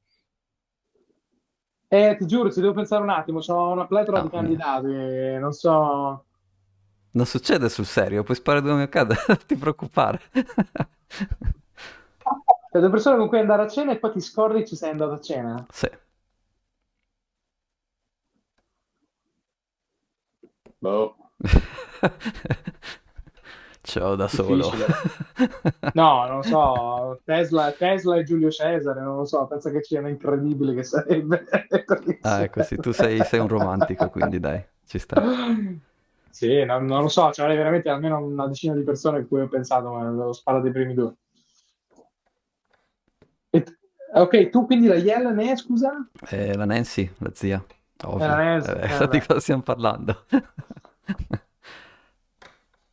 Eh, 1.89 2.15
ti 2.17 2.25
giuro, 2.25 2.51
ci 2.51 2.59
devo 2.59 2.73
pensare 2.73 3.03
un 3.03 3.09
attimo, 3.09 3.39
ho 3.39 3.71
una 3.71 3.85
pletora 3.85 4.17
No, 4.17 4.23
di 4.23 4.29
candidati, 4.29 5.39
non 5.39 5.51
so... 5.53 6.25
Non 7.11 7.25
succede 7.25 7.69
sul 7.69 7.85
serio, 7.85 8.23
puoi 8.23 8.35
sparare 8.35 8.63
dove 8.63 8.77
mi 8.77 8.81
accade, 8.83 9.15
non 9.27 9.37
ti 9.45 9.55
preoccupare. 9.55 10.21
Cioè, 12.77 12.85
due 12.85 12.95
persone 12.95 13.17
con 13.17 13.27
cui 13.27 13.39
andare 13.39 13.63
a 13.63 13.67
cena 13.67 13.91
e 13.91 13.97
poi 13.97 14.11
ti 14.11 14.21
scordi 14.21 14.63
ci 14.63 14.75
sei 14.75 14.91
andato 14.91 15.13
a 15.13 15.19
cena? 15.19 15.65
Sì. 15.71 15.89
Boh. 20.77 21.15
Ciao 23.81 24.15
da 24.15 24.27
solo. 24.27 24.69
No, 25.93 26.27
non 26.27 26.37
lo 26.37 26.43
so, 26.43 27.19
Tesla, 27.23 27.71
Tesla 27.71 28.17
e 28.17 28.23
Giulio 28.23 28.51
Cesare, 28.51 29.01
non 29.01 29.17
lo 29.17 29.25
so, 29.25 29.47
penso 29.47 29.71
che 29.71 29.81
sia 29.81 30.07
incredibile 30.07 30.75
che 30.75 30.83
sarebbe. 30.83 31.45
Ah, 32.21 32.43
ecco, 32.43 32.61
sì, 32.61 32.77
tu 32.77 32.91
sei, 32.91 33.23
sei 33.23 33.39
un 33.39 33.47
romantico, 33.47 34.09
quindi 34.09 34.39
dai, 34.39 34.63
ci 34.85 34.99
sta. 34.99 35.23
Sì, 36.29 36.63
non, 36.63 36.85
non 36.85 37.01
lo 37.01 37.07
so, 37.07 37.29
c'è 37.29 37.47
veramente 37.47 37.89
almeno 37.89 38.23
una 38.23 38.47
decina 38.47 38.75
di 38.75 38.83
persone 38.83 39.19
a 39.19 39.25
cui 39.25 39.41
ho 39.41 39.47
pensato, 39.47 39.91
ma 39.91 40.07
avevo 40.07 40.33
sparato 40.33 40.67
i 40.67 40.71
primi 40.71 40.93
due. 40.93 41.15
T- 44.17 44.19
ok, 44.19 44.49
tu 44.49 44.65
quindi 44.65 44.87
la 44.87 44.95
Yellen 44.95 45.37
è, 45.39 45.55
scusa? 45.55 46.07
Eh, 46.29 46.55
la 46.55 46.65
Nancy, 46.65 47.09
la 47.19 47.29
zia, 47.33 47.63
ovvio. 48.05 48.25
Eh, 48.25 48.27
la 48.27 48.35
Nancy, 48.35 48.71
Eh, 48.71 49.03
eh, 49.03 49.07
di 49.09 49.19
cosa 49.19 49.39
stiamo 49.39 49.61
parlando. 49.61 50.23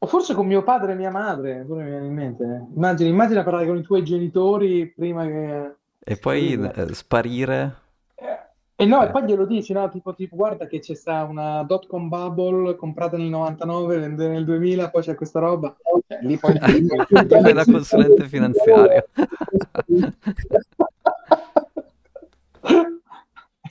O 0.04 0.06
forse 0.06 0.34
con 0.34 0.46
mio 0.46 0.62
padre 0.62 0.92
e 0.92 0.96
mia 0.96 1.10
madre, 1.10 1.64
pure 1.66 1.82
mi 1.82 1.88
viene 1.88 2.06
in 2.06 2.12
mente. 2.12 2.66
Immagina, 2.74 3.08
immagina 3.08 3.42
parlare 3.42 3.64
con 3.66 3.78
i 3.78 3.82
tuoi 3.82 4.04
genitori 4.04 4.86
prima 4.94 5.24
che... 5.24 5.76
E 5.98 6.16
poi 6.18 6.52
eh, 6.52 6.92
sparire. 6.92 7.74
E 8.76 8.84
no, 8.84 9.02
e 9.02 9.06
Eh. 9.06 9.10
poi 9.10 9.24
glielo 9.24 9.46
dici, 9.46 9.72
no? 9.72 9.88
Tipo, 9.88 10.14
tipo, 10.14 10.36
guarda 10.36 10.66
che 10.66 10.80
c'è 10.80 10.94
sta 10.94 11.24
una 11.24 11.62
dot-com 11.62 12.10
bubble 12.10 12.76
comprata 12.76 13.16
nel 13.16 13.28
99, 13.28 13.96
vende 13.98 14.28
nel 14.28 14.44
2000, 14.44 14.90
poi 14.90 15.00
c'è 15.02 15.14
questa 15.14 15.38
roba. 15.40 15.74
Lì 16.20 16.36
poi... 16.36 16.52
Da 17.54 17.64
consulente 17.64 18.28
finanziario. 18.28 19.06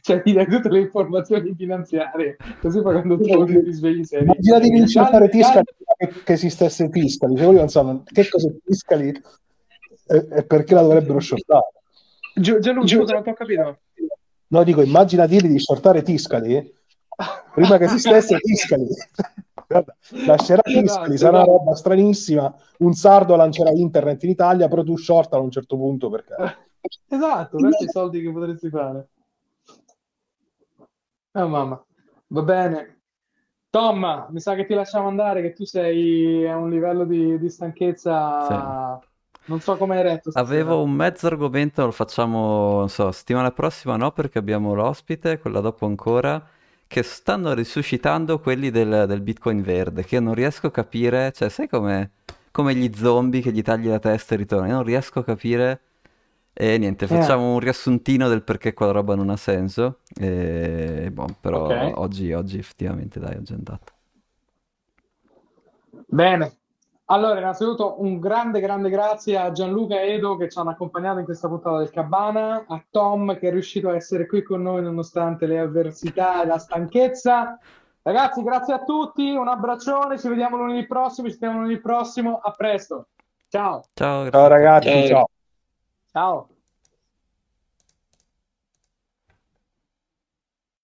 Cioè, 0.04 0.22
ti 0.22 0.34
dai 0.34 0.46
tutte 0.48 0.68
le 0.68 0.82
informazioni 0.82 1.54
finanziarie, 1.56 2.36
così 2.60 2.82
poi 2.82 2.94
quando 2.94 3.18
tu 3.18 3.46
ti 3.46 3.72
svegli 3.72 4.04
sei. 4.04 4.24
Immaginati 4.24 4.70
di 4.70 4.78
insultare 4.80 5.30
Gianni- 5.30 5.44
Tiscali 5.44 5.66
che, 5.98 6.24
che 6.26 6.34
esistesse 6.34 6.90
Tiscali, 6.90 7.38
cioè, 7.38 7.54
non 7.54 7.70
sanno 7.70 8.04
che 8.04 8.28
cosa 8.28 8.50
è 8.50 8.52
Tiscali 8.66 9.08
e, 10.08 10.28
e 10.30 10.44
perché 10.46 10.74
la 10.74 10.82
dovrebbero 10.82 11.22
shortare. 11.22 11.68
Gi- 12.36 12.60
Gianluca, 12.60 12.88
scusa, 12.88 13.14
non 13.14 13.24
ti 13.24 13.30
ho 13.30 13.34
capito. 13.34 13.78
No, 14.48 14.64
dico, 14.64 14.82
immagina 14.82 15.26
dirgli 15.26 15.48
di 15.48 15.60
shortare 15.60 16.02
Tiscali 16.02 16.74
prima 17.54 17.78
che 17.78 17.86
esistesse 17.86 18.38
Tiscali. 18.40 18.88
Guarda, 19.66 19.96
lascerà 20.26 20.62
Tiscali, 20.64 20.84
Esatto, 20.84 21.18
sarà 21.18 21.30
una 21.38 21.42
esatto. 21.44 21.58
roba 21.58 21.76
stranissima. 21.76 22.56
Un 22.80 22.94
sardo 22.94 23.38
lancerà 23.38 23.70
internet 23.72 24.22
in 24.24 24.32
Italia, 24.32 24.68
però 24.68 24.84
tu 24.84 24.98
shortala 24.98 25.42
a 25.42 25.46
un 25.46 25.52
certo 25.52 25.78
punto 25.78 26.10
perché 26.10 26.36
Esatto, 27.08 27.60
questi 27.60 27.86
i 27.86 27.90
soldi 27.90 28.22
che 28.22 28.32
potresti 28.32 28.70
fare. 28.70 29.10
Oh 31.36 31.48
mamma, 31.48 31.84
va 32.28 32.42
bene. 32.44 33.02
Tom, 33.70 34.28
mi 34.30 34.40
sa 34.40 34.56
che 34.56 34.66
ti 34.66 34.74
lasciamo 34.76 35.08
andare, 35.08 35.42
che 35.42 35.54
tu 35.54 35.66
sei 35.66 36.48
a 36.48 36.58
un 36.58 36.70
livello 36.70 37.06
di, 37.06 37.40
di 37.40 37.50
stanchezza. 37.50 39.00
Non 39.46 39.60
so 39.60 39.78
come 39.78 39.98
hai 39.98 40.04
retto. 40.04 40.32
stasera. 40.32 40.62
Avevo 40.62 40.82
un 40.84 40.92
mezzo 40.92 41.28
argomento, 41.28 41.86
lo 41.86 41.92
facciamo, 41.92 42.80
non 42.80 42.90
so, 42.90 43.12
settimana 43.12 43.52
prossima 43.52 43.96
no, 43.98 44.12
perché 44.12 44.38
abbiamo 44.40 44.74
l'ospite, 44.74 45.38
quella 45.40 45.60
dopo 45.60 45.86
ancora, 45.86 46.44
che 46.88 47.04
stanno 47.04 47.54
risuscitando 47.54 48.40
quelli 48.40 48.70
del, 48.72 49.06
del 49.08 49.22
Bitcoin 49.22 49.62
verde, 49.62 50.04
che 50.06 50.16
io 50.16 50.22
non 50.22 50.34
riesco 50.34 50.68
a 50.68 50.72
capire, 50.72 51.32
cioè, 51.34 51.50
sai 51.50 51.68
come, 51.68 52.12
come 52.52 52.76
gli 52.76 52.92
zombie 52.96 53.42
che 53.42 53.52
gli 53.52 53.62
tagli 53.62 53.88
la 53.88 54.00
testa 54.00 54.34
e 54.36 54.38
ritornano, 54.38 54.70
io 54.70 54.76
non 54.78 54.86
riesco 54.86 55.20
a 55.20 55.24
capire, 55.24 55.82
e 56.54 56.78
niente, 56.78 57.06
Eh. 57.06 57.08
facciamo 57.08 57.54
un 57.54 57.60
riassuntino 57.60 58.28
del 58.30 58.44
perché 58.44 58.74
quella 58.74 58.92
roba 58.92 59.16
non 59.16 59.30
ha 59.30 59.38
senso, 59.38 60.00
e 60.20 61.10
boh, 61.12 61.28
però 61.40 61.66
Ok. 61.66 61.92
oggi, 61.98 62.32
oggi 62.34 62.58
effettivamente 62.60 63.20
dai, 63.20 63.36
oggi 63.38 63.54
è 63.54 63.56
andata. 63.56 63.92
Bene. 66.08 66.58
Allora, 67.08 67.38
innanzitutto 67.40 68.02
un 68.02 68.20
grande, 68.20 68.60
grande 68.62 68.90
grazie 68.90 69.38
a 69.38 69.52
Gianluca 69.52 70.00
e 70.00 70.14
Edo 70.14 70.38
che 70.38 70.50
ci 70.50 70.58
hanno 70.58 70.70
accompagnato 70.70 71.20
in 71.20 71.26
questa 71.26 71.48
puntata 71.50 71.78
del 71.80 71.90
Cabana, 71.90 72.64
a 72.68 72.84
Tom 72.90 73.38
che 73.38 73.50
è 73.50 73.52
riuscito 73.52 73.90
a 73.90 73.96
essere 73.96 74.26
qui 74.26 74.42
con 74.42 74.62
noi 74.62 74.82
nonostante 74.82 75.46
le 75.46 75.60
avversità 75.60 76.42
e 76.42 76.46
la 76.46 76.58
stanchezza. 76.58 77.60
Ragazzi, 78.02 78.42
grazie 78.42 78.74
a 78.74 78.84
tutti, 78.84 79.32
un 79.32 79.48
abbraccione, 79.48 80.18
ci 80.18 80.28
vediamo 80.30 80.58
lunedì 80.58 80.86
prossimo, 80.88 81.28
ci 81.28 81.34
vediamo 81.34 81.62
lunedì 81.62 81.80
prossimo, 81.80 82.40
a 82.42 82.52
presto. 82.52 83.08
Ciao. 83.50 83.84
Ciao, 83.94 84.22
grazie. 84.24 84.32
ciao 84.32 84.48
ragazzi, 84.48 84.90
Ciao. 84.90 85.08
ciao. 85.08 85.28
Ciao. 86.14 86.53